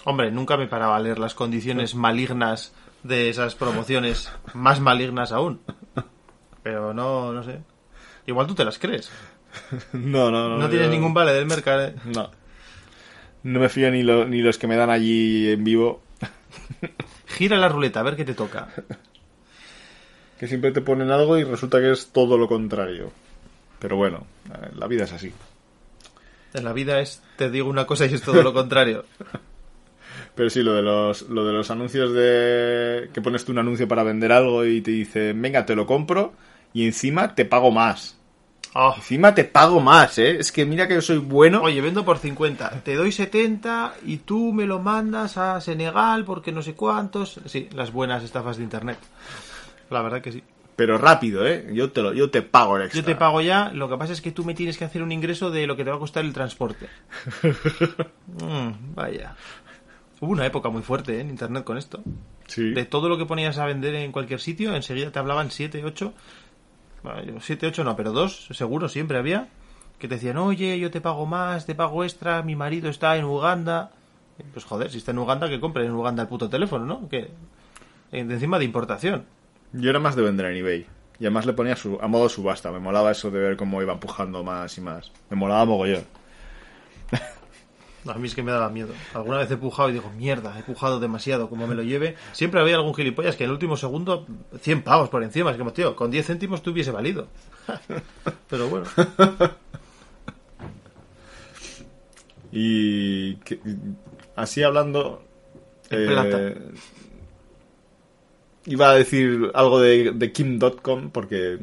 Hombre, 0.05 0.31
nunca 0.31 0.55
me 0.55 0.67
paraba 0.67 0.95
a 0.95 0.99
leer 0.99 1.19
las 1.19 1.33
condiciones 1.35 1.93
malignas 1.95 2.73
de 3.03 3.29
esas 3.29 3.55
promociones, 3.55 4.31
más 4.53 4.79
malignas 4.79 5.31
aún. 5.31 5.59
Pero 6.63 6.93
no, 6.93 7.33
no 7.33 7.43
sé. 7.43 7.59
Igual 8.27 8.47
tú 8.47 8.55
te 8.55 8.65
las 8.65 8.79
crees. 8.79 9.11
No, 9.93 10.31
no, 10.31 10.49
no. 10.49 10.57
No 10.57 10.69
tienes 10.69 10.87
yo- 10.87 10.91
ningún 10.93 11.13
vale 11.13 11.31
del 11.33 11.45
mercado. 11.45 11.91
No. 12.05 12.29
No 13.43 13.59
me 13.59 13.69
fío 13.69 13.89
ni, 13.91 14.03
lo- 14.03 14.25
ni 14.27 14.41
los 14.41 14.57
que 14.57 14.67
me 14.67 14.75
dan 14.75 14.89
allí 14.89 15.49
en 15.51 15.63
vivo. 15.63 16.01
Gira 17.27 17.57
la 17.57 17.69
ruleta, 17.69 17.99
a 17.99 18.03
ver 18.03 18.15
qué 18.15 18.25
te 18.25 18.33
toca. 18.33 18.67
Que 20.39 20.47
siempre 20.47 20.71
te 20.71 20.81
ponen 20.81 21.09
algo 21.11 21.37
y 21.37 21.43
resulta 21.45 21.79
que 21.79 21.91
es 21.91 22.07
todo 22.11 22.37
lo 22.37 22.47
contrario. 22.47 23.11
Pero 23.79 23.95
bueno, 23.97 24.25
eh, 24.53 24.71
la 24.75 24.87
vida 24.87 25.05
es 25.05 25.13
así. 25.13 25.31
En 26.53 26.63
la 26.65 26.73
vida 26.73 26.99
es, 26.99 27.21
te 27.37 27.49
digo 27.49 27.69
una 27.69 27.85
cosa 27.85 28.05
y 28.07 28.13
es 28.13 28.21
todo 28.21 28.43
lo 28.43 28.53
contrario. 28.53 29.05
Pero 30.35 30.49
sí, 30.49 30.61
lo 30.61 30.73
de 30.73 30.81
los, 30.81 31.23
lo 31.29 31.45
de 31.45 31.53
los 31.53 31.71
anuncios 31.71 32.13
de... 32.13 33.09
Que 33.13 33.21
pones 33.21 33.45
tú 33.45 33.53
un 33.53 33.59
anuncio 33.59 33.87
para 33.87 34.03
vender 34.03 34.31
algo 34.31 34.65
y 34.65 34.81
te 34.81 34.91
dicen, 34.91 35.41
venga, 35.41 35.65
te 35.65 35.75
lo 35.75 35.85
compro 35.85 36.33
y 36.73 36.85
encima 36.85 37.33
te 37.33 37.45
pago 37.45 37.71
más. 37.71 38.17
Oh. 38.73 38.93
Encima 38.97 39.33
te 39.33 39.45
pago 39.45 39.79
más, 39.79 40.17
¿eh? 40.17 40.37
Es 40.37 40.51
que 40.51 40.65
mira 40.65 40.85
que 40.89 40.95
yo 40.95 41.01
soy 41.01 41.19
bueno. 41.19 41.61
Oye, 41.61 41.79
vendo 41.79 42.03
por 42.03 42.17
50, 42.17 42.81
te 42.83 42.95
doy 42.95 43.13
70 43.13 43.93
y 44.05 44.17
tú 44.17 44.51
me 44.51 44.65
lo 44.65 44.79
mandas 44.79 45.37
a 45.37 45.61
Senegal 45.61 46.25
porque 46.25 46.51
no 46.51 46.61
sé 46.61 46.73
cuántos. 46.73 47.39
Sí, 47.45 47.69
las 47.73 47.93
buenas 47.93 48.21
estafas 48.21 48.57
de 48.57 48.63
internet. 48.63 48.97
La 49.89 50.01
verdad 50.01 50.21
que 50.21 50.33
sí. 50.33 50.43
Pero 50.75 50.97
rápido, 50.97 51.47
¿eh? 51.47 51.69
Yo 51.71 51.91
te, 51.91 52.01
lo, 52.01 52.11
yo 52.11 52.29
te 52.29 52.41
pago 52.41 52.75
el 52.75 52.83
extra. 52.83 52.99
Yo 52.99 53.05
te 53.05 53.15
pago 53.15 53.39
ya, 53.39 53.71
lo 53.73 53.87
que 53.87 53.95
pasa 53.95 54.11
es 54.11 54.19
que 54.19 54.33
tú 54.33 54.43
me 54.43 54.53
tienes 54.53 54.77
que 54.77 54.83
hacer 54.83 55.01
un 55.01 55.13
ingreso 55.13 55.51
de 55.51 55.67
lo 55.67 55.77
que 55.77 55.85
te 55.85 55.89
va 55.89 55.95
a 55.95 55.99
costar 55.99 56.25
el 56.25 56.33
transporte. 56.33 56.89
Mm, 58.27 58.93
vaya. 58.95 59.33
Hubo 60.25 60.31
una 60.31 60.47
época 60.47 60.69
muy 60.69 60.81
fuerte 60.81 61.17
¿eh? 61.17 61.21
en 61.21 61.29
internet 61.29 61.63
con 61.63 61.77
esto. 61.77 62.01
Sí. 62.47 62.71
De 62.71 62.83
todo 62.85 63.09
lo 63.09 63.17
que 63.19 63.27
ponías 63.27 63.59
a 63.59 63.65
vender 63.67 63.93
en 63.93 64.11
cualquier 64.11 64.39
sitio, 64.39 64.75
enseguida 64.75 65.11
te 65.11 65.19
hablaban 65.19 65.51
7, 65.51 65.83
8. 65.85 66.13
Bueno, 67.03 67.23
yo 67.23 67.39
7, 67.39 67.67
8 67.67 67.83
no, 67.83 67.95
pero 67.95 68.11
dos, 68.11 68.47
seguro, 68.51 68.89
siempre 68.89 69.19
había. 69.19 69.49
Que 69.99 70.07
te 70.07 70.15
decían, 70.15 70.37
oye, 70.37 70.79
yo 70.79 70.89
te 70.89 70.99
pago 70.99 71.27
más, 71.27 71.67
te 71.67 71.75
pago 71.75 72.03
extra, 72.03 72.41
mi 72.41 72.55
marido 72.55 72.89
está 72.89 73.15
en 73.17 73.25
Uganda. 73.25 73.91
Pues 74.51 74.65
joder, 74.65 74.89
si 74.89 74.97
está 74.97 75.11
en 75.11 75.19
Uganda, 75.19 75.47
que 75.47 75.59
compre 75.59 75.85
en 75.85 75.91
Uganda 75.91 76.23
el 76.23 76.27
puto 76.27 76.49
teléfono, 76.49 76.85
¿no? 76.85 77.07
Que 77.07 77.19
eh, 77.19 77.29
encima 78.11 78.57
de 78.57 78.65
importación. 78.65 79.25
Yo 79.73 79.91
era 79.91 79.99
más 79.99 80.15
de 80.15 80.23
vender 80.23 80.47
en 80.47 80.57
eBay. 80.57 80.87
Y 81.19 81.25
además 81.25 81.45
le 81.45 81.53
ponía 81.53 81.75
su, 81.75 81.99
a 82.01 82.07
modo 82.07 82.29
subasta. 82.29 82.71
Me 82.71 82.79
molaba 82.79 83.11
eso 83.11 83.29
de 83.29 83.39
ver 83.39 83.57
cómo 83.57 83.79
iba 83.83 83.93
empujando 83.93 84.43
más 84.43 84.75
y 84.79 84.81
más. 84.81 85.11
Me 85.29 85.37
molaba 85.37 85.65
mogollón. 85.65 86.03
A 88.13 88.13
mí 88.15 88.27
es 88.27 88.35
que 88.35 88.43
me 88.43 88.51
daba 88.51 88.69
miedo. 88.69 88.93
Alguna 89.13 89.37
vez 89.39 89.49
he 89.51 89.57
pujado 89.57 89.89
y 89.89 89.93
digo, 89.93 90.09
mierda, 90.11 90.57
he 90.59 90.63
pujado 90.63 90.99
demasiado, 90.99 91.49
como 91.49 91.65
me 91.67 91.75
lo 91.75 91.83
lleve. 91.83 92.15
Siempre 92.33 92.59
había 92.61 92.75
algún 92.75 92.93
gilipollas 92.93 93.35
que 93.35 93.43
en 93.43 93.49
el 93.49 93.53
último 93.53 93.77
segundo, 93.77 94.25
100 94.61 94.83
pavos 94.83 95.09
por 95.09 95.23
encima. 95.23 95.51
Es 95.51 95.57
como, 95.57 95.73
tío, 95.73 95.95
con 95.95 96.11
10 96.11 96.25
céntimos 96.27 96.61
te 96.61 96.69
hubiese 96.69 96.91
valido. 96.91 97.27
Pero 98.49 98.67
bueno. 98.69 98.85
Y 102.51 103.35
que- 103.37 103.59
así 104.35 104.63
hablando... 104.63 105.21
En 105.89 106.01
eh, 106.03 106.07
plata. 106.07 106.53
Iba 108.67 108.89
a 108.91 108.95
decir 108.95 109.51
algo 109.53 109.79
de, 109.81 110.11
de 110.13 110.31
Kim.com 110.31 111.09
porque... 111.11 111.59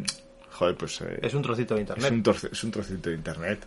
Joder, 0.53 0.77
pues... 0.77 1.01
eh, 1.01 1.19
Es 1.23 1.35
un 1.35 1.43
trocito 1.43 1.75
de 1.75 1.83
es, 1.83 1.89
internet. 1.89 2.27
un 2.29 2.49
es 2.53 2.65
un 2.65 2.71
trocito 2.71 3.09
de 3.11 3.17
internet. 3.17 3.67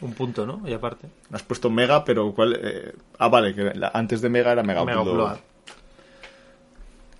Un 0.00 0.14
punto, 0.14 0.46
¿no? 0.46 0.62
Y 0.68 0.72
aparte. 0.72 1.08
Has 1.30 1.42
puesto 1.42 1.70
Mega, 1.70 2.04
pero 2.04 2.32
¿cuál? 2.34 2.58
eh, 2.60 2.92
ah, 3.18 3.28
vale, 3.28 3.54
que 3.54 3.62
la- 3.74 3.90
antes 3.94 4.20
de 4.20 4.28
Mega 4.28 4.52
era 4.52 4.62
Mega. 4.62 4.84
Mega 4.84 5.02
Upload. 5.02 5.38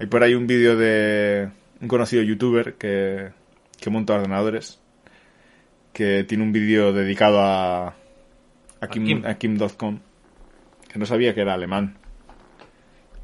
Hay 0.00 0.06
por 0.06 0.22
ahí 0.22 0.34
un 0.34 0.46
vídeo 0.46 0.76
de 0.76 1.48
un 1.80 1.88
conocido 1.88 2.22
youtuber 2.22 2.74
que, 2.74 3.30
que 3.80 3.90
monta 3.90 4.14
ordenadores, 4.14 4.80
que 5.92 6.24
tiene 6.24 6.42
un 6.42 6.52
vídeo 6.52 6.92
dedicado 6.92 7.40
a, 7.40 7.94
a, 8.80 8.88
Kim, 8.88 9.04
Kim. 9.06 9.26
a 9.26 9.34
Kim.com, 9.34 10.00
que 10.88 10.98
no 10.98 11.06
sabía 11.06 11.34
que 11.34 11.42
era 11.42 11.54
alemán. 11.54 11.96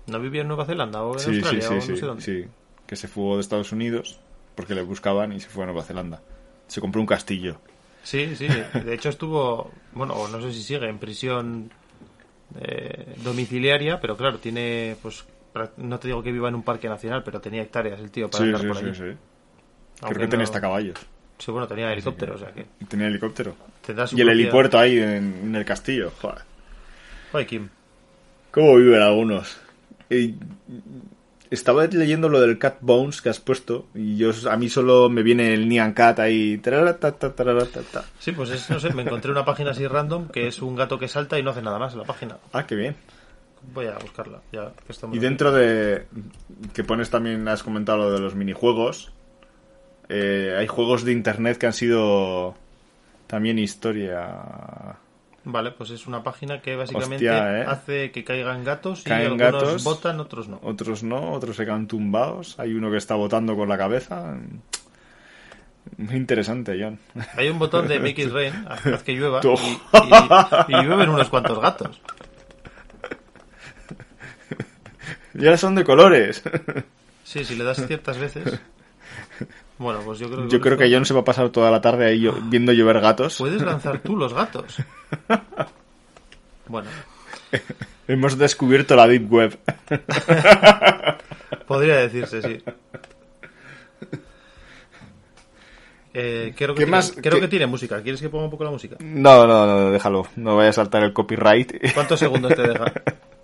¿No 0.07 0.21
vivía 0.21 0.43
en 0.43 0.49
Nueva 0.49 0.65
Zelanda 0.67 1.03
o 1.03 1.15
en 1.15 1.19
Sí, 1.21 1.31
sí, 1.33 1.37
Australia 1.39 1.63
sí, 1.63 1.73
o 1.73 1.75
no 1.77 1.81
sí, 1.83 1.97
sé 1.97 2.07
dónde? 2.07 2.23
sí, 2.23 2.45
que 2.87 2.97
se 2.97 3.09
fugó 3.09 3.35
de 3.35 3.41
Estados 3.41 3.73
Unidos 3.73 4.21
porque 4.55 4.75
le 4.75 4.83
buscaban 4.83 5.33
y 5.33 5.41
se 5.41 5.49
fue 5.49 5.65
a 5.65 5.67
Nueva 5.67 5.83
Zelanda. 5.83 6.23
Se 6.69 6.81
compró 6.81 7.01
un 7.01 7.07
castillo. 7.07 7.61
Sí, 8.09 8.35
sí. 8.37 8.49
De 8.49 8.95
hecho 8.95 9.11
estuvo, 9.11 9.71
bueno, 9.93 10.15
no 10.29 10.41
sé 10.41 10.53
si 10.53 10.63
sigue 10.63 10.89
en 10.89 10.99
prisión 10.99 11.71
eh, 12.61 13.15
domiciliaria, 13.23 14.01
pero 14.01 14.17
claro, 14.17 14.39
tiene, 14.39 14.97
pues, 15.03 15.25
no 15.77 15.99
te 15.99 16.09
digo 16.09 16.23
que 16.23 16.33
viva 16.33 16.49
en 16.49 16.55
un 16.55 16.63
parque 16.63 16.89
nacional, 16.89 17.23
pero 17.23 17.39
tenía 17.41 17.63
hectáreas 17.63 18.01
el 18.01 18.11
tío 18.11 18.31
para 18.31 18.45
Sí, 18.45 18.49
andar 18.51 18.61
sí, 18.63 18.69
por 18.69 18.77
sí, 18.77 18.85
allí. 18.87 18.95
sí. 18.95 19.17
Aunque 20.01 20.15
Creo 20.15 20.21
que 20.21 20.31
tenía 20.31 20.39
no- 20.39 20.45
hasta 20.45 20.61
caballos. 20.61 20.99
Sí, 21.39 21.51
bueno, 21.53 21.69
tenía 21.69 21.93
helicóptero, 21.93 22.35
o 22.35 22.39
sea 22.39 22.51
que 22.53 22.65
tenía 22.89 23.07
helicóptero. 23.09 23.55
tendrá 23.87 24.07
su 24.07 24.17
Y 24.17 24.23
el 24.23 24.29
helipuerto 24.31 24.79
ahí 24.79 24.99
en, 24.99 25.41
en 25.45 25.55
el 25.55 25.65
castillo. 25.65 26.11
Joder. 26.21 26.39
Joder, 27.33 27.47
Kim. 27.47 27.69
¿Cómo 28.51 28.77
viven 28.77 29.03
algunos? 29.03 29.59
Y 30.11 30.35
estaba 31.51 31.87
leyendo 31.87 32.29
lo 32.29 32.41
del 32.41 32.59
Cat 32.59 32.77
Bones 32.81 33.23
que 33.23 33.29
has 33.31 33.41
puesto 33.41 33.87
y 33.95 34.17
yo 34.17 34.31
a 34.51 34.57
mí 34.57 34.69
solo 34.69 35.09
me 35.09 35.23
viene 35.23 35.55
el 35.55 35.69
Nyan 35.69 35.93
Cat 35.95 36.19
ahí. 36.21 36.59
tararata, 36.59 37.13
tararata. 37.13 38.05
Sí, 38.19 38.33
pues 38.33 38.51
es, 38.51 38.69
no 38.71 38.79
sé, 38.81 38.93
me 38.93 39.03
encontré 39.03 39.31
una 39.31 39.45
página 39.45 39.71
así 39.71 39.87
random 39.87 40.29
que 40.29 40.47
es 40.49 40.61
un 40.63 40.77
gato 40.77 40.99
que 40.99 41.09
salta 41.09 41.39
y 41.39 41.43
no 41.43 41.51
hace 41.51 41.63
nada 41.63 41.79
más 41.79 41.93
en 41.95 41.99
la 42.01 42.05
página. 42.05 42.37
Ah, 42.53 42.67
qué 42.67 42.75
bien. 42.75 42.97
Voy 43.75 43.87
a 43.87 43.99
buscarla, 43.99 44.41
ya 44.53 44.73
que 44.87 44.93
estamos 44.93 45.15
Y 45.17 45.19
aquí. 45.19 45.27
dentro 45.27 45.51
de 45.53 46.07
que 46.73 46.85
pones 46.85 47.11
también, 47.11 47.47
has 47.49 47.63
comentado 47.63 47.99
lo 47.99 48.13
de 48.13 48.21
los 48.21 48.35
minijuegos. 48.35 49.13
eh, 50.09 50.55
hay 50.59 50.67
juegos 50.67 51.05
de 51.05 51.13
internet 51.13 51.59
que 51.59 51.67
han 51.67 51.73
sido 51.73 52.55
también 53.27 53.59
historia. 53.59 54.97
Vale, 55.45 55.71
pues 55.71 55.91
es 55.91 56.07
una 56.07 56.23
página 56.23 56.61
que 56.61 56.77
básicamente 56.77 57.17
Hostia, 57.29 57.61
¿eh? 57.61 57.65
hace 57.67 58.11
que 58.11 58.23
caigan 58.25 58.65
gatos 58.65 59.01
y 59.01 59.05
Caen 59.05 59.33
algunos 59.41 59.53
gatos. 59.53 59.85
botan, 59.85 60.21
otros 60.21 60.49
no. 60.49 60.59
Otros 60.63 61.03
no, 61.03 61.33
otros 61.33 61.57
se 61.57 61.65
quedan 61.65 61.87
tumbados. 61.87 62.59
Hay 62.59 62.75
uno 62.75 62.91
que 62.91 62.99
está 62.99 63.15
botando 63.15 63.57
con 63.57 63.69
la 63.69 63.79
cabeza. 63.79 64.37
Muy 65.97 66.17
interesante, 66.17 66.77
John. 66.79 66.99
Hay 67.37 67.49
un 67.49 67.59
botón 67.59 67.89
de 67.89 67.99
Make 67.99 68.23
It 68.25 68.31
Rain, 68.33 68.53
haz 68.69 69.03
que 69.03 69.13
llueva, 69.13 69.41
y, 69.43 69.49
y- 70.73 70.77
y 70.77 70.83
llueven 70.85 71.09
unos 71.09 71.29
cuantos 71.31 71.59
gatos. 71.61 71.99
Y 75.35 75.45
ahora 75.47 75.57
son 75.57 75.75
de 75.77 75.85
colores. 75.85 76.43
Sí, 77.25 77.45
si 77.45 77.55
le 77.55 77.63
das 77.65 77.87
ciertas 77.87 78.19
veces. 78.19 78.61
Bueno, 79.79 80.01
pues 80.05 80.19
yo 80.19 80.29
creo 80.29 80.45
que. 80.45 80.51
Yo 80.51 80.61
creo 80.61 80.77
que 80.77 80.93
John 80.93 81.05
se 81.07 81.15
va 81.15 81.21
a 81.21 81.25
pasar 81.25 81.51
toda 81.51 81.71
la 81.71 81.81
tarde 81.81 82.07
ahí 82.07 82.29
viendo 82.45 82.73
llover 82.73 83.01
gatos. 83.01 83.37
Puedes 83.39 83.63
lanzar 83.63 84.01
tú 84.01 84.17
los 84.17 84.33
gatos. 84.35 84.77
Bueno, 86.71 86.87
Hemos 88.07 88.37
descubierto 88.37 88.95
la 88.95 89.07
Deep 89.09 89.33
Web. 89.33 89.59
podría 91.67 91.97
decirse, 91.97 92.43
sí. 92.43 92.63
Eh, 96.15 96.53
creo 96.57 96.75
que, 96.75 96.81
¿Qué 96.81 96.85
tiene, 96.85 96.91
más? 96.91 97.13
creo 97.13 97.35
¿Qué- 97.35 97.41
que 97.41 97.49
tiene 97.49 97.67
música. 97.67 98.03
¿Quieres 98.03 98.21
que 98.21 98.29
ponga 98.29 98.45
un 98.45 98.51
poco 98.51 98.65
la 98.65 98.71
música? 98.71 98.97
No, 99.01 99.47
no, 99.47 99.67
no, 99.67 99.91
déjalo. 99.91 100.27
No 100.37 100.57
vaya 100.57 100.71
a 100.71 100.73
saltar 100.73 101.03
el 101.05 101.13
copyright. 101.13 101.73
¿Cuántos 101.95 102.19
segundos 102.19 102.55
te 102.55 102.63
deja? 102.69 102.93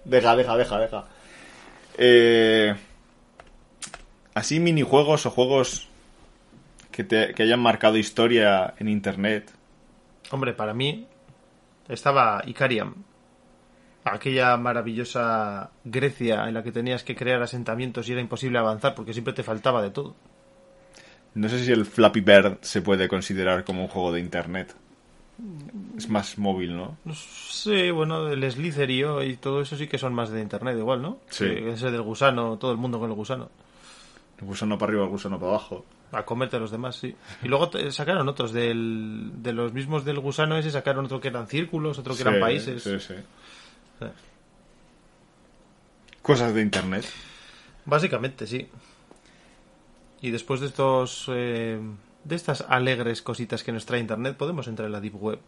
Deja, 0.04 0.36
deja, 0.36 0.56
deja, 0.56 0.78
deja. 0.80 1.04
Eh, 1.96 2.74
así 4.34 4.60
minijuegos 4.60 5.26
o 5.26 5.30
juegos 5.30 5.88
que, 6.94 7.02
te, 7.02 7.34
que 7.34 7.42
hayan 7.42 7.58
marcado 7.58 7.96
historia 7.96 8.74
en 8.78 8.88
internet. 8.88 9.50
Hombre, 10.30 10.52
para 10.52 10.74
mí 10.74 11.08
estaba 11.88 12.40
Icariam. 12.46 12.94
Aquella 14.04 14.56
maravillosa 14.58 15.70
Grecia 15.82 16.46
en 16.46 16.54
la 16.54 16.62
que 16.62 16.70
tenías 16.70 17.02
que 17.02 17.16
crear 17.16 17.42
asentamientos 17.42 18.08
y 18.08 18.12
era 18.12 18.20
imposible 18.20 18.58
avanzar 18.58 18.94
porque 18.94 19.12
siempre 19.12 19.34
te 19.34 19.42
faltaba 19.42 19.82
de 19.82 19.90
todo. 19.90 20.14
No 21.34 21.48
sé 21.48 21.64
si 21.64 21.72
el 21.72 21.84
Flappy 21.84 22.20
Bird 22.20 22.58
se 22.60 22.80
puede 22.80 23.08
considerar 23.08 23.64
como 23.64 23.82
un 23.82 23.88
juego 23.88 24.12
de 24.12 24.20
internet. 24.20 24.76
Es 25.96 26.08
más 26.08 26.38
móvil, 26.38 26.76
¿no? 26.76 26.96
Sí, 27.12 27.90
bueno, 27.90 28.28
el 28.28 28.48
Slitherio 28.52 29.20
y 29.24 29.36
todo 29.36 29.62
eso 29.62 29.76
sí 29.76 29.88
que 29.88 29.98
son 29.98 30.14
más 30.14 30.30
de 30.30 30.40
internet 30.40 30.76
igual, 30.78 31.02
¿no? 31.02 31.18
Sí. 31.28 31.46
Ese 31.46 31.90
del 31.90 32.02
gusano, 32.02 32.56
todo 32.56 32.70
el 32.70 32.78
mundo 32.78 33.00
con 33.00 33.10
el 33.10 33.16
gusano. 33.16 33.50
El 34.38 34.46
gusano 34.46 34.78
para 34.78 34.90
arriba, 34.90 35.04
el 35.04 35.10
gusano 35.10 35.40
para 35.40 35.50
abajo. 35.50 35.84
A 36.12 36.24
comerte 36.24 36.56
a 36.56 36.60
los 36.60 36.70
demás, 36.70 36.96
sí. 36.96 37.14
Y 37.42 37.48
luego 37.48 37.70
sacaron 37.90 38.28
otros 38.28 38.52
del, 38.52 39.30
de 39.36 39.52
los 39.52 39.72
mismos 39.72 40.04
del 40.04 40.20
gusano 40.20 40.56
ese, 40.56 40.70
sacaron 40.70 41.06
otro 41.06 41.20
que 41.20 41.28
eran 41.28 41.46
círculos, 41.46 41.98
otro 41.98 42.14
que 42.14 42.22
eran 42.22 42.40
países. 42.40 42.82
Sí, 42.82 43.00
sí. 43.00 43.14
Sí. 44.00 44.06
Cosas 46.22 46.54
de 46.54 46.62
internet. 46.62 47.04
Básicamente, 47.84 48.46
sí. 48.46 48.68
Y 50.20 50.30
después 50.30 50.60
de 50.60 50.68
estos 50.68 51.26
eh, 51.28 51.78
de 52.24 52.34
estas 52.34 52.64
alegres 52.68 53.20
cositas 53.20 53.62
que 53.62 53.72
nos 53.72 53.84
trae 53.84 54.00
internet, 54.00 54.36
podemos 54.36 54.66
entrar 54.68 54.86
en 54.86 54.92
la 54.92 55.00
deep 55.00 55.16
web. 55.22 55.38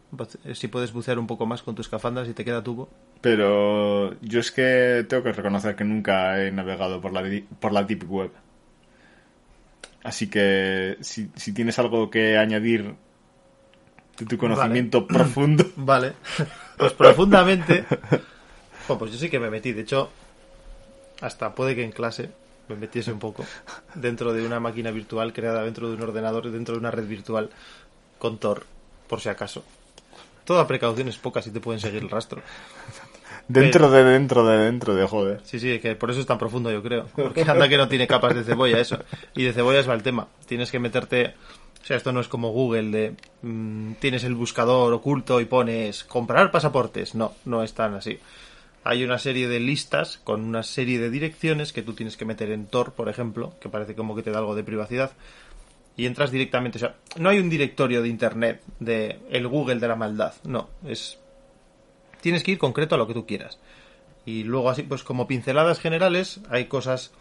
Eh, 0.44 0.54
Si 0.54 0.68
puedes 0.68 0.92
bucear 0.92 1.18
un 1.18 1.26
poco 1.26 1.46
más 1.46 1.62
con 1.62 1.74
tus 1.74 1.86
escafandas 1.86 2.28
y 2.28 2.34
te 2.34 2.44
queda 2.44 2.62
tubo. 2.62 2.90
Pero 3.20 4.20
yo 4.20 4.40
es 4.40 4.52
que 4.52 5.06
tengo 5.08 5.22
que 5.22 5.32
reconocer 5.32 5.74
que 5.74 5.84
nunca 5.84 6.42
he 6.42 6.52
navegado 6.52 7.00
por 7.00 7.12
la, 7.12 7.22
por 7.58 7.72
la 7.72 7.82
Deep 7.82 8.04
Web. 8.10 8.30
Así 10.06 10.28
que 10.30 10.98
si, 11.00 11.30
si 11.34 11.52
tienes 11.52 11.80
algo 11.80 12.08
que 12.08 12.38
añadir 12.38 12.94
de 14.16 14.24
tu 14.24 14.38
conocimiento 14.38 15.04
profundo. 15.04 15.66
Vale. 15.76 16.12
Pues 16.76 16.92
profundamente. 16.92 17.84
Pues 18.86 19.10
yo 19.10 19.18
sí 19.18 19.28
que 19.28 19.40
me 19.40 19.50
metí. 19.50 19.72
De 19.72 19.82
hecho, 19.82 20.10
hasta 21.20 21.56
puede 21.56 21.74
que 21.74 21.82
en 21.82 21.90
clase 21.90 22.30
me 22.68 22.76
metiese 22.76 23.10
un 23.10 23.18
poco 23.18 23.44
dentro 23.96 24.32
de 24.32 24.46
una 24.46 24.60
máquina 24.60 24.92
virtual 24.92 25.32
creada 25.32 25.64
dentro 25.64 25.88
de 25.88 25.96
un 25.96 26.02
ordenador, 26.02 26.52
dentro 26.52 26.74
de 26.76 26.78
una 26.78 26.92
red 26.92 27.08
virtual 27.08 27.50
con 28.20 28.38
Tor, 28.38 28.64
por 29.08 29.20
si 29.20 29.28
acaso. 29.28 29.64
Toda 30.44 30.68
precaución 30.68 31.08
es 31.08 31.16
poca 31.16 31.42
si 31.42 31.50
te 31.50 31.58
pueden 31.58 31.80
seguir 31.80 32.00
el 32.00 32.10
rastro. 32.10 32.42
Dentro 33.48 33.90
de 33.90 34.02
dentro 34.02 34.44
de 34.44 34.58
dentro 34.58 34.94
de 34.94 35.06
joder. 35.06 35.40
Sí, 35.44 35.60
sí, 35.60 35.78
que 35.78 35.94
por 35.94 36.10
eso 36.10 36.20
es 36.20 36.26
tan 36.26 36.38
profundo, 36.38 36.70
yo 36.70 36.82
creo. 36.82 37.06
Porque 37.14 37.42
anda 37.42 37.68
que 37.68 37.76
no 37.76 37.88
tiene 37.88 38.06
capas 38.06 38.34
de 38.34 38.42
cebolla 38.44 38.80
eso. 38.80 38.98
Y 39.34 39.44
de 39.44 39.52
cebollas 39.52 39.88
va 39.88 39.94
el 39.94 40.02
tema. 40.02 40.26
Tienes 40.46 40.70
que 40.70 40.80
meterte 40.80 41.34
O 41.82 41.86
sea, 41.86 41.96
esto 41.96 42.12
no 42.12 42.20
es 42.20 42.28
como 42.28 42.50
Google 42.50 42.90
de 42.90 43.14
mm, 43.42 43.94
tienes 44.00 44.24
el 44.24 44.34
buscador 44.34 44.92
oculto 44.92 45.40
y 45.40 45.44
pones 45.44 46.02
comprar 46.04 46.50
pasaportes. 46.50 47.14
No, 47.14 47.34
no 47.44 47.62
es 47.62 47.72
tan 47.72 47.94
así. 47.94 48.18
Hay 48.82 49.04
una 49.04 49.18
serie 49.18 49.48
de 49.48 49.60
listas 49.60 50.18
con 50.22 50.44
una 50.44 50.62
serie 50.62 50.98
de 50.98 51.10
direcciones 51.10 51.72
que 51.72 51.82
tú 51.82 51.94
tienes 51.94 52.16
que 52.16 52.24
meter 52.24 52.50
en 52.50 52.66
Tor, 52.66 52.92
por 52.92 53.08
ejemplo, 53.08 53.54
que 53.60 53.68
parece 53.68 53.94
como 53.94 54.14
que 54.14 54.22
te 54.22 54.30
da 54.30 54.38
algo 54.38 54.54
de 54.54 54.64
privacidad. 54.64 55.12
Y 55.96 56.06
entras 56.06 56.30
directamente. 56.30 56.78
O 56.78 56.80
sea, 56.80 56.94
no 57.16 57.28
hay 57.28 57.38
un 57.38 57.48
directorio 57.48 58.02
de 58.02 58.08
internet 58.08 58.62
de 58.80 59.18
el 59.30 59.46
Google 59.48 59.80
de 59.80 59.88
la 59.88 59.96
maldad. 59.96 60.34
No, 60.44 60.68
es. 60.86 61.18
Tienes 62.20 62.42
que 62.42 62.52
ir 62.52 62.58
concreto 62.58 62.94
a 62.94 62.98
lo 62.98 63.06
que 63.06 63.14
tú 63.14 63.26
quieras. 63.26 63.58
Y 64.24 64.42
luego 64.42 64.70
así, 64.70 64.82
pues 64.82 65.04
como 65.04 65.26
pinceladas 65.26 65.78
generales, 65.78 66.40
hay 66.50 66.66
cosas 66.66 67.12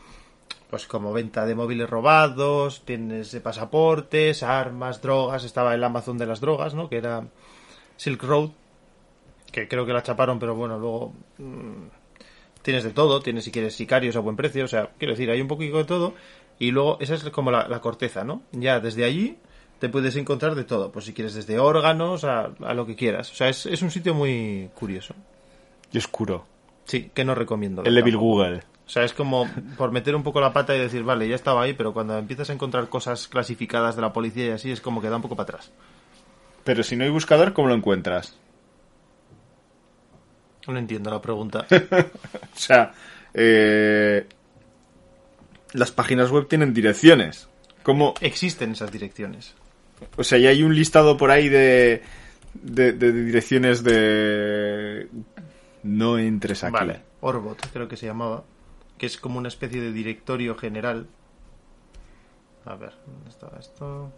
pues 0.69 0.87
como 0.87 1.13
venta 1.13 1.45
de 1.45 1.55
móviles 1.55 1.89
robados, 1.89 2.83
tienes 2.85 3.31
de 3.31 3.39
pasaportes, 3.39 4.43
armas, 4.43 5.01
drogas, 5.01 5.43
estaba 5.43 5.73
el 5.73 5.83
Amazon 5.83 6.17
de 6.17 6.25
las 6.25 6.41
drogas, 6.41 6.73
¿no? 6.73 6.89
Que 6.89 6.97
era 6.97 7.27
Silk 7.97 8.21
Road, 8.23 8.49
que 9.51 9.67
creo 9.67 9.85
que 9.85 9.93
la 9.93 10.03
chaparon, 10.03 10.39
pero 10.39 10.55
bueno, 10.55 10.77
luego 10.79 11.13
mmm, 11.37 11.87
tienes 12.61 12.83
de 12.83 12.91
todo, 12.91 13.21
tienes 13.21 13.43
si 13.45 13.51
quieres 13.51 13.75
sicarios 13.75 14.15
a 14.15 14.19
buen 14.19 14.35
precio, 14.35 14.65
o 14.65 14.67
sea, 14.67 14.89
quiero 14.97 15.13
decir, 15.13 15.29
hay 15.29 15.39
un 15.39 15.47
poquito 15.47 15.77
de 15.77 15.85
todo, 15.85 16.13
y 16.57 16.71
luego 16.71 16.97
esa 16.99 17.13
es 17.13 17.23
como 17.29 17.51
la 17.51 17.79
corteza, 17.81 18.23
¿no? 18.23 18.41
Ya 18.51 18.79
desde 18.79 19.05
allí 19.05 19.37
te 19.80 19.89
puedes 19.89 20.15
encontrar 20.15 20.55
de 20.55 20.63
todo, 20.63 20.91
pues 20.91 21.05
si 21.05 21.13
quieres 21.13 21.34
desde 21.34 21.59
órganos 21.59 22.23
a, 22.23 22.51
a 22.63 22.73
lo 22.73 22.86
que 22.86 22.95
quieras, 22.95 23.32
o 23.32 23.36
sea, 23.36 23.49
es, 23.49 23.65
es, 23.65 23.82
un 23.82 23.91
sitio 23.91 24.13
muy 24.13 24.69
curioso. 24.73 25.13
Y 25.91 25.97
oscuro. 25.97 26.45
Sí, 26.86 27.11
que 27.13 27.26
no 27.26 27.36
recomiendo. 27.36 27.84
El 27.84 27.97
Evil 27.97 28.17
Google. 28.17 28.63
O 28.86 28.89
sea, 28.89 29.03
es 29.03 29.13
como 29.13 29.49
por 29.78 29.91
meter 29.91 30.15
un 30.15 30.23
poco 30.23 30.39
la 30.39 30.53
pata 30.53 30.76
y 30.76 30.80
decir, 30.80 31.03
vale, 31.03 31.28
ya 31.28 31.36
estaba 31.36 31.63
ahí, 31.63 31.73
pero 31.73 31.93
cuando 31.93 32.17
empiezas 32.17 32.49
a 32.49 32.53
encontrar 32.53 32.88
cosas 32.88 33.28
clasificadas 33.28 33.95
de 33.95 34.01
la 34.01 34.13
policía 34.13 34.45
y 34.47 34.51
así, 34.51 34.71
es 34.71 34.82
como 34.82 35.01
que 35.01 35.09
da 35.09 35.15
un 35.15 35.23
poco 35.23 35.36
para 35.36 35.55
atrás. 35.55 35.71
Pero 36.63 36.84
si 36.84 36.95
no 36.95 37.03
hay 37.03 37.09
buscador, 37.09 37.53
¿cómo 37.53 37.67
lo 37.67 37.76
encuentras? 37.76 38.38
No 40.67 40.78
entiendo 40.78 41.09
la 41.09 41.21
pregunta. 41.21 41.65
o 41.71 42.57
sea, 42.57 42.91
eh, 43.34 44.28
las 45.73 45.91
páginas 45.91 46.32
web 46.32 46.47
tienen 46.47 46.73
direcciones. 46.73 47.47
¿Cómo? 47.84 48.13
Existen 48.21 48.71
esas 48.71 48.91
direcciones. 48.91 49.53
O 50.17 50.23
sea, 50.23 50.37
ya 50.37 50.49
hay 50.49 50.63
un 50.63 50.75
listado 50.75 51.17
por 51.17 51.31
ahí 51.31 51.49
de, 51.49 52.01
de, 52.53 52.93
de 52.93 53.11
direcciones 53.11 53.83
de... 53.83 55.09
No 55.83 56.17
entres 56.17 56.63
aquí. 56.63 56.73
Vale, 56.73 57.01
Orbot 57.21 57.67
creo 57.71 57.87
que 57.87 57.97
se 57.97 58.07
llamaba 58.07 58.43
que 58.97 59.05
es 59.05 59.17
como 59.17 59.37
una 59.37 59.49
especie 59.49 59.81
de 59.81 59.91
directorio 59.91 60.55
general. 60.55 61.07
A 62.65 62.75
ver, 62.75 62.93
¿dónde 63.05 63.29
está 63.29 63.51
esto? 63.59 64.11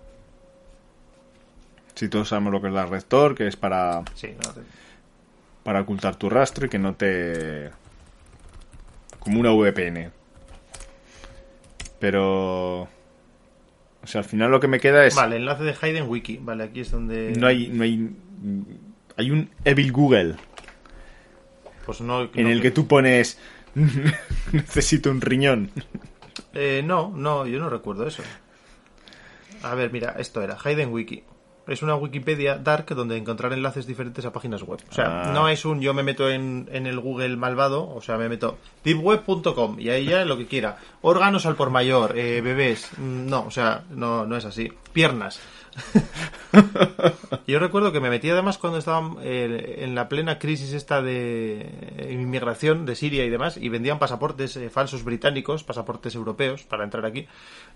Si 1.95 2.05
sí, 2.05 2.09
todos 2.09 2.29
sabemos 2.29 2.53
lo 2.53 2.61
que 2.61 2.67
es 2.67 2.73
la 2.73 2.85
rector, 2.85 3.35
que 3.35 3.47
es 3.47 3.55
para 3.55 4.03
sí, 4.13 4.35
no 4.45 4.53
te... 4.53 4.61
para 5.63 5.81
ocultar 5.81 6.15
tu 6.15 6.29
rastro 6.29 6.67
y 6.67 6.69
que 6.69 6.79
no 6.79 6.95
te 6.95 7.71
como 9.19 9.39
una 9.39 9.51
VPN. 9.51 10.11
Pero 11.99 12.87
o 14.03 14.07
sea, 14.07 14.21
al 14.21 14.25
final 14.25 14.51
lo 14.51 14.59
que 14.59 14.67
me 14.67 14.79
queda 14.79 15.05
es 15.05 15.15
Vale, 15.15 15.37
enlace 15.37 15.63
de 15.63 15.75
Hayden 15.81 16.07
Wiki. 16.07 16.39
Vale, 16.41 16.65
aquí 16.65 16.81
es 16.81 16.91
donde 16.91 17.33
no 17.37 17.47
hay 17.47 17.67
no 17.67 17.83
hay 17.83 18.09
hay 19.15 19.31
un 19.31 19.49
Evil 19.65 19.91
Google. 19.91 20.35
Pues 21.85 22.01
no, 22.01 22.25
no 22.25 22.29
en 22.33 22.47
el 22.47 22.61
que 22.61 22.71
tú 22.71 22.87
pones 22.87 23.37
Necesito 24.51 25.11
un 25.11 25.21
riñón. 25.21 25.71
Eh, 26.53 26.81
no, 26.83 27.11
no, 27.15 27.45
yo 27.45 27.59
no 27.59 27.69
recuerdo 27.69 28.07
eso. 28.07 28.23
A 29.61 29.75
ver, 29.75 29.91
mira, 29.91 30.15
esto 30.17 30.41
era 30.41 30.57
Hayden 30.63 30.91
Wiki. 30.91 31.23
Es 31.67 31.81
una 31.81 31.95
Wikipedia 31.95 32.57
dark 32.57 32.87
donde 32.95 33.17
encontrar 33.17 33.51
enlaces 33.53 33.85
diferentes 33.85 34.25
a 34.25 34.31
páginas 34.31 34.63
web. 34.63 34.79
O 34.89 34.93
sea, 34.93 35.23
Ah. 35.29 35.31
no 35.33 35.49
es 35.49 35.65
un 35.65 35.81
yo 35.81 35.93
me 35.93 36.03
meto 36.03 36.29
en, 36.29 36.69
en 36.71 36.87
el 36.87 36.99
Google 36.99 37.35
malvado, 37.37 37.87
o 37.89 38.01
sea, 38.01 38.17
me 38.17 38.29
meto 38.29 38.57
deepweb.com 38.83 39.79
y 39.79 39.89
ahí 39.89 40.05
ya 40.05 40.25
lo 40.25 40.37
que 40.37 40.45
quiera. 40.47 40.77
Órganos 41.01 41.45
al 41.45 41.55
por 41.55 41.69
mayor, 41.69 42.17
eh, 42.17 42.41
bebés. 42.41 42.89
Mm, 42.97 43.27
No, 43.29 43.45
o 43.45 43.51
sea, 43.51 43.83
no, 43.91 44.25
no 44.25 44.35
es 44.37 44.45
así. 44.45 44.71
Piernas. 44.93 45.39
Yo 47.47 47.59
recuerdo 47.59 47.91
que 47.91 47.99
me 47.99 48.09
metí 48.09 48.29
además 48.29 48.57
cuando 48.57 48.79
estaba 48.79 49.15
eh, 49.21 49.79
en 49.79 49.95
la 49.95 50.09
plena 50.09 50.39
crisis 50.39 50.73
esta 50.73 51.01
de 51.01 52.09
inmigración 52.09 52.85
de 52.85 52.95
Siria 52.95 53.23
y 53.25 53.29
demás 53.29 53.57
y 53.57 53.69
vendían 53.69 53.99
pasaportes 53.99 54.57
eh, 54.57 54.69
falsos 54.69 55.03
británicos, 55.03 55.63
pasaportes 55.63 56.15
europeos 56.15 56.63
para 56.63 56.83
entrar 56.83 57.05
aquí 57.05 57.27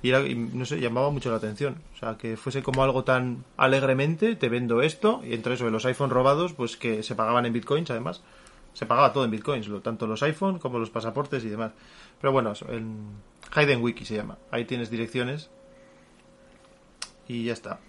y, 0.02 0.12
no 0.12 0.66
sé, 0.66 0.80
llamaba 0.80 1.10
mucho 1.10 1.30
la 1.32 1.38
atención. 1.38 1.82
O 1.96 1.98
sea, 1.98 2.18
que 2.18 2.38
fuese 2.38 2.64
como 2.64 2.84
algo 2.84 3.04
tan 3.04 3.46
alegremente, 3.58 4.36
te 4.36 4.50
vendo 4.50 4.82
esto 4.82 5.22
y 5.24 5.34
entre 5.34 5.54
eso 5.54 5.66
de 5.66 5.72
los 5.72 5.86
iPhone 5.86 6.10
robados, 6.10 6.54
pues 6.54 6.78
que 6.78 7.04
se 7.04 7.16
pagaban 7.16 7.46
en 7.46 7.54
bitcoins 7.54 7.92
además. 7.92 8.22
Se 8.74 8.86
pagaba 8.86 9.12
todo 9.12 9.26
en 9.26 9.32
bitcoins, 9.32 9.70
tanto 9.84 10.08
los 10.08 10.24
iPhone 10.24 10.58
como 10.58 10.80
los 10.80 10.90
pasaportes 10.90 11.44
y 11.44 11.50
demás. 11.50 11.74
Pero 12.22 12.32
bueno, 12.32 12.54
en 12.70 13.10
Hayden 13.54 13.82
Wiki 13.82 14.06
se 14.06 14.16
llama. 14.16 14.38
Ahí 14.50 14.66
tienes 14.66 14.90
direcciones 14.90 15.50
y 17.28 17.46
ya 17.46 17.54
está. 17.54 17.80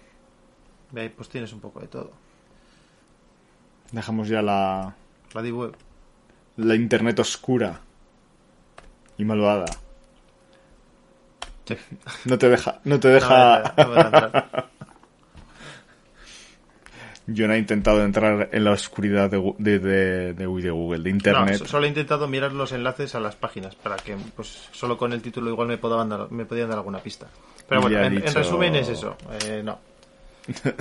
Y 0.95 0.99
ahí 0.99 1.09
pues 1.09 1.29
tienes 1.29 1.51
un 1.53 1.59
poco 1.59 1.79
de 1.79 1.87
todo. 1.87 2.11
Dejamos 3.91 4.27
ya 4.27 4.41
la 4.41 4.95
La 5.33 5.41
deep 5.41 5.55
web. 5.55 5.75
la 6.57 6.75
internet 6.75 7.19
oscura 7.19 7.79
y 9.17 9.25
malvada. 9.25 9.65
Sí. 11.65 11.75
No 12.25 12.37
te 12.37 12.49
deja 12.49 12.79
no 12.83 12.99
te 12.99 13.07
No, 13.09 13.13
deja 13.15 13.73
no, 13.77 13.83
no, 13.85 13.95
no, 13.95 14.09
no, 14.11 14.19
no. 14.19 14.43
Yo 17.25 17.47
no 17.47 17.53
he 17.53 17.57
intentado 17.57 18.03
entrar 18.03 18.49
en 18.51 18.65
la 18.65 18.71
oscuridad 18.71 19.29
de, 19.31 19.39
de, 19.79 20.45
Google, 20.45 21.03
de 21.03 21.09
No, 21.09 21.15
Internet. 21.15 21.57
so- 21.59 21.65
solo 21.67 21.85
he 21.85 21.87
intentado 21.87 22.27
mirar 22.27 22.51
los 22.51 22.73
enlaces 22.73 23.15
a 23.15 23.21
las 23.21 23.37
páginas 23.37 23.75
para 23.75 23.95
que, 23.95 24.17
pues, 24.35 24.67
solo 24.73 24.97
con 24.97 25.13
el 25.13 25.21
título 25.21 25.49
igual 25.49 25.69
me 25.69 25.77
podían 25.77 26.09
dar, 26.09 26.29
me 26.31 26.45
podían 26.45 26.67
dar 26.67 26.79
alguna 26.79 26.99
pista. 26.99 27.27
Pero 27.69 27.79
bueno, 27.81 27.97
en, 28.01 28.21
resumen 28.33 28.75
es 28.75 28.89
eso. 28.89 29.15
Eh, 29.45 29.61
no. 29.63 29.79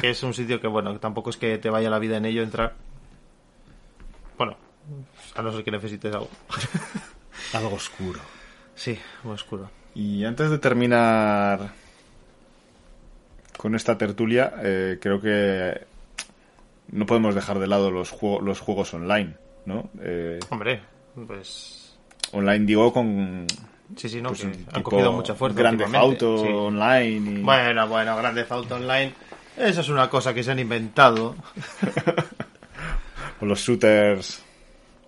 Que 0.01 0.11
es 0.11 0.23
un 0.23 0.35
sitio 0.35 0.61
que, 0.61 0.67
bueno, 0.67 0.93
que 0.93 0.99
tampoco 0.99 1.31
es 1.31 1.37
que 1.37 1.59
te 1.59 1.71
vaya 1.71 1.91
la 1.91 1.99
vida 1.99 2.17
en 2.17 2.25
ello 2.27 2.43
entrar. 2.43 2.75
Bueno, 4.39 4.57
a 5.37 5.43
no 5.43 5.53
ser 5.53 5.63
que 5.65 5.71
necesites 5.71 6.13
algo. 6.13 6.29
Algo 7.55 7.75
oscuro. 7.75 8.21
Sí, 8.75 8.99
muy 9.25 9.35
oscuro. 9.35 9.71
Y 9.95 10.25
antes 10.25 10.49
de 10.51 10.59
terminar 10.59 11.71
con 13.57 13.75
esta 13.75 13.97
tertulia, 13.99 14.55
eh, 14.63 14.99
creo 15.01 15.21
que 15.21 15.83
no 16.93 17.07
podemos 17.07 17.35
dejar 17.35 17.59
de 17.59 17.67
lado 17.67 17.91
los, 17.91 18.11
juego- 18.11 18.41
los 18.41 18.61
juegos 18.61 18.93
online, 18.95 19.35
¿no? 19.67 19.91
Eh, 20.01 20.39
Hombre, 20.51 20.81
pues. 21.27 21.97
online 22.33 22.65
digo 22.67 22.93
con 22.93 23.47
Sí, 23.97 24.09
sí, 24.09 24.23
no, 24.23 24.31
pues, 24.31 24.41
que 24.41 24.57
han 24.73 24.83
cogido 24.83 25.13
mucha 25.13 25.35
fuerza. 25.35 25.59
Grande 25.59 25.85
últimamente, 25.85 26.25
Auto 26.27 26.43
sí. 26.43 26.49
online 26.53 27.31
y 27.41 27.43
Bueno, 27.43 27.89
bueno, 27.89 28.17
Grande 28.17 28.47
Auto 28.49 28.75
Online. 28.77 29.13
Eso 29.57 29.81
es 29.83 29.89
una 29.89 30.09
cosa 30.09 30.33
que 30.35 30.43
se 30.43 30.51
han 30.51 30.59
inventado. 30.59 31.35
o 33.41 33.45
los 33.47 33.61
shooters 33.61 34.43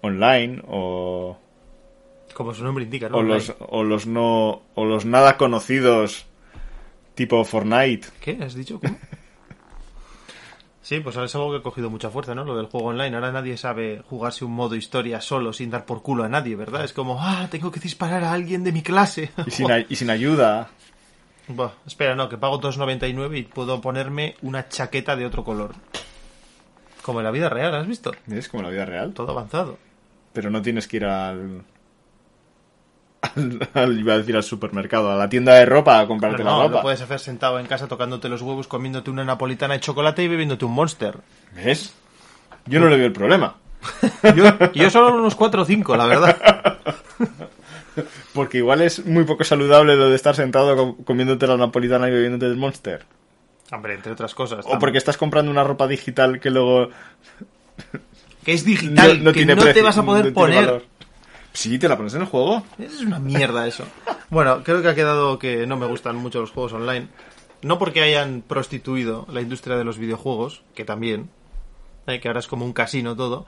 online 0.03 0.63
o, 0.67 1.37
Como 2.35 2.53
su 2.55 2.63
nombre 2.65 2.85
indica, 2.85 3.09
¿no? 3.09 3.19
o 3.19 3.23
los 3.23 3.55
o 3.59 3.83
los 3.85 4.07
no 4.07 4.63
o 4.75 4.85
los 4.85 5.05
nada 5.05 5.37
conocidos 5.37 6.27
tipo 7.15 7.45
Fortnite. 7.45 8.09
¿Qué? 8.21 8.39
¿Has 8.43 8.55
dicho? 8.55 8.81
¿Cómo? 8.81 8.97
Sí, 10.83 11.01
pues 11.01 11.17
ahora 11.17 11.25
es 11.25 11.35
algo 11.35 11.51
que 11.51 11.57
ha 11.57 11.63
cogido 11.63 11.89
mucha 11.89 12.11
fuerza, 12.11 12.35
¿no? 12.35 12.45
Lo 12.45 12.55
del 12.59 12.67
juego 12.67 12.89
online. 12.89 13.17
Ahora 13.17 13.33
nadie 13.33 13.57
sabe 13.57 14.03
jugarse 14.07 14.45
un 14.45 14.53
modo 14.53 14.75
historia 14.75 15.19
solo 15.23 15.55
sin 15.55 15.71
dar 15.71 15.87
por 15.87 16.03
culo 16.03 16.25
a 16.25 16.29
nadie, 16.29 16.57
¿verdad? 16.57 16.85
Es 16.85 16.93
como, 16.93 17.17
ah, 17.23 17.49
tengo 17.51 17.71
que 17.71 17.81
disparar 17.81 18.23
a 18.23 18.33
alguien 18.35 18.63
de 18.65 18.71
mi 18.73 18.83
clase. 18.83 19.31
Y 19.47 19.51
sin, 19.51 19.71
ay- 19.73 19.87
y 19.89 19.97
sin 19.97 20.11
ayuda. 20.11 20.69
Buah, 21.49 21.73
espera, 21.87 22.15
no, 22.15 22.29
que 22.29 22.39
pago 22.39 22.61
2.99 22.61 23.39
y 23.39 23.43
puedo 23.43 23.81
ponerme 23.81 24.37
una 24.43 24.69
chaqueta 24.69 25.15
de 25.17 25.27
otro 25.27 25.45
color. 25.45 25.75
Como 27.03 27.21
en 27.21 27.25
la 27.25 27.31
vida 27.31 27.49
real, 27.51 27.75
¿has 27.75 27.87
visto? 27.87 28.13
Es 28.31 28.49
como 28.49 28.63
la 28.63 28.71
vida 28.71 28.87
real. 28.87 29.13
Todo 29.13 29.33
avanzado. 29.33 29.79
Pero 30.33 30.51
no 30.51 30.63
tienes 30.63 30.89
que 30.89 30.97
ir 30.97 31.05
al, 31.05 31.63
al, 33.21 33.69
al- 33.75 33.99
iba 34.01 34.15
a 34.15 34.19
decir 34.19 34.37
al 34.37 34.43
supermercado, 34.43 35.11
a 35.13 35.17
la 35.17 35.29
tienda 35.29 35.55
de 35.55 35.67
ropa 35.67 36.01
a 36.01 36.07
comprarte 36.07 36.43
No, 36.43 36.51
la 36.51 36.57
no, 36.57 36.63
ropa. 36.65 36.77
lo 36.77 36.83
puedes 36.83 37.01
hacer 37.03 37.19
sentado 37.21 37.59
en 37.61 37.67
casa 37.67 37.89
tocándote 37.89 38.29
los 38.31 38.41
huevos, 38.43 38.67
comiéndote 38.67 39.11
una 39.11 39.25
napolitana 39.25 39.75
de 39.75 39.81
chocolate 39.81 40.23
y 40.23 40.29
bebiéndote 40.29 40.65
un 40.65 40.73
monster. 40.73 41.19
¿Ves? 41.55 41.93
Yo 42.67 42.81
no 42.81 42.89
le 42.89 42.97
veo 42.97 43.07
el 43.07 43.13
problema. 43.13 43.57
Yo, 44.35 44.73
yo 44.73 44.89
solo 44.89 45.15
unos 45.15 45.35
4 45.35 45.61
o 45.61 45.65
5, 45.67 45.95
la 45.97 46.07
verdad. 46.07 46.39
Porque 48.35 48.59
igual 48.59 48.81
es 48.83 49.05
muy 49.05 49.25
poco 49.25 49.45
saludable 49.45 49.97
lo 49.97 50.09
de 50.09 50.17
estar 50.17 50.35
sentado 50.35 50.77
com- 50.77 51.05
comiéndote 51.05 51.47
la 51.47 51.57
napolitana 51.57 52.09
y 52.09 52.13
bebiéndote 52.13 52.47
el 52.47 52.57
monster. 52.57 53.05
Hombre, 53.73 53.95
entre 53.95 54.13
otras 54.13 54.35
cosas. 54.35 54.65
O 54.69 54.79
porque 54.79 54.99
estás 54.99 55.17
comprando 55.17 55.51
una 55.51 55.65
ropa 55.65 55.87
digital 55.89 56.39
que 56.41 56.51
luego 56.51 56.91
Que 58.45 58.53
es 58.53 58.65
digital, 58.65 59.19
no, 59.19 59.25
no 59.25 59.33
que 59.33 59.39
tiene 59.41 59.57
no 59.57 59.65
te 59.73 59.83
vas 59.83 59.97
a 59.99 60.05
poder 60.05 60.27
no 60.27 60.33
poner. 60.35 60.85
Sí, 61.53 61.79
te 61.79 61.89
la 61.89 61.97
pones 61.97 62.15
en 62.15 62.23
el 62.23 62.27
juego. 62.27 62.65
Es 62.79 63.01
una 63.01 63.19
mierda 63.19 63.67
eso. 63.67 63.85
Bueno, 64.31 64.65
creo 64.65 64.83
que 64.83 64.89
ha 64.89 64.95
quedado 64.97 65.39
que 65.39 65.65
no 65.67 65.77
me 65.77 65.87
gustan 65.87 66.17
mucho 66.17 66.41
los 66.41 66.51
juegos 66.51 66.73
online. 66.73 67.07
No 67.63 67.79
porque 67.79 68.03
hayan 68.03 68.43
prostituido 68.43 69.27
la 69.31 69.41
industria 69.43 69.77
de 69.77 69.85
los 69.85 69.97
videojuegos, 69.99 70.63
que 70.75 70.85
también, 70.85 71.29
eh, 72.09 72.19
que 72.21 72.29
ahora 72.29 72.41
es 72.41 72.49
como 72.49 72.65
un 72.65 72.73
casino 72.73 73.15
todo. 73.15 73.47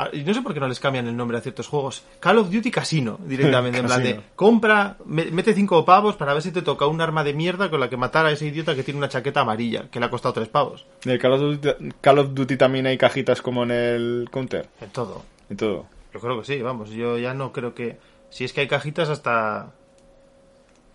Ah, 0.00 0.10
Y 0.12 0.22
no 0.22 0.32
sé 0.32 0.42
por 0.42 0.54
qué 0.54 0.60
no 0.60 0.68
les 0.68 0.78
cambian 0.78 1.08
el 1.08 1.16
nombre 1.16 1.36
a 1.36 1.40
ciertos 1.40 1.66
juegos. 1.66 2.04
Call 2.20 2.38
of 2.38 2.50
Duty 2.50 2.70
Casino, 2.70 3.18
directamente. 3.26 3.78
en 3.80 3.86
plan 3.86 4.02
de, 4.02 4.20
compra, 4.36 4.96
me- 5.04 5.24
mete 5.32 5.54
cinco 5.54 5.84
pavos 5.84 6.14
para 6.14 6.32
ver 6.34 6.42
si 6.42 6.52
te 6.52 6.62
toca 6.62 6.86
un 6.86 7.00
arma 7.00 7.24
de 7.24 7.34
mierda 7.34 7.68
con 7.68 7.80
la 7.80 7.90
que 7.90 7.96
matar 7.96 8.24
a 8.24 8.30
ese 8.30 8.46
idiota 8.46 8.74
que 8.76 8.84
tiene 8.84 8.98
una 8.98 9.08
chaqueta 9.08 9.40
amarilla, 9.40 9.90
que 9.90 9.98
le 9.98 10.06
ha 10.06 10.10
costado 10.10 10.32
tres 10.34 10.48
pavos. 10.48 10.86
En 11.04 11.10
el 11.10 11.18
Call 11.18 11.32
of, 11.32 11.40
Duty, 11.40 11.70
Call 12.00 12.18
of 12.20 12.32
Duty 12.32 12.56
también 12.56 12.86
hay 12.86 12.96
cajitas 12.96 13.42
como 13.42 13.64
en 13.64 13.72
el 13.72 14.28
Counter 14.30 14.68
En 14.80 14.90
todo. 14.90 15.24
y 15.50 15.56
todo. 15.56 15.86
Yo 16.14 16.20
creo 16.20 16.38
que 16.40 16.46
sí, 16.46 16.62
vamos. 16.62 16.90
Yo 16.90 17.18
ya 17.18 17.34
no 17.34 17.52
creo 17.52 17.74
que. 17.74 17.98
Si 18.30 18.44
es 18.44 18.52
que 18.52 18.60
hay 18.62 18.68
cajitas 18.68 19.08
hasta. 19.08 19.72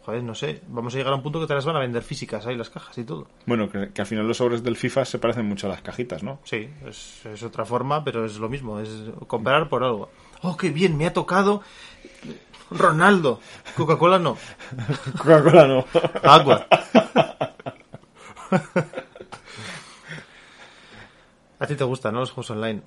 Joder, 0.05 0.23
no 0.23 0.35
sé. 0.35 0.61
Vamos 0.67 0.93
a 0.93 0.97
llegar 0.97 1.13
a 1.13 1.15
un 1.15 1.23
punto 1.23 1.39
que 1.39 1.47
te 1.47 1.53
las 1.53 1.65
van 1.65 1.77
a 1.77 1.79
vender 1.79 2.03
físicas 2.03 2.45
ahí, 2.45 2.57
las 2.57 2.69
cajas 2.69 2.97
y 2.97 3.05
todo. 3.05 3.27
Bueno, 3.45 3.69
que, 3.69 3.91
que 3.93 4.01
al 4.01 4.07
final 4.07 4.27
los 4.27 4.37
sobres 4.37 4.61
del 4.61 4.75
FIFA 4.75 5.05
se 5.05 5.17
parecen 5.17 5.47
mucho 5.47 5.67
a 5.67 5.69
las 5.69 5.81
cajitas, 5.81 6.23
¿no? 6.23 6.39
Sí, 6.43 6.69
es, 6.85 7.25
es 7.25 7.43
otra 7.43 7.63
forma, 7.63 8.03
pero 8.03 8.25
es 8.25 8.37
lo 8.37 8.49
mismo. 8.49 8.79
Es 8.79 8.89
comprar 9.27 9.69
por 9.69 9.83
algo. 9.83 10.09
Oh, 10.41 10.57
qué 10.57 10.71
bien, 10.71 10.97
me 10.97 11.05
ha 11.05 11.13
tocado. 11.13 11.61
Ronaldo. 12.69 13.39
Coca-Cola 13.77 14.19
no. 14.19 14.35
Coca-Cola 15.17 15.67
no. 15.67 15.85
Agua. 16.23 16.67
A 21.59 21.65
ti 21.65 21.75
te 21.75 21.83
gustan, 21.85 22.13
¿no? 22.13 22.19
Los 22.19 22.31
juegos 22.31 22.51
online. 22.51 22.81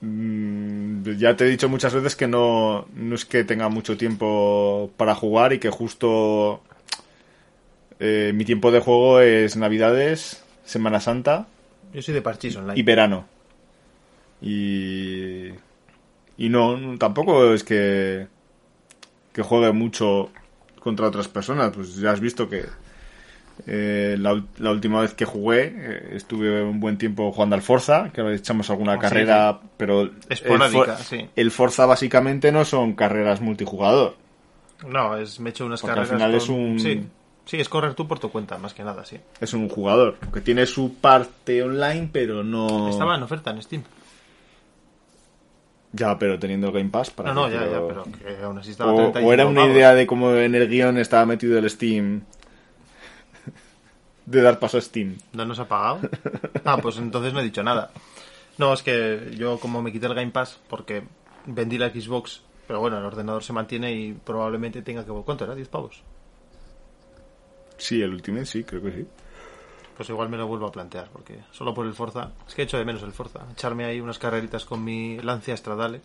Mm, 0.00 1.02
ya 1.16 1.36
te 1.36 1.44
he 1.44 1.48
dicho 1.48 1.68
muchas 1.68 1.94
veces 1.94 2.16
que 2.16 2.26
no, 2.26 2.86
no 2.94 3.14
es 3.14 3.24
que 3.24 3.44
tenga 3.44 3.68
mucho 3.68 3.96
tiempo 3.96 4.90
para 4.96 5.14
jugar 5.14 5.52
y 5.52 5.58
que 5.58 5.70
justo 5.70 6.60
eh, 7.98 8.32
mi 8.34 8.44
tiempo 8.44 8.70
de 8.70 8.80
juego 8.80 9.20
es 9.20 9.56
Navidades, 9.56 10.44
Semana 10.64 11.00
Santa 11.00 11.46
Yo 11.94 12.02
soy 12.02 12.14
de 12.14 12.22
parchís 12.22 12.56
online. 12.56 12.78
y 12.78 12.82
verano. 12.82 13.26
Y, 14.42 15.48
y 16.36 16.48
no, 16.50 16.76
no, 16.76 16.98
tampoco 16.98 17.54
es 17.54 17.64
que, 17.64 18.26
que 19.32 19.42
juegue 19.42 19.72
mucho 19.72 20.30
contra 20.80 21.08
otras 21.08 21.28
personas. 21.28 21.72
Pues 21.74 21.96
ya 21.96 22.10
has 22.10 22.20
visto 22.20 22.48
que 22.48 22.66
eh, 23.66 24.16
la, 24.18 24.32
última 24.70 25.00
vez 25.00 25.14
que 25.14 25.24
jugué 25.24 25.72
eh, 25.76 26.08
estuve 26.12 26.62
un 26.62 26.78
buen 26.80 26.98
tiempo 26.98 27.32
jugando 27.32 27.54
al 27.56 27.62
Forza, 27.62 28.10
que 28.12 28.34
echamos 28.34 28.68
alguna 28.70 28.92
Ah, 28.92 28.96
sí, 28.96 29.00
carrera, 29.00 29.60
pero 29.76 30.02
el, 30.02 30.12
Esporádica, 30.28 30.96
For- 30.96 31.04
sí. 31.04 31.28
el 31.34 31.50
Forza 31.50 31.86
básicamente 31.86 32.52
no 32.52 32.64
son 32.64 32.94
carreras 32.94 33.40
multijugador. 33.40 34.14
No, 34.86 35.16
es, 35.16 35.40
me 35.40 35.48
he 35.48 35.52
hecho 35.52 35.64
unas 35.66 35.80
Porque 35.80 35.98
al 35.98 36.06
carreras. 36.06 36.18
final 36.18 36.30
con- 36.32 36.36
es 36.40 36.48
un- 36.48 36.80
Sí. 36.80 37.06
sí, 37.46 37.60
es 37.60 37.68
correr 37.68 37.94
tú 37.94 38.06
por 38.06 38.18
tu 38.18 38.30
cuenta, 38.30 38.58
más 38.58 38.74
que 38.74 38.84
nada, 38.84 39.04
sí. 39.04 39.18
Es 39.40 39.54
un 39.54 39.68
jugador, 39.68 40.16
que 40.34 40.40
tiene 40.42 40.66
su 40.66 40.94
parte 40.96 41.62
online, 41.62 42.10
pero 42.12 42.44
no... 42.44 42.88
Estaba 42.90 43.16
en 43.16 43.22
oferta 43.22 43.50
en 43.52 43.62
Steam. 43.62 43.82
Ya, 45.92 46.18
pero 46.18 46.38
teniendo 46.38 46.66
el 46.66 46.74
Game 46.74 46.90
Pass 46.90 47.10
para 47.10 47.32
No, 47.32 47.48
no, 47.48 47.48
ya, 47.54 47.64
ya, 47.70 47.80
pero 47.88 48.04
que 48.04 48.44
aún 48.44 48.58
así 48.58 48.72
estaba 48.72 48.92
O, 48.92 48.96
35 48.96 49.28
o 49.28 49.32
era 49.32 49.46
una 49.46 49.64
idea 49.66 49.94
de 49.94 50.06
cómo 50.06 50.34
en 50.34 50.54
el 50.54 50.68
guion 50.68 50.98
estaba 50.98 51.24
metido 51.24 51.58
el 51.58 51.70
Steam. 51.70 52.22
De 54.26 54.42
dar 54.42 54.58
paso 54.58 54.78
a 54.78 54.80
Steam. 54.80 55.16
¿No 55.32 55.44
nos 55.44 55.58
ha 55.58 55.66
pagado? 55.68 56.00
Ah, 56.64 56.78
pues 56.82 56.98
entonces 56.98 57.32
no 57.32 57.40
he 57.40 57.44
dicho 57.44 57.62
nada. 57.62 57.90
No, 58.58 58.72
es 58.72 58.82
que 58.82 59.34
yo 59.36 59.58
como 59.58 59.82
me 59.82 59.92
quité 59.92 60.06
el 60.06 60.14
Game 60.14 60.32
Pass 60.32 60.58
porque 60.68 61.04
vendí 61.46 61.78
la 61.78 61.90
Xbox, 61.90 62.42
pero 62.66 62.80
bueno, 62.80 62.98
el 62.98 63.04
ordenador 63.04 63.44
se 63.44 63.52
mantiene 63.52 63.92
y 63.92 64.12
probablemente 64.12 64.82
tenga 64.82 65.04
que... 65.04 65.12
¿Cuánto 65.12 65.44
era? 65.44 65.54
¿10 65.54 65.66
pavos? 65.68 66.02
Sí, 67.78 68.02
el 68.02 68.14
Ultimate 68.14 68.46
sí, 68.46 68.64
creo 68.64 68.82
que 68.82 68.92
sí. 68.92 69.06
Pues 69.96 70.08
igual 70.08 70.28
me 70.28 70.36
lo 70.36 70.46
vuelvo 70.46 70.66
a 70.66 70.72
plantear, 70.72 71.08
porque 71.10 71.40
solo 71.52 71.72
por 71.72 71.86
el 71.86 71.94
Forza... 71.94 72.32
Es 72.46 72.54
que 72.54 72.62
he 72.62 72.64
hecho 72.64 72.78
de 72.78 72.84
menos 72.84 73.02
el 73.02 73.12
Forza. 73.12 73.40
Echarme 73.52 73.84
ahí 73.84 74.00
unas 74.00 74.18
carreritas 74.18 74.64
con 74.64 74.82
mi 74.84 75.18
Lancia 75.18 75.56
Stradale. 75.56 76.00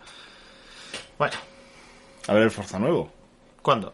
Bueno, 1.17 1.33
A 2.27 2.33
ver 2.33 2.43
el 2.43 2.51
Forza 2.51 2.77
nuevo. 2.79 3.11
¿cuándo? 3.61 3.93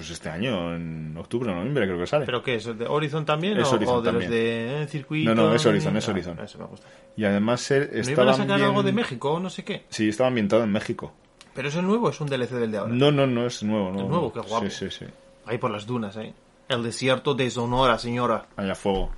Pues 0.00 0.12
este 0.12 0.30
año, 0.30 0.74
en 0.74 1.14
octubre 1.18 1.50
o 1.52 1.54
noviembre 1.54 1.84
creo 1.86 1.98
que 1.98 2.06
sale. 2.06 2.24
¿Pero 2.24 2.42
qué 2.42 2.54
es? 2.54 2.64
¿El 2.64 2.78
de 2.78 2.86
Horizon 2.86 3.26
también? 3.26 3.58
Es 3.58 3.68
o, 3.70 3.74
Horizon 3.74 3.96
o 3.96 4.00
de 4.00 4.04
también. 4.10 4.30
los 4.30 4.38
de 4.38 4.82
eh, 4.82 4.86
circuito? 4.86 5.34
No, 5.34 5.48
no, 5.48 5.54
es 5.54 5.66
Horizon, 5.66 5.94
es 5.98 6.08
Ah, 6.08 6.10
Horizon. 6.12 6.38
Eso 6.40 6.58
me 6.58 6.64
gusta. 6.64 6.86
Y 7.18 7.24
además 7.26 7.70
eh, 7.70 7.80
¿No 7.80 7.84
iban 7.84 7.96
a 7.98 8.00
estaba 8.00 8.32
sacar 8.32 8.56
bien- 8.56 8.68
algo 8.70 8.82
de 8.82 8.92
México 8.92 9.32
o 9.32 9.40
no 9.40 9.50
sé 9.50 9.62
qué? 9.62 9.82
Sí, 9.90 10.08
estaba 10.08 10.28
ambientado 10.28 10.64
en 10.64 10.72
México. 10.72 11.12
¿Pero 11.54 11.68
es 11.68 11.76
el 11.76 11.84
nuevo 11.86 12.06
o 12.06 12.10
es 12.10 12.18
un 12.18 12.28
DLC 12.28 12.50
del 12.52 12.72
de 12.72 12.78
ahora? 12.78 12.94
No, 12.94 13.12
no, 13.12 13.26
no 13.26 13.44
es 13.44 13.62
nuevo. 13.62 13.90
No, 13.92 14.00
Es 14.00 14.08
nuevo, 14.08 14.32
qué 14.32 14.40
guapo. 14.40 14.70
Sí, 14.70 14.88
sí, 14.88 14.90
sí. 15.00 15.04
Ahí 15.44 15.58
por 15.58 15.70
las 15.70 15.84
dunas, 15.86 16.16
¿eh? 16.16 16.32
El 16.68 16.82
desierto 16.82 17.34
de 17.34 17.50
Sonora, 17.50 17.98
señora. 17.98 18.46
Allá 18.56 18.74
fuego. 18.74 19.10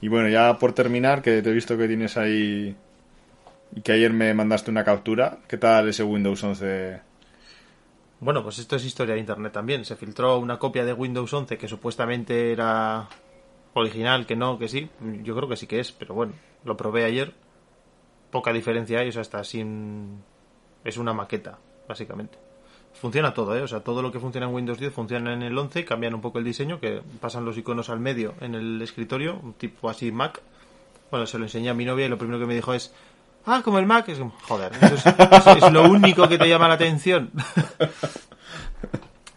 Y 0.00 0.08
bueno, 0.08 0.30
ya 0.30 0.56
por 0.58 0.72
terminar, 0.72 1.20
que 1.20 1.42
te 1.42 1.50
he 1.50 1.52
visto 1.52 1.76
que 1.76 1.86
tienes 1.86 2.16
ahí... 2.16 2.74
Y 3.76 3.80
que 3.82 3.92
ayer 3.92 4.10
me 4.14 4.32
mandaste 4.32 4.70
una 4.70 4.84
captura. 4.84 5.40
¿Qué 5.48 5.58
tal 5.58 5.86
ese 5.90 6.02
Windows 6.02 6.42
11? 6.42 7.00
Bueno, 8.24 8.42
pues 8.42 8.58
esto 8.58 8.76
es 8.76 8.86
historia 8.86 9.12
de 9.12 9.20
Internet 9.20 9.52
también. 9.52 9.84
Se 9.84 9.96
filtró 9.96 10.38
una 10.38 10.58
copia 10.58 10.82
de 10.82 10.94
Windows 10.94 11.30
11 11.30 11.58
que 11.58 11.68
supuestamente 11.68 12.52
era 12.52 13.06
original, 13.74 14.24
que 14.24 14.34
no, 14.34 14.58
que 14.58 14.66
sí. 14.66 14.88
Yo 15.22 15.36
creo 15.36 15.46
que 15.46 15.56
sí 15.56 15.66
que 15.66 15.78
es, 15.78 15.92
pero 15.92 16.14
bueno, 16.14 16.32
lo 16.64 16.74
probé 16.74 17.04
ayer. 17.04 17.34
Poca 18.30 18.50
diferencia 18.50 19.00
hay, 19.00 19.10
o 19.10 19.12
sea, 19.12 19.20
está 19.20 19.44
sin... 19.44 20.22
Es 20.84 20.96
una 20.96 21.12
maqueta, 21.12 21.58
básicamente. 21.86 22.38
Funciona 22.94 23.34
todo, 23.34 23.54
¿eh? 23.58 23.60
O 23.60 23.68
sea, 23.68 23.80
todo 23.80 24.00
lo 24.00 24.10
que 24.10 24.20
funciona 24.20 24.46
en 24.46 24.54
Windows 24.54 24.78
10 24.78 24.94
funciona 24.94 25.34
en 25.34 25.42
el 25.42 25.58
11, 25.58 25.84
cambian 25.84 26.14
un 26.14 26.22
poco 26.22 26.38
el 26.38 26.44
diseño, 26.44 26.80
que 26.80 27.02
pasan 27.20 27.44
los 27.44 27.58
iconos 27.58 27.90
al 27.90 28.00
medio 28.00 28.32
en 28.40 28.54
el 28.54 28.80
escritorio, 28.80 29.38
un 29.38 29.52
tipo 29.52 29.90
así 29.90 30.10
Mac. 30.10 30.40
Bueno, 31.10 31.26
se 31.26 31.36
lo 31.36 31.44
enseñé 31.44 31.68
a 31.68 31.74
mi 31.74 31.84
novia 31.84 32.06
y 32.06 32.08
lo 32.08 32.16
primero 32.16 32.40
que 32.40 32.46
me 32.46 32.54
dijo 32.54 32.72
es, 32.72 32.94
ah, 33.46 33.62
como 33.64 33.78
el 33.78 33.86
Mac. 33.86 34.08
Es 34.08 34.18
como, 34.18 34.32
joder, 34.42 34.72
eso 34.80 34.94
es, 34.94 35.06
eso 35.06 35.50
es 35.66 35.72
lo 35.72 35.84
único 35.90 36.28
que 36.28 36.38
te 36.38 36.48
llama 36.48 36.68
la 36.68 36.74
atención. 36.74 37.30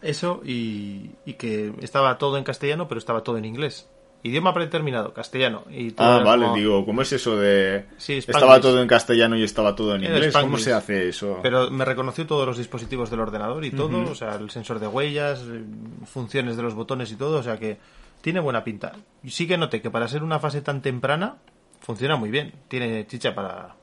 Eso 0.01 0.41
y, 0.45 1.11
y 1.25 1.33
que 1.33 1.73
estaba 1.81 2.17
todo 2.17 2.37
en 2.37 2.43
castellano, 2.43 2.87
pero 2.87 2.99
estaba 2.99 3.23
todo 3.23 3.37
en 3.37 3.45
inglés. 3.45 3.89
Idioma 4.23 4.53
predeterminado, 4.53 5.13
castellano. 5.13 5.63
Y 5.69 5.91
todo 5.91 6.07
Ah, 6.07 6.19
vale, 6.23 6.43
como- 6.45 6.55
digo, 6.55 6.85
¿cómo 6.85 7.01
es 7.01 7.11
eso 7.13 7.35
de... 7.37 7.85
Sí, 7.97 8.13
estaba 8.13 8.59
todo 8.61 8.81
en 8.81 8.87
castellano 8.87 9.35
y 9.37 9.43
estaba 9.43 9.75
todo 9.75 9.95
en 9.95 10.03
inglés? 10.03 10.33
¿Cómo 10.35 10.57
se 10.59 10.71
hace 10.73 11.09
eso? 11.09 11.39
Pero 11.41 11.71
me 11.71 11.83
reconoció 11.83 12.25
todos 12.27 12.45
los 12.45 12.57
dispositivos 12.57 13.09
del 13.09 13.19
ordenador 13.21 13.65
y 13.65 13.71
todo, 13.71 14.09
o 14.09 14.15
sea, 14.15 14.35
el 14.35 14.49
sensor 14.49 14.79
de 14.79 14.87
huellas, 14.87 15.41
eh, 15.47 15.63
funciones 16.05 16.57
de 16.57 16.63
los 16.63 16.73
botones 16.75 17.11
y 17.11 17.15
todo, 17.15 17.39
o 17.39 17.43
sea 17.43 17.57
que 17.57 17.77
tiene 18.21 18.39
buena 18.39 18.63
pinta. 18.63 18.93
Y 19.23 19.31
sí 19.31 19.47
que 19.47 19.57
noté 19.57 19.81
que 19.81 19.89
para 19.91 20.07
ser 20.07 20.23
una 20.23 20.39
fase 20.39 20.61
tan 20.61 20.81
temprana 20.81 21.37
funciona 21.81 22.15
muy 22.17 22.29
bien, 22.29 22.53
tiene 22.67 23.05
chicha 23.07 23.33
para, 23.35 23.75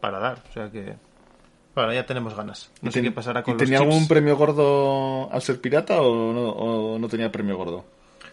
para 0.00 0.18
dar, 0.18 0.42
o 0.48 0.52
sea 0.52 0.70
que... 0.70 0.96
Bueno, 1.74 1.92
ya 1.92 2.04
tenemos 2.04 2.34
ganas. 2.34 2.72
No 2.82 2.88
¿Y 2.90 2.92
sé 2.92 3.00
qué 3.00 3.12
pasará 3.12 3.40
¿Y 3.40 3.42
con 3.44 3.54
los 3.54 3.62
tenía 3.62 3.78
chips. 3.78 3.90
algún 3.90 4.08
premio 4.08 4.36
gordo 4.36 5.32
al 5.32 5.40
ser 5.40 5.60
pirata 5.60 6.00
o 6.02 6.32
no, 6.32 6.48
o 6.50 6.98
no 6.98 7.08
tenía 7.08 7.30
premio 7.30 7.56
gordo? 7.56 7.84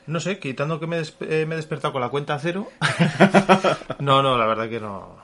No 0.07 0.19
sé, 0.19 0.39
quitando 0.39 0.79
que 0.79 0.87
me, 0.87 0.99
eh, 0.99 1.45
me 1.45 1.53
he 1.53 1.57
despertado 1.57 1.91
con 1.91 2.01
la 2.01 2.09
cuenta 2.09 2.39
cero. 2.39 2.67
no, 3.99 4.23
no, 4.23 4.37
la 4.37 4.47
verdad 4.47 4.69
que 4.69 4.79
no. 4.79 5.17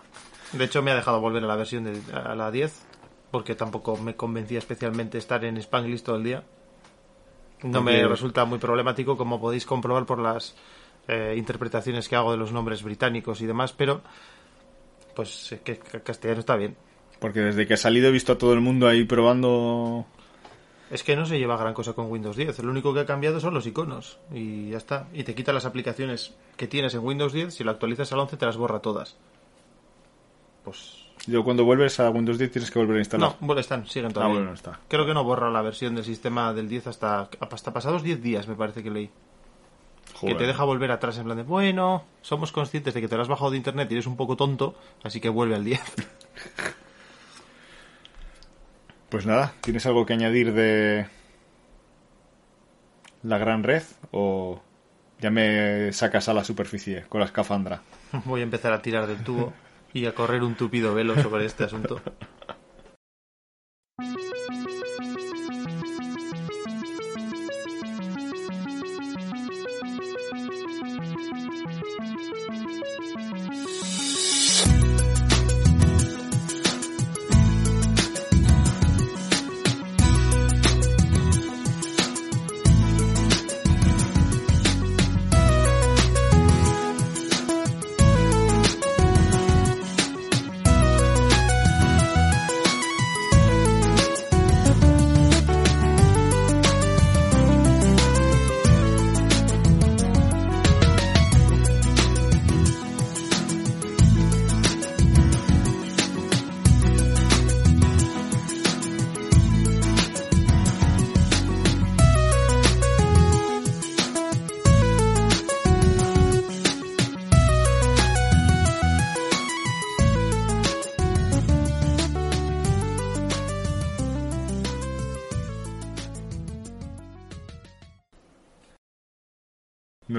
De 0.52 0.66
hecho, 0.66 0.84
me 0.84 0.92
ha 0.92 0.96
dejado 0.96 1.22
volver 1.22 1.44
a 1.44 1.48
la 1.48 1.56
versión 1.56 1.86
de 1.86 2.00
a 2.14 2.36
la 2.36 2.52
10, 2.52 2.86
porque 3.32 3.56
tampoco 3.56 3.98
me 3.98 4.16
convencía 4.16 4.60
especialmente 4.60 5.18
estar 5.18 5.44
en 5.46 5.58
Spanglish 5.58 6.04
todo 6.04 6.18
el 6.18 6.24
día. 6.24 6.44
No 7.64 7.82
me 7.82 8.06
resulta 8.06 8.44
muy 8.46 8.60
problemático, 8.60 9.18
como 9.18 9.40
podéis 9.40 9.66
comprobar 9.66 10.06
por 10.06 10.20
las 10.20 10.54
eh, 11.08 11.34
interpretaciones 11.38 12.10
que 12.10 12.18
hago 12.18 12.32
de 12.32 12.38
los 12.38 12.52
nombres 12.52 12.84
británicos 12.84 13.42
y 13.42 13.46
demás, 13.46 13.72
pero 13.72 14.02
pues 15.16 15.52
eh, 15.52 15.62
que, 15.64 15.78
castellano 15.78 16.40
está 16.40 16.56
bien. 16.56 16.76
Porque 17.20 17.40
desde 17.40 17.66
que 17.66 17.76
ha 17.76 17.78
salido 17.78 18.10
he 18.10 18.12
visto 18.12 18.34
a 18.34 18.38
todo 18.38 18.54
el 18.54 18.62
mundo 18.62 18.88
ahí 18.88 19.06
probando... 19.06 20.06
Es 20.92 21.04
que 21.04 21.16
no 21.16 21.26
se 21.26 21.40
lleva 21.40 21.58
gran 21.58 21.74
cosa 21.74 21.94
con 21.94 22.12
Windows 22.12 22.36
10. 22.36 22.60
Lo 22.60 22.70
único 22.70 22.94
que 22.94 23.00
ha 23.00 23.06
cambiado 23.06 23.40
son 23.40 23.54
los 23.54 23.66
iconos. 23.66 24.20
Y 24.32 24.70
ya 24.70 24.78
está. 24.78 25.08
Y 25.14 25.24
te 25.24 25.34
quita 25.34 25.52
las 25.54 25.66
aplicaciones 25.66 26.36
que 26.56 26.68
tienes 26.68 26.94
en 26.94 27.00
Windows 27.04 27.34
10. 27.34 27.54
Si 27.54 27.64
lo 27.64 27.72
actualizas 27.72 28.12
al 28.14 28.20
11 28.20 28.38
te 28.38 28.46
las 28.46 28.58
borra 28.58 28.80
todas. 28.80 29.18
Pues... 30.64 31.00
Yo 31.26 31.44
cuando 31.44 31.64
vuelves 31.64 32.00
a 32.00 32.10
Windows 32.10 32.38
10 32.38 32.52
tienes 32.52 32.70
que 32.70 32.80
volver 32.80 32.98
a 32.98 33.00
instalar. 33.00 33.30
No, 33.30 33.48
bueno, 33.48 33.62
están, 33.62 33.88
siguen 33.88 34.12
Ah, 34.12 34.14
todavía. 34.14 34.36
bueno, 34.36 34.50
no 34.50 34.56
está. 34.56 34.80
Creo 34.90 35.06
que 35.06 35.14
no 35.14 35.24
borra 35.24 35.50
la 35.50 35.62
versión 35.62 35.96
del 35.96 36.04
sistema 36.04 36.54
del 36.54 36.68
10 36.68 36.88
hasta, 36.88 37.30
hasta 37.40 37.72
pasados 37.74 38.04
10 38.04 38.22
días, 38.22 38.48
me 38.48 38.56
parece 38.56 38.84
que 38.84 38.92
leí. 38.92 39.10
Joder. 40.14 40.36
Que 40.36 40.40
te 40.40 40.48
deja 40.48 40.64
volver 40.64 40.92
atrás 40.92 41.18
en 41.18 41.26
plan 41.26 41.38
de, 41.38 41.44
bueno, 41.44 42.06
somos 42.22 42.52
conscientes 42.52 42.94
de 42.94 43.02
que 43.02 43.08
te 43.08 43.16
lo 43.16 43.22
has 43.22 43.28
bajado 43.28 43.52
de 43.52 43.58
internet 43.58 43.90
y 43.90 43.96
eres 43.96 44.08
un 44.08 44.16
poco 44.16 44.38
tonto, 44.38 44.76
así 45.04 45.20
que 45.20 45.30
vuelve 45.30 45.56
al 45.56 45.64
10. 45.64 45.82
Pues 49.14 49.28
nada, 49.28 49.54
¿tienes 49.62 49.86
algo 49.86 50.08
que 50.08 50.14
añadir 50.14 50.54
de 50.54 51.06
la 53.22 53.38
gran 53.38 53.62
red 53.62 53.84
o 54.10 54.60
ya 55.20 55.30
me 55.30 55.94
sacas 55.94 56.30
a 56.30 56.34
la 56.34 56.44
superficie 56.44 57.04
con 57.10 57.20
la 57.20 57.28
escafandra? 57.28 57.84
Voy 58.26 58.40
a 58.40 58.44
empezar 58.44 58.74
a 58.74 58.82
tirar 58.82 59.06
del 59.06 59.24
tubo 59.24 59.54
y 59.94 60.08
a 60.08 60.16
correr 60.16 60.42
un 60.42 60.56
tupido 60.56 60.96
velo 60.96 61.14
sobre 61.22 61.46
este 61.46 61.64
asunto. 61.64 62.02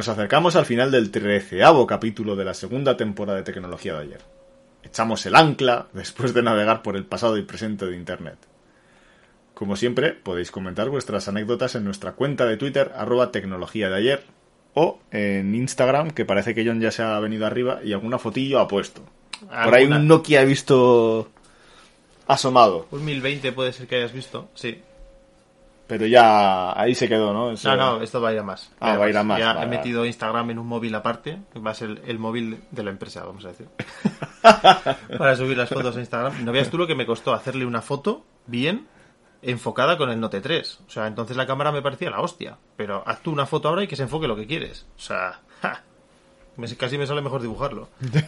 Nos 0.05 0.19
acercamos 0.19 0.55
al 0.55 0.67
final 0.67 0.91
del 0.91 1.11
treceavo 1.11 1.87
capítulo 1.87 2.37
de 2.37 2.45
la 2.45 2.53
segunda 2.53 2.95
temporada 2.95 3.39
de 3.39 3.45
Tecnología 3.45 3.95
de 3.95 4.01
ayer. 4.01 4.21
Echamos 4.83 5.25
el 5.25 5.35
ancla 5.35 5.87
después 5.95 6.35
de 6.35 6.43
navegar 6.43 6.83
por 6.83 6.97
el 6.97 7.07
pasado 7.07 7.39
y 7.39 7.43
presente 7.43 7.87
de 7.87 7.97
Internet. 7.97 8.37
Como 9.55 9.77
siempre, 9.77 10.13
podéis 10.13 10.51
comentar 10.51 10.91
vuestras 10.91 11.27
anécdotas 11.29 11.75
en 11.75 11.85
nuestra 11.85 12.13
cuenta 12.13 12.45
de 12.45 12.59
Twitter, 12.59 12.93
arroba 12.95 13.33
tecnología 13.33 13.89
de 13.89 13.97
ayer, 13.97 14.25
o 14.75 15.01
en 15.11 15.55
Instagram, 15.55 16.11
que 16.11 16.27
parece 16.27 16.55
que 16.55 16.67
John 16.67 16.83
ya 16.83 16.91
se 16.91 17.03
ha 17.03 17.19
venido 17.19 17.47
arriba 17.47 17.81
y 17.83 17.95
alguna 17.95 18.19
fotillo 18.19 18.61
ha 18.61 18.69
puesto. 18.69 19.01
Por 19.41 19.75
ahí 19.75 19.87
un 19.87 20.07
Nokia 20.07 20.43
he 20.43 20.45
visto 20.45 21.31
asomado, 22.27 22.89
Un 22.91 23.07
1020 23.07 23.53
puede 23.53 23.73
ser 23.73 23.87
que 23.87 23.97
hayas 23.97 24.13
visto, 24.13 24.51
sí. 24.53 24.83
Pero 25.87 26.07
ya 26.07 26.78
ahí 26.78 26.95
se 26.95 27.09
quedó, 27.09 27.32
¿no? 27.32 27.53
Eso- 27.53 27.68
No, 27.76 27.97
no, 27.97 28.03
esto 28.03 28.20
va 28.20 28.30
a 28.30 28.32
ir 28.32 28.39
a 28.39 28.43
más. 28.43 28.72
Ah, 28.80 28.97
va 28.97 29.05
a 29.05 29.09
ir 29.11 29.16
a 29.16 29.22
más, 29.24 29.39
Ya 29.39 29.53
vale, 29.53 29.66
he 29.66 29.68
metido 29.68 30.05
Instagram 30.07 30.51
en 30.51 30.59
un 30.59 30.66
móvil 30.66 30.95
aparte, 30.95 31.39
que 31.53 31.59
va 31.61 31.70
a 31.72 31.74
ser 31.74 32.03
el 32.07 32.18
móvil 32.18 32.62
de 32.70 32.82
la 32.82 32.91
empresa, 32.91 33.24
vamos 33.24 33.45
a 33.45 33.49
decir. 33.49 33.68
Para 35.18 35.37
subir 35.37 35.57
las 35.57 35.68
fotos 35.68 35.97
a 35.97 36.01
Instagram. 36.01 36.45
No 36.45 36.53
veas 36.53 36.70
tú 36.70 36.78
lo 36.78 36.87
que 36.87 36.95
me 36.95 37.07
costó 37.07 37.32
hacerle 37.35 37.66
una 37.66 37.82
foto 37.82 38.24
bien 38.47 38.87
enfocada 39.43 39.97
con 39.99 40.11
el 40.11 40.20
Note 40.20 40.41
3. 40.41 40.80
O 40.87 40.91
sea, 40.91 41.07
entonces 41.07 41.37
la 41.37 41.47
cámara 41.47 41.70
me 41.72 41.82
parecía 41.82 42.11
la 42.11 42.20
hostia. 42.20 42.57
Pero 42.76 43.03
haz 43.07 43.20
tú 43.20 43.30
una 43.32 43.47
foto 43.47 43.68
ahora 43.68 43.82
y 43.82 43.87
que 43.87 43.97
se 43.97 44.03
enfoque 44.05 44.26
lo 44.28 44.37
que 44.37 44.47
quieres. 44.47 44.87
O 44.97 45.01
sea, 45.01 45.41
¡ja! 45.62 45.82
Me- 46.57 46.69
casi 46.77 46.99
me 46.99 47.07
sale 47.07 47.23
mejor 47.23 47.43
dibujarlo. 47.43 47.89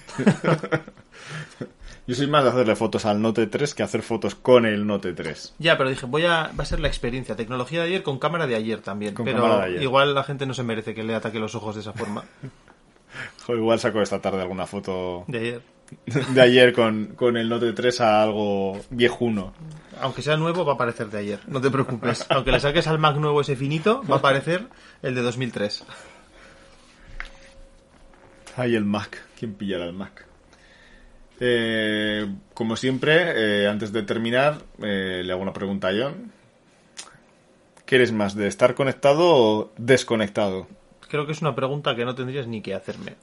Yo 2.06 2.14
soy 2.14 2.28
más 2.28 2.44
de 2.44 2.50
hacerle 2.50 2.76
fotos 2.76 3.04
al 3.04 3.20
Note 3.20 3.48
3 3.48 3.74
que 3.74 3.82
hacer 3.82 4.02
fotos 4.02 4.36
con 4.36 4.64
el 4.64 4.86
Note 4.86 5.12
3. 5.12 5.54
Ya, 5.58 5.76
pero 5.76 5.90
dije, 5.90 6.06
voy 6.06 6.24
a, 6.24 6.52
va 6.58 6.62
a 6.62 6.64
ser 6.64 6.78
la 6.78 6.86
experiencia. 6.86 7.34
Tecnología 7.34 7.80
de 7.80 7.86
ayer 7.88 8.02
con 8.04 8.18
cámara 8.20 8.46
de 8.46 8.54
ayer 8.54 8.80
también. 8.80 9.12
Con 9.14 9.24
pero 9.24 9.60
ayer. 9.60 9.82
igual 9.82 10.14
la 10.14 10.22
gente 10.22 10.46
no 10.46 10.54
se 10.54 10.62
merece 10.62 10.94
que 10.94 11.02
le 11.02 11.14
ataque 11.16 11.40
los 11.40 11.54
ojos 11.56 11.74
de 11.74 11.80
esa 11.80 11.92
forma. 11.92 12.24
Igual 13.48 13.78
saco 13.80 14.02
esta 14.02 14.20
tarde 14.20 14.42
alguna 14.42 14.66
foto 14.66 15.24
De 15.26 15.38
ayer. 15.38 15.62
de 16.34 16.40
ayer 16.40 16.72
con, 16.74 17.14
con 17.16 17.36
el 17.36 17.48
Note 17.48 17.72
3 17.72 18.00
a 18.02 18.22
algo 18.22 18.78
viejuno. 18.90 19.52
Aunque 20.00 20.20
sea 20.20 20.36
nuevo, 20.36 20.64
va 20.64 20.72
a 20.72 20.74
aparecer 20.74 21.08
de 21.08 21.18
ayer. 21.18 21.40
No 21.46 21.60
te 21.60 21.70
preocupes. 21.70 22.26
Aunque 22.28 22.52
le 22.52 22.60
saques 22.60 22.86
al 22.88 22.98
Mac 22.98 23.16
nuevo 23.16 23.40
ese 23.40 23.56
finito, 23.56 24.02
va 24.10 24.16
a 24.16 24.18
aparecer 24.18 24.66
el 25.02 25.14
de 25.14 25.22
2003. 25.22 25.84
Ay, 28.56 28.74
el 28.74 28.86
Mac. 28.86 29.22
¿Quién 29.38 29.54
pillará 29.54 29.84
el 29.84 29.92
Mac? 29.92 30.24
Eh, 31.40 32.26
como 32.54 32.76
siempre, 32.76 33.64
eh, 33.64 33.68
antes 33.68 33.92
de 33.92 34.02
terminar, 34.02 34.62
eh, 34.82 35.22
le 35.22 35.32
hago 35.32 35.42
una 35.42 35.52
pregunta 35.52 35.88
a 35.88 35.92
John. 35.92 36.32
¿Qué 37.84 37.96
eres 37.96 38.12
más, 38.12 38.34
de 38.34 38.46
estar 38.46 38.74
conectado 38.74 39.24
o 39.28 39.72
desconectado? 39.76 40.66
Creo 41.08 41.26
que 41.26 41.32
es 41.32 41.42
una 41.42 41.54
pregunta 41.54 41.94
que 41.94 42.06
no 42.06 42.14
tendrías 42.14 42.46
ni 42.46 42.62
que 42.62 42.74
hacerme. 42.74 43.16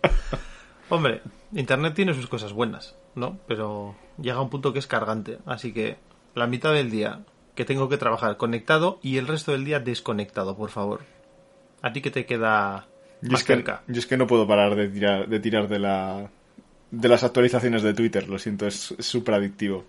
Hombre, 0.88 1.20
Internet 1.52 1.94
tiene 1.94 2.14
sus 2.14 2.26
cosas 2.26 2.54
buenas, 2.54 2.96
¿no? 3.14 3.38
Pero 3.46 3.94
llega 4.18 4.40
un 4.40 4.50
punto 4.50 4.72
que 4.72 4.78
es 4.78 4.86
cargante. 4.86 5.38
Así 5.44 5.74
que 5.74 5.98
la 6.34 6.46
mitad 6.46 6.72
del 6.72 6.90
día 6.90 7.20
que 7.54 7.66
tengo 7.66 7.88
que 7.90 7.98
trabajar 7.98 8.38
conectado 8.38 8.98
y 9.02 9.18
el 9.18 9.28
resto 9.28 9.52
del 9.52 9.66
día 9.66 9.80
desconectado, 9.80 10.56
por 10.56 10.70
favor. 10.70 11.02
¿A 11.82 11.92
ti 11.92 12.00
que 12.00 12.10
te 12.10 12.24
queda 12.24 12.86
Yo 13.22 13.32
más 13.32 13.40
es, 13.40 13.46
que, 13.46 13.54
cerca? 13.54 13.82
yo 13.86 13.98
es 13.98 14.06
que 14.06 14.16
no 14.16 14.26
puedo 14.26 14.46
parar 14.46 14.74
de 14.76 14.88
tirar 14.88 15.28
de, 15.28 15.40
tirar 15.40 15.68
de, 15.68 15.78
la, 15.78 16.28
de 16.90 17.08
las 17.08 17.24
actualizaciones 17.24 17.82
de 17.82 17.94
Twitter, 17.94 18.28
lo 18.28 18.38
siento, 18.38 18.66
es 18.66 18.94
súper 18.98 19.34
adictivo. 19.34 19.84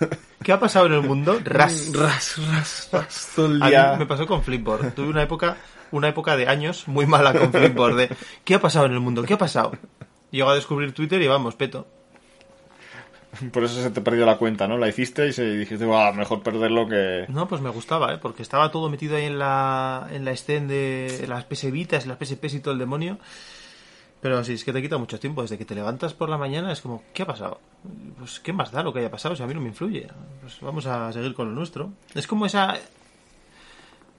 ¿Qué 0.42 0.52
ha 0.52 0.60
pasado 0.60 0.86
en 0.86 0.92
el 0.94 1.02
mundo? 1.02 1.40
Ras. 1.44 1.90
ras, 1.94 2.38
ras, 2.48 2.88
ras, 2.92 3.32
todo 3.34 3.46
el 3.46 3.62
A 3.62 3.66
mí 3.66 3.70
día. 3.70 3.96
me 3.98 4.06
pasó 4.06 4.26
con 4.26 4.42
Flipboard. 4.42 4.92
Tuve 4.94 5.08
una 5.08 5.22
época, 5.22 5.56
una 5.90 6.08
época 6.08 6.36
de 6.36 6.48
años 6.48 6.86
muy 6.88 7.06
mala 7.06 7.32
con 7.32 7.50
Flipboard. 7.52 7.96
De, 7.96 8.10
¿Qué 8.44 8.54
ha 8.54 8.60
pasado 8.60 8.86
en 8.86 8.92
el 8.92 9.00
mundo? 9.00 9.22
¿Qué 9.22 9.34
ha 9.34 9.38
pasado? 9.38 9.72
Llego 10.30 10.50
a 10.50 10.54
descubrir 10.54 10.92
Twitter 10.92 11.20
y 11.22 11.28
vamos, 11.28 11.54
peto. 11.54 11.86
Por 13.52 13.64
eso 13.64 13.82
se 13.82 13.90
te 13.90 14.00
perdió 14.00 14.24
la 14.26 14.36
cuenta, 14.38 14.66
¿no? 14.68 14.76
La 14.78 14.88
hiciste 14.88 15.26
y 15.28 15.32
se 15.32 15.44
dijiste, 15.56 15.84
"Buah, 15.84 16.12
mejor 16.12 16.42
perderlo 16.42 16.86
que... 16.88 17.24
No, 17.28 17.46
pues 17.48 17.60
me 17.60 17.70
gustaba, 17.70 18.12
¿eh? 18.14 18.18
Porque 18.20 18.42
estaba 18.42 18.70
todo 18.70 18.88
metido 18.90 19.16
ahí 19.16 19.24
en 19.24 19.38
la, 19.38 20.08
en 20.10 20.24
la 20.24 20.32
stand 20.32 20.68
de 20.70 21.24
las 21.28 21.44
PS 21.44 21.70
Vitas, 21.70 22.06
las 22.06 22.18
PSPs 22.18 22.54
y 22.54 22.60
todo 22.60 22.72
el 22.72 22.78
demonio. 22.80 23.18
Pero 24.20 24.42
sí, 24.42 24.54
es 24.54 24.64
que 24.64 24.72
te 24.72 24.80
quita 24.80 24.96
mucho 24.96 25.20
tiempo. 25.20 25.42
Desde 25.42 25.58
que 25.58 25.64
te 25.66 25.74
levantas 25.74 26.14
por 26.14 26.28
la 26.30 26.38
mañana 26.38 26.72
es 26.72 26.80
como, 26.80 27.02
¿qué 27.12 27.24
ha 27.24 27.26
pasado? 27.26 27.60
Pues, 28.18 28.40
¿qué 28.40 28.52
más 28.54 28.72
da 28.72 28.82
lo 28.82 28.92
que 28.92 29.00
haya 29.00 29.10
pasado? 29.10 29.36
Si 29.36 29.42
a 29.42 29.46
mí 29.46 29.52
no 29.52 29.60
me 29.60 29.68
influye. 29.68 30.08
Pues 30.40 30.58
vamos 30.62 30.86
a 30.86 31.12
seguir 31.12 31.34
con 31.34 31.48
lo 31.48 31.54
nuestro. 31.54 31.90
Es 32.14 32.26
como 32.26 32.46
esa... 32.46 32.74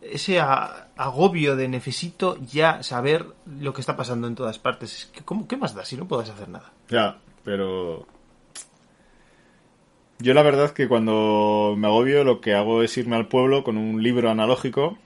Ese 0.01 0.39
a- 0.39 0.89
agobio 0.97 1.55
de 1.55 1.67
necesito 1.67 2.37
ya 2.39 2.83
saber 2.83 3.25
lo 3.59 3.73
que 3.73 3.81
está 3.81 3.97
pasando 3.97 4.27
en 4.27 4.35
todas 4.35 4.59
partes. 4.59 4.93
Es 4.95 5.05
que, 5.07 5.21
¿cómo, 5.23 5.47
¿Qué 5.47 5.57
más 5.57 5.73
da 5.73 5.83
si 5.83 5.97
no 5.97 6.07
puedes 6.07 6.29
hacer 6.29 6.49
nada? 6.49 6.71
Ya, 6.89 7.17
pero... 7.43 8.05
Yo 10.19 10.33
la 10.33 10.43
verdad 10.43 10.71
que 10.71 10.87
cuando 10.87 11.75
me 11.77 11.87
agobio 11.87 12.23
lo 12.23 12.39
que 12.41 12.53
hago 12.53 12.81
es 12.83 12.97
irme 12.97 13.15
al 13.15 13.27
pueblo 13.27 13.63
con 13.63 13.77
un 13.77 14.01
libro 14.01 14.29
analógico 14.29 14.97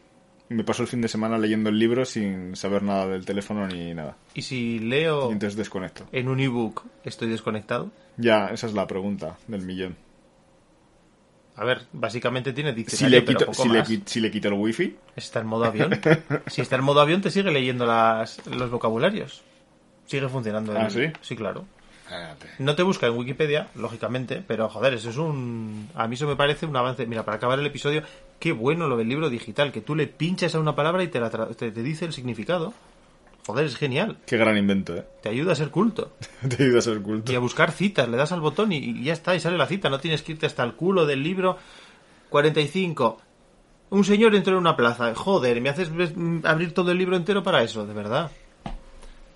y 0.50 0.54
me 0.54 0.64
paso 0.64 0.84
el 0.84 0.88
fin 0.88 1.02
de 1.02 1.08
semana 1.08 1.38
leyendo 1.38 1.70
el 1.70 1.80
libro 1.80 2.06
sin 2.06 2.56
saber 2.56 2.84
nada 2.84 3.08
del 3.08 3.26
teléfono 3.26 3.68
ni 3.68 3.94
nada. 3.94 4.18
Y 4.34 4.44
si 4.44 4.80
leo 4.80 5.30
Y 5.30 5.34
entonces 5.34 5.58
desconecto. 5.58 6.06
en 6.12 6.28
un 6.28 6.40
ebook, 6.40 6.84
¿estoy 7.04 7.28
desconectado? 7.30 7.92
Ya, 8.18 8.48
esa 8.48 8.68
es 8.68 8.74
la 8.74 8.86
pregunta 8.88 9.38
del 9.48 9.62
millón. 9.64 9.96
A 11.56 11.66
ver, 11.66 11.82
básicamente 11.92 12.54
tiene 12.54 12.70
Si 12.72 12.76
diccionario, 12.78 13.20
le, 13.20 13.26
pero 13.26 13.40
quito, 13.40 13.52
poco 13.52 13.64
si, 13.64 13.70
le, 13.70 13.80
más. 13.80 13.90
si 14.06 14.20
le 14.22 14.32
quito 14.32 14.48
el 14.48 14.54
wifi, 14.54 14.96
Está 15.16 15.42
en 15.42 15.48
modo 15.48 15.66
avión. 15.66 15.92
si 16.48 16.62
está 16.62 16.78
en 16.78 16.84
modo 16.84 17.02
avión, 17.02 17.22
te 17.22 17.32
sigue 17.32 17.52
leyendo 17.52 17.86
las, 17.86 18.46
los 18.48 18.72
vocabularios. 18.72 19.44
Sigue 20.06 20.30
funcionando. 20.30 20.74
¿Ah, 20.78 20.90
sí? 20.90 21.04
Sí, 21.22 21.36
claro. 21.36 21.66
No 22.60 22.76
te 22.76 22.84
busca 22.84 23.08
en 23.08 23.18
Wikipedia, 23.18 23.68
lógicamente, 23.76 24.44
pero 24.46 24.68
joder, 24.70 24.94
eso 24.96 25.10
es 25.10 25.18
un. 25.18 25.90
A 25.96 26.08
mí 26.08 26.16
eso 26.16 26.28
me 26.28 26.36
parece 26.36 26.66
un 26.66 26.76
avance. 26.76 27.06
Mira, 27.06 27.24
para 27.24 27.38
acabar 27.38 27.60
el 27.60 27.66
episodio, 27.66 28.04
qué 28.40 28.52
bueno 28.52 28.88
lo 28.88 28.98
del 28.98 29.08
libro 29.10 29.30
digital, 29.30 29.72
que 29.72 29.82
tú 29.82 29.96
le 29.96 30.08
pinchas 30.08 30.56
a 30.56 30.60
una 30.60 30.76
palabra 30.76 31.04
y 31.04 31.08
te, 31.08 31.20
la 31.20 31.32
tra- 31.32 31.56
te, 31.56 31.72
te 31.72 31.84
dice 31.84 32.06
el 32.06 32.14
significado. 32.14 32.74
Joder, 33.48 33.66
es 33.66 33.76
genial. 33.78 34.18
qué 34.28 34.38
gran 34.38 34.58
invento, 34.58 34.96
¿eh? 34.96 35.04
Te 35.24 35.30
ayuda 35.30 35.54
a 35.54 35.56
ser 35.56 35.70
culto. 35.72 36.12
Te 36.56 36.64
ayuda 36.64 36.80
a 36.80 36.82
ser 36.84 37.02
culto. 37.02 37.32
Y 37.32 37.36
a 37.36 37.40
buscar 37.40 37.72
citas, 37.72 38.08
le 38.08 38.16
das 38.18 38.32
al 38.32 38.42
botón 38.42 38.72
y, 38.72 38.78
y 38.78 39.04
ya 39.04 39.14
está, 39.14 39.34
y 39.36 39.40
sale 39.40 39.58
la 39.58 39.66
cita. 39.66 39.90
No 39.90 40.00
tienes 40.00 40.22
que 40.22 40.34
irte 40.34 40.46
hasta 40.46 40.64
el 40.64 40.74
culo 40.74 41.06
del 41.08 41.24
libro 41.24 41.58
45. 42.30 43.18
Un 43.92 44.04
señor 44.04 44.36
entró 44.36 44.54
en 44.54 44.60
una 44.60 44.76
plaza. 44.76 45.16
Joder, 45.16 45.60
¿me 45.62 45.70
haces 45.70 45.90
mm, 45.92 46.42
abrir 46.46 46.76
todo 46.76 46.92
el 46.92 46.98
libro 47.00 47.16
entero 47.16 47.42
para 47.42 47.64
eso? 47.64 47.88
¿De 47.88 47.94
verdad? 47.94 48.30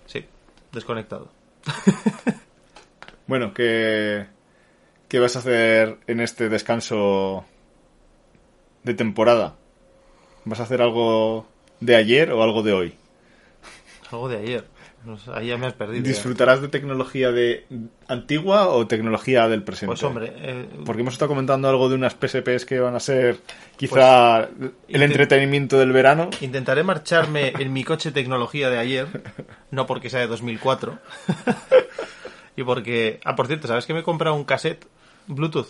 Sí, 0.06 0.24
desconectado. 0.72 1.30
Bueno, 3.28 3.54
¿qué, 3.54 4.26
¿qué 5.08 5.20
vas 5.20 5.36
a 5.36 5.40
hacer 5.40 5.98
en 6.08 6.20
este 6.20 6.50
descanso 6.50 7.46
de 8.84 8.94
temporada? 8.94 9.56
¿Vas 10.46 10.60
a 10.60 10.64
hacer 10.64 10.82
algo 10.82 11.48
de 11.80 11.96
ayer 11.96 12.32
o 12.32 12.44
algo 12.44 12.64
de 12.64 12.74
hoy? 12.74 12.96
Algo 14.12 14.28
de 14.30 14.38
ayer. 14.38 14.66
Ahí 15.34 15.48
ya 15.48 15.58
me 15.58 15.66
has 15.66 15.74
perdido. 15.74 16.02
¿Disfrutarás 16.04 16.62
de 16.62 16.70
tecnología 16.70 17.32
de 17.32 17.66
antigua 18.08 18.70
o 18.70 18.88
tecnología 18.88 19.50
del 19.50 19.62
presente? 19.62 19.88
Pues 19.92 20.04
hombre, 20.04 20.32
eh, 20.38 20.66
Porque 20.86 21.02
hemos 21.02 21.16
estado 21.16 21.28
comentando 21.28 21.68
algo 21.68 21.90
de 21.90 21.96
unas 21.96 22.14
PSPs 22.14 22.66
que 22.66 22.80
van 22.80 22.96
a 22.96 23.02
ser 23.02 23.40
quizá 23.76 24.44
el 24.44 24.52
intent- 24.88 25.02
entretenimiento 25.04 25.78
del 25.78 25.92
verano. 25.92 26.30
intentaré 26.40 26.84
marcharme 26.84 27.52
en 27.60 27.74
mi 27.74 27.84
coche 27.84 28.14
tecnología 28.14 28.70
de 28.70 28.78
ayer. 28.78 29.08
No 29.72 29.86
porque 29.88 30.10
sea 30.10 30.22
de 30.22 30.28
2004. 30.28 30.98
y 32.56 32.64
porque... 32.64 33.20
Ah, 33.26 33.36
por 33.36 33.48
cierto, 33.48 33.68
¿sabes 33.68 33.86
que 33.86 33.94
me 33.94 34.02
he 34.02 34.04
comprado 34.04 34.36
un 34.36 34.44
cassette 34.44 34.86
Bluetooth? 35.28 35.68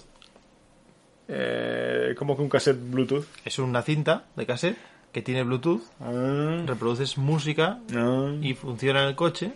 Eh, 1.27 2.15
como 2.17 2.35
que 2.35 2.41
un 2.41 2.49
cassette 2.49 2.79
Bluetooth. 2.79 3.25
Es 3.45 3.59
una 3.59 3.81
cinta 3.81 4.25
de 4.35 4.45
cassette 4.45 4.77
que 5.11 5.21
tiene 5.21 5.43
Bluetooth 5.43 5.81
Ah, 6.01 6.61
reproduces 6.65 7.17
música 7.17 7.79
ah. 7.95 8.33
y 8.41 8.53
funciona 8.55 9.03
en 9.03 9.09
el 9.09 9.15
coche 9.15 9.53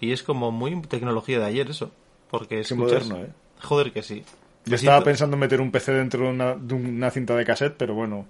y 0.00 0.12
es 0.12 0.22
como 0.22 0.50
muy 0.50 0.80
tecnología 0.82 1.38
de 1.38 1.46
ayer 1.46 1.70
eso 1.70 1.90
porque 2.30 2.60
escuchas 2.60 3.06
moderno, 3.08 3.24
¿eh? 3.26 3.30
joder 3.62 3.92
que 3.92 4.02
sí 4.02 4.22
Yo 4.64 4.70
Me 4.70 4.76
estaba 4.76 4.96
siento- 4.98 5.04
pensando 5.04 5.36
en 5.36 5.40
meter 5.40 5.60
un 5.60 5.70
PC 5.70 5.92
dentro 5.92 6.24
de 6.24 6.30
una, 6.30 6.54
de 6.56 6.74
una 6.74 7.10
cinta 7.10 7.34
de 7.36 7.44
cassette, 7.44 7.74
pero 7.78 7.94
bueno. 7.94 8.26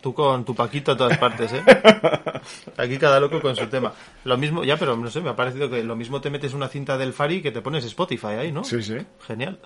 Tú 0.00 0.12
con 0.14 0.44
tu 0.44 0.54
paquito 0.54 0.92
a 0.92 0.96
todas 0.96 1.16
partes 1.18 1.52
eh 1.52 1.62
aquí 2.76 2.98
cada 2.98 3.20
loco 3.20 3.40
con 3.40 3.56
su 3.56 3.66
tema 3.66 3.92
lo 4.24 4.36
mismo 4.36 4.64
ya 4.64 4.76
pero 4.76 4.96
no 4.96 5.10
sé 5.10 5.20
me 5.20 5.30
ha 5.30 5.36
parecido 5.36 5.68
que 5.70 5.82
lo 5.82 5.96
mismo 5.96 6.20
te 6.20 6.30
metes 6.30 6.54
una 6.54 6.68
cinta 6.68 6.96
del 6.98 7.12
Fari 7.12 7.42
que 7.42 7.50
te 7.52 7.60
pones 7.60 7.84
Spotify 7.84 8.26
ahí 8.38 8.52
no 8.52 8.64
Sí, 8.64 8.82
sí. 8.82 8.96
genial 9.26 9.58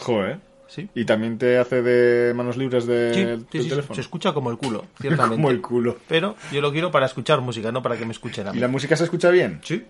Joder. 0.00 0.38
sí 0.66 0.88
Y 0.94 1.04
también 1.04 1.38
te 1.38 1.58
hace 1.58 1.82
de 1.82 2.32
manos 2.34 2.56
libres 2.56 2.86
de, 2.86 3.12
Sí, 3.14 3.24
del 3.24 3.46
sí, 3.64 3.68
teléfono. 3.68 3.94
se 3.94 4.00
escucha 4.00 4.32
como 4.32 4.50
el 4.50 4.56
culo 4.56 4.84
ciertamente 5.00 5.36
Como 5.36 5.50
el 5.50 5.60
culo. 5.60 5.96
pero 6.08 6.36
yo 6.52 6.60
lo 6.60 6.72
quiero 6.72 6.90
para 6.90 7.06
escuchar 7.06 7.40
música 7.40 7.72
no 7.72 7.82
para 7.82 7.96
que 7.96 8.04
me 8.04 8.12
escuchen 8.12 8.46
a 8.46 8.50
¿Y 8.50 8.54
mí 8.54 8.60
la 8.60 8.68
música 8.68 8.96
se 8.96 9.04
escucha 9.04 9.30
bien? 9.30 9.60
sí 9.62 9.86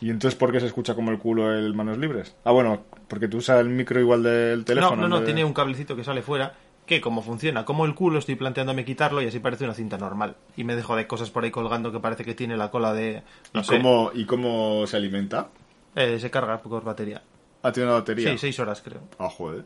¿Y 0.00 0.10
entonces 0.10 0.36
por 0.38 0.52
qué 0.52 0.60
se 0.60 0.66
escucha 0.66 0.94
como 0.94 1.12
el 1.12 1.18
culo 1.18 1.54
el 1.54 1.72
manos 1.72 1.96
libres? 1.98 2.34
Ah, 2.44 2.50
bueno, 2.50 2.82
porque 3.08 3.28
tú 3.28 3.38
usas 3.38 3.60
el 3.60 3.68
micro 3.70 4.00
igual 4.00 4.22
del 4.24 4.58
no 4.58 4.64
teléfono. 4.64 4.96
no 5.02 5.08
no 5.08 5.14
vez 5.16 5.20
de- 5.22 5.26
tiene 5.32 5.44
un 5.44 5.54
cablecito 5.54 5.94
que 5.96 6.02
sale 6.04 6.20
fuera 6.20 6.52
que 6.86 7.00
como 7.00 7.22
funciona 7.22 7.64
como 7.64 7.84
el 7.86 7.94
culo, 7.94 8.18
estoy 8.18 8.34
planteándome 8.34 8.84
quitarlo 8.84 9.22
y 9.22 9.26
así 9.26 9.38
parece 9.38 9.64
una 9.64 9.74
cinta 9.74 9.96
normal. 9.98 10.36
Y 10.56 10.64
me 10.64 10.76
dejo 10.76 10.96
de 10.96 11.06
cosas 11.06 11.30
por 11.30 11.44
ahí 11.44 11.50
colgando 11.50 11.90
que 11.92 12.00
parece 12.00 12.24
que 12.24 12.34
tiene 12.34 12.56
la 12.56 12.70
cola 12.70 12.92
de... 12.92 13.22
No 13.52 13.60
¿Y, 13.60 13.64
sé, 13.64 13.76
cómo, 13.78 14.10
¿Y 14.14 14.24
cómo 14.26 14.86
se 14.86 14.96
alimenta? 14.96 15.48
eh, 15.96 16.18
se 16.18 16.30
carga 16.30 16.60
por 16.60 16.84
batería. 16.84 17.22
¿Ha 17.62 17.72
tenido 17.72 17.90
una 17.92 18.00
batería? 18.00 18.30
Sí, 18.32 18.38
seis 18.38 18.58
horas 18.60 18.82
creo. 18.84 19.00
Ah, 19.18 19.30
joder. 19.30 19.64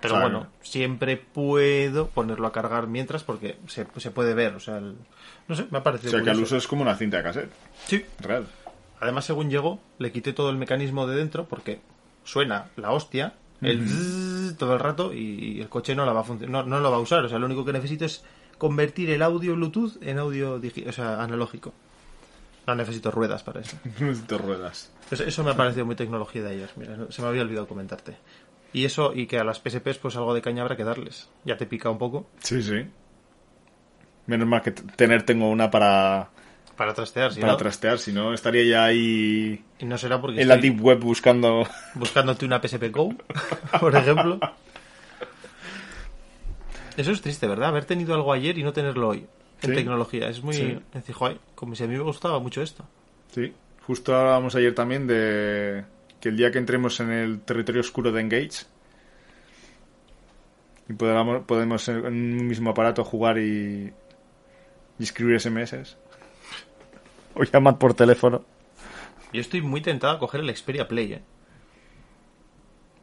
Pero 0.00 0.16
O 0.16 0.20
bueno, 0.20 0.46
siempre 0.62 1.16
puedo 1.16 2.08
ponerlo 2.08 2.46
a 2.46 2.52
cargar 2.52 2.86
mientras 2.86 3.22
porque 3.22 3.56
se, 3.66 3.86
se 3.96 4.10
puede 4.10 4.34
ver. 4.34 4.54
O 4.54 4.60
sea, 4.60 4.78
el- 4.78 4.96
no 5.48 5.54
sé, 5.54 5.66
me 5.70 5.78
ha 5.78 5.80
O 5.80 5.84
parecido 5.84 6.10
sea, 6.12 6.22
que 6.22 6.30
al 6.30 6.40
uso 6.40 6.56
es 6.56 6.66
como 6.66 6.82
una 6.82 6.96
cinta 6.96 7.18
de 7.18 7.22
cassette. 7.22 7.50
Sí. 7.86 8.04
Real. 8.18 8.46
Además, 9.00 9.24
según 9.24 9.48
llegó, 9.50 9.78
le 9.98 10.12
quité 10.12 10.32
todo 10.34 10.50
el 10.50 10.56
mecanismo 10.56 11.06
de 11.06 11.16
dentro 11.16 11.44
porque 11.46 11.80
suena 12.24 12.66
la 12.76 12.92
hostia, 12.92 13.34
el 13.62 14.56
todo 14.56 14.74
el 14.74 14.80
rato 14.80 15.12
y 15.12 15.60
el 15.60 15.68
coche 15.68 15.94
no, 15.94 16.04
la 16.04 16.12
va 16.12 16.20
a 16.20 16.46
no, 16.46 16.62
no 16.62 16.80
lo 16.80 16.90
va 16.90 16.96
a 16.96 17.00
usar. 17.00 17.24
O 17.24 17.28
sea, 17.28 17.38
lo 17.38 17.46
único 17.46 17.64
que 17.64 17.72
necesito 17.72 18.04
es 18.04 18.24
convertir 18.58 19.10
el 19.10 19.22
audio 19.22 19.54
Bluetooth 19.54 20.02
en 20.02 20.18
audio 20.18 20.60
o 20.86 20.92
sea, 20.92 21.22
analógico. 21.22 21.72
No 22.66 22.74
necesito 22.74 23.10
ruedas 23.10 23.42
para 23.42 23.60
eso. 23.60 23.76
No 24.00 24.06
necesito 24.06 24.38
ruedas. 24.38 24.92
Eso, 25.10 25.24
eso 25.24 25.44
me 25.44 25.50
ha 25.50 25.56
parecido 25.56 25.86
muy 25.86 25.96
tecnología 25.96 26.42
de 26.42 26.50
ayer. 26.50 26.70
Mira, 26.76 26.96
se 27.08 27.22
me 27.22 27.28
había 27.28 27.42
olvidado 27.42 27.66
comentarte. 27.66 28.16
Y 28.72 28.84
eso, 28.84 29.12
y 29.14 29.26
que 29.26 29.38
a 29.38 29.44
las 29.44 29.58
PSPs, 29.58 29.98
pues 29.98 30.16
algo 30.16 30.34
de 30.34 30.42
caña 30.42 30.62
habrá 30.62 30.76
que 30.76 30.84
darles. 30.84 31.28
Ya 31.44 31.56
te 31.56 31.66
pica 31.66 31.90
un 31.90 31.98
poco 31.98 32.28
Sí, 32.38 32.62
sí. 32.62 32.86
Menos 34.26 34.46
mal 34.46 34.62
que 34.62 34.70
tener 34.70 35.24
tengo 35.24 35.48
una 35.50 35.70
para, 35.70 36.30
para 36.80 36.94
trastear, 36.94 37.30
si 37.34 37.40
para 37.40 37.52
no- 37.52 37.58
trastear, 37.58 37.98
si 37.98 38.10
no 38.10 38.32
estaría 38.32 38.64
ya 38.64 38.84
ahí 38.84 39.62
Y 39.78 39.84
no 39.84 39.98
será 39.98 40.18
porque 40.18 40.40
en 40.40 40.48
la 40.48 40.56
deep 40.56 40.80
web 40.80 40.98
buscando... 40.98 41.68
buscándote 41.94 42.46
una 42.46 42.58
PSP 42.58 42.88
Go, 42.90 43.14
por 43.78 43.94
ejemplo. 43.94 44.40
Eso 46.96 47.12
es 47.12 47.20
triste, 47.20 47.46
¿verdad? 47.46 47.68
Haber 47.68 47.84
tenido 47.84 48.14
algo 48.14 48.32
ayer 48.32 48.56
y 48.56 48.62
no 48.62 48.72
tenerlo 48.72 49.08
hoy 49.08 49.26
en 49.60 49.68
Sí. 49.70 49.74
tecnología. 49.76 50.30
Es 50.30 50.42
muy... 50.42 50.54
Sí. 50.54 50.78
decir, 50.94 51.14
"Joder, 51.14 51.36
como 51.54 51.74
si 51.74 51.84
a 51.84 51.86
mí 51.86 51.94
me 51.98 52.02
gustaba 52.02 52.38
mucho 52.38 52.62
esto. 52.62 52.82
Sí, 53.34 53.52
justo 53.86 54.16
hablábamos 54.16 54.54
ayer 54.54 54.74
también 54.74 55.06
de 55.06 55.84
que 56.18 56.30
el 56.30 56.36
día 56.38 56.50
que 56.50 56.56
entremos 56.56 56.98
en 57.00 57.10
el 57.10 57.40
territorio 57.42 57.82
oscuro 57.82 58.10
de 58.10 58.22
Engage 58.22 58.64
y 60.88 60.94
podamos, 60.94 61.44
podemos 61.44 61.86
en 61.90 62.06
un 62.06 62.46
mismo 62.48 62.70
aparato 62.70 63.04
jugar 63.04 63.36
y, 63.36 63.92
y 64.98 65.02
escribir 65.02 65.38
SMS 65.38 65.74
o 67.34 67.42
llamar 67.44 67.78
por 67.78 67.94
teléfono. 67.94 68.42
Yo 69.32 69.40
estoy 69.40 69.60
muy 69.62 69.80
tentado 69.80 70.14
a 70.14 70.18
coger 70.18 70.40
el 70.40 70.54
Xperia 70.56 70.88
Play, 70.88 71.12
¿eh? 71.14 71.22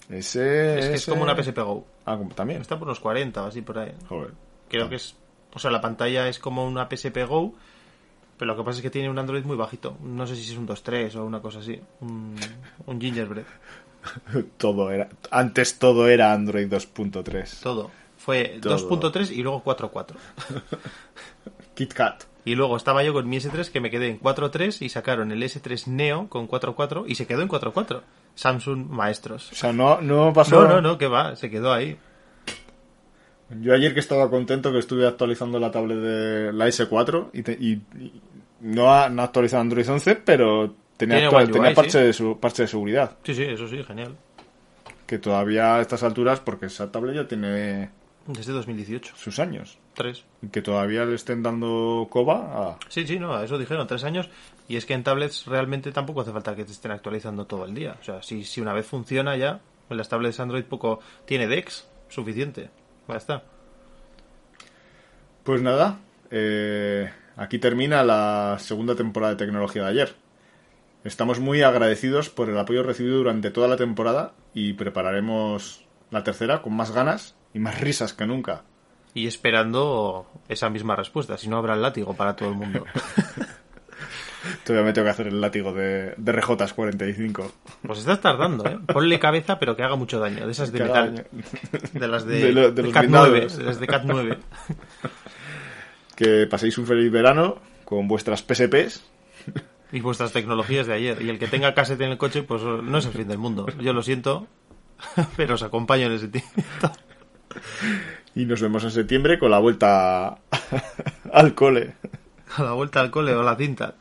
Ese, 0.09 0.79
Es 0.79 0.87
que 0.87 0.93
es 0.95 1.05
como 1.05 1.23
una 1.23 1.35
PSP 1.35 1.57
Go. 1.59 1.85
Ah, 2.05 2.17
también. 2.35 2.61
Está 2.61 2.77
por 2.79 2.87
unos 2.87 2.99
40 2.99 3.43
o 3.43 3.45
así 3.47 3.61
por 3.61 3.79
ahí. 3.79 3.91
Joder. 4.07 4.31
Creo 4.69 4.85
Ah. 4.85 4.89
que 4.89 4.95
es... 4.95 5.15
O 5.53 5.59
sea, 5.59 5.71
la 5.71 5.81
pantalla 5.81 6.27
es 6.27 6.39
como 6.39 6.65
una 6.65 6.87
PSP 6.89 7.25
Go, 7.27 7.53
pero 8.37 8.51
lo 8.51 8.57
que 8.57 8.63
pasa 8.63 8.77
es 8.77 8.83
que 8.83 8.89
tiene 8.89 9.09
un 9.09 9.17
Android 9.19 9.43
muy 9.43 9.57
bajito. 9.57 9.97
No 10.03 10.25
sé 10.27 10.35
si 10.35 10.51
es 10.51 10.57
un 10.57 10.67
2.3 10.67 11.15
o 11.15 11.25
una 11.25 11.41
cosa 11.41 11.59
así. 11.59 11.79
Un, 12.01 12.35
un 12.85 13.01
gingerbread. 13.01 13.45
Todo 14.57 14.91
era, 14.91 15.09
antes 15.31 15.79
todo 15.79 16.07
era 16.07 16.31
Android 16.31 16.71
2.3. 16.71 17.61
Todo. 17.61 17.91
Fue 18.17 18.59
Todo. 18.61 18.77
2.3 19.11 19.31
y 19.31 19.41
luego 19.43 19.63
4.4. 19.63 20.15
KitKat. 21.75 22.23
Y 22.47 22.55
luego 22.55 22.77
estaba 22.77 23.03
yo 23.03 23.11
con 23.11 23.27
mi 23.27 23.37
S3 23.37 23.69
que 23.71 23.81
me 23.81 23.89
quedé 23.91 24.07
en 24.07 24.19
4.3 24.21 24.81
y 24.81 24.87
sacaron 24.89 25.31
el 25.33 25.43
S3 25.43 25.87
Neo 25.87 26.29
con 26.29 26.47
4.4 26.47 27.03
y 27.07 27.15
se 27.15 27.27
quedó 27.27 27.41
en 27.41 27.49
4.4. 27.49 28.01
Samsung 28.35 28.87
maestros. 28.89 29.51
O 29.51 29.55
sea, 29.55 29.73
no, 29.73 29.99
no 29.99 30.31
pasó. 30.31 30.61
No, 30.61 30.67
no, 30.75 30.81
no, 30.81 30.97
que 30.97 31.07
va, 31.07 31.35
se 31.35 31.49
quedó 31.49 31.73
ahí. 31.73 31.97
Yo 33.61 33.73
ayer 33.73 33.93
que 33.93 33.99
estaba 33.99 34.29
contento 34.29 34.71
que 34.71 34.79
estuve 34.79 35.07
actualizando 35.07 35.59
la 35.59 35.71
tablet 35.71 35.97
de 35.97 36.53
la 36.53 36.67
S4 36.67 37.29
y, 37.33 37.43
te- 37.43 37.57
y- 37.59 37.81
y 37.99 38.21
no, 38.61 38.93
ha, 38.93 39.09
no 39.09 39.21
ha 39.21 39.25
actualizado 39.25 39.61
Android 39.61 39.89
11, 39.89 40.15
pero 40.15 40.73
tenía, 40.97 41.25
actual- 41.27 41.51
tenía 41.51 41.73
parche, 41.73 41.91
sí. 41.91 41.97
de 41.99 42.13
su, 42.13 42.39
parche 42.39 42.63
de 42.63 42.67
seguridad. 42.67 43.17
Sí, 43.23 43.33
sí, 43.33 43.43
eso 43.43 43.67
sí, 43.67 43.81
genial. 43.83 44.15
Que 45.05 45.17
todavía 45.17 45.75
a 45.75 45.81
estas 45.81 46.03
alturas, 46.03 46.39
porque 46.41 46.65
esa 46.67 46.91
tablet 46.91 47.15
ya 47.15 47.27
tiene 47.27 47.89
Desde 48.27 48.51
2018. 48.51 49.15
sus 49.15 49.39
años. 49.39 49.77
Tres. 49.93 50.25
Que 50.51 50.61
todavía 50.61 51.05
le 51.05 51.15
estén 51.15 51.41
dando 51.41 52.07
coba 52.09 52.71
a... 52.71 52.77
Sí, 52.89 53.07
sí, 53.07 53.19
no, 53.19 53.41
eso 53.41 53.57
dijeron, 53.57 53.87
tres 53.87 54.03
años. 54.03 54.29
Y 54.67 54.75
es 54.75 54.85
que 54.85 54.93
en 54.93 55.03
tablets 55.03 55.45
realmente 55.45 55.93
tampoco 55.93 56.21
hace 56.21 56.33
falta 56.33 56.55
que 56.55 56.65
te 56.65 56.73
estén 56.73 56.91
actualizando 56.91 57.45
todo 57.45 57.65
el 57.65 57.73
día. 57.73 57.95
O 57.99 58.03
sea, 58.03 58.21
si, 58.21 58.43
si 58.43 58.59
una 58.59 58.73
vez 58.73 58.85
funciona 58.85 59.37
ya, 59.37 59.61
en 59.89 59.97
las 59.97 60.09
tablets 60.09 60.41
Android 60.41 60.65
poco 60.65 60.99
tiene 61.25 61.47
DeX, 61.47 61.87
suficiente. 62.09 62.69
Ya 63.07 63.15
está. 63.15 63.43
Pues 65.43 65.61
nada, 65.61 65.99
eh, 66.29 67.09
aquí 67.37 67.59
termina 67.59 68.03
la 68.03 68.57
segunda 68.59 68.95
temporada 68.95 69.33
de 69.33 69.45
tecnología 69.45 69.83
de 69.83 69.89
ayer. 69.89 70.15
Estamos 71.05 71.39
muy 71.39 71.61
agradecidos 71.61 72.29
por 72.29 72.49
el 72.49 72.57
apoyo 72.57 72.83
recibido 72.83 73.19
durante 73.19 73.51
toda 73.51 73.69
la 73.69 73.77
temporada 73.77 74.33
y 74.53 74.73
prepararemos 74.73 75.85
la 76.11 76.25
tercera 76.25 76.61
con 76.61 76.75
más 76.75 76.91
ganas 76.91 77.36
y 77.53 77.59
más 77.59 77.79
risas 77.79 78.13
que 78.13 78.25
nunca. 78.25 78.63
Y 79.13 79.27
esperando 79.27 80.29
esa 80.47 80.69
misma 80.69 80.95
respuesta, 80.95 81.37
si 81.37 81.47
no 81.49 81.57
habrá 81.57 81.73
el 81.73 81.81
látigo 81.81 82.13
para 82.15 82.35
todo 82.35 82.49
el 82.49 82.55
mundo. 82.55 82.85
Todavía 84.63 84.85
me 84.85 84.93
tengo 84.93 85.05
que 85.05 85.11
hacer 85.11 85.27
el 85.27 85.41
látigo 85.41 85.73
de, 85.73 86.13
de 86.15 86.31
RJs 86.31 86.73
45. 86.73 87.51
Pues 87.85 87.99
estás 87.99 88.21
tardando, 88.21 88.65
¿eh? 88.65 88.77
Ponle 88.93 89.19
cabeza, 89.19 89.59
pero 89.59 89.75
que 89.75 89.83
haga 89.83 89.95
mucho 89.95 90.19
daño. 90.19 90.45
De 90.45 90.51
esas 90.51 90.71
de 90.71 90.83
haga 90.83 91.03
metal. 91.05 91.15
daño. 91.31 91.43
De 91.93 92.07
las 92.07 92.25
de, 92.27 92.39
De 92.39 92.51
lo- 92.53 92.71
de 92.71 92.83
los 92.83 92.93
Cat 92.93 93.05
9. 93.09 93.29
blindados. 93.29 93.57
De 93.57 93.63
las 93.63 93.79
de 93.79 93.87
Cat 93.87 94.03
9. 94.05 94.37
Que 96.15 96.47
paséis 96.47 96.75
un 96.79 96.87
feliz 96.87 97.11
verano 97.11 97.57
con 97.85 98.07
vuestras 98.07 98.41
PSPs. 98.41 99.03
Y 99.91 99.99
vuestras 100.01 100.31
tecnologías 100.33 100.87
de 100.87 100.93
ayer. 100.93 101.21
Y 101.21 101.29
el 101.29 101.37
que 101.37 101.47
tenga 101.47 101.73
cassette 101.75 102.01
en 102.01 102.11
el 102.11 102.17
coche, 102.17 102.41
pues 102.43 102.63
no 102.63 102.97
es 102.97 103.05
el 103.05 103.11
fin 103.13 103.27
del 103.27 103.37
mundo. 103.37 103.67
Yo 103.79 103.93
lo 103.93 104.01
siento, 104.01 104.47
pero 105.35 105.55
os 105.55 105.61
acompaño 105.63 106.07
en 106.07 106.13
ese 106.13 106.27
tiempo. 106.27 106.51
Y 108.35 108.45
nos 108.45 108.61
vemos 108.61 108.83
en 108.83 108.91
septiembre 108.91 109.39
con 109.39 109.51
la 109.51 109.59
vuelta 109.59 110.37
al 111.33 111.55
cole, 111.55 111.95
A 112.55 112.63
la 112.63 112.73
vuelta 112.73 113.01
al 113.01 113.11
cole 113.11 113.33
o 113.33 113.41
a 113.41 113.43
la 113.43 113.55
cinta. 113.55 113.95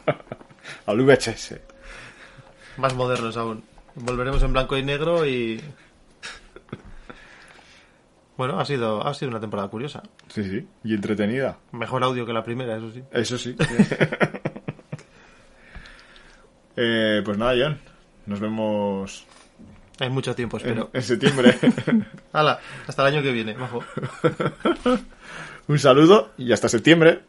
al 0.86 1.00
VHS. 1.00 1.60
Más 2.78 2.94
modernos 2.94 3.36
aún. 3.36 3.62
Volveremos 3.94 4.42
en 4.42 4.52
blanco 4.52 4.76
y 4.76 4.82
negro 4.82 5.26
y... 5.26 5.60
Bueno, 8.36 8.58
ha 8.58 8.64
sido, 8.64 9.06
ha 9.06 9.14
sido 9.14 9.30
una 9.30 9.40
temporada 9.40 9.68
curiosa. 9.68 10.02
Sí, 10.28 10.42
sí, 10.42 10.66
y 10.82 10.94
entretenida. 10.94 11.58
Mejor 11.72 12.02
audio 12.02 12.24
que 12.24 12.32
la 12.32 12.42
primera, 12.42 12.76
eso 12.76 12.90
sí. 12.90 13.02
Eso 13.12 13.38
sí. 13.38 13.56
Eh, 16.74 17.20
pues 17.22 17.36
nada, 17.36 17.52
John. 17.54 17.78
Nos 18.24 18.40
vemos 18.40 19.26
Hay 20.02 20.10
mucho 20.10 20.34
tiempo, 20.34 20.56
en, 20.58 20.66
espero. 20.66 20.90
en 20.92 21.02
septiembre. 21.02 21.54
Hala, 22.32 22.58
hasta 22.88 23.06
el 23.06 23.14
año 23.14 23.22
que 23.22 23.30
viene, 23.30 23.54
majo. 23.54 23.84
Un 25.68 25.78
saludo 25.78 26.32
y 26.36 26.50
hasta 26.50 26.68
septiembre. 26.68 27.20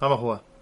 Vamos 0.00 0.18
a 0.18 0.20
jugar. 0.20 0.53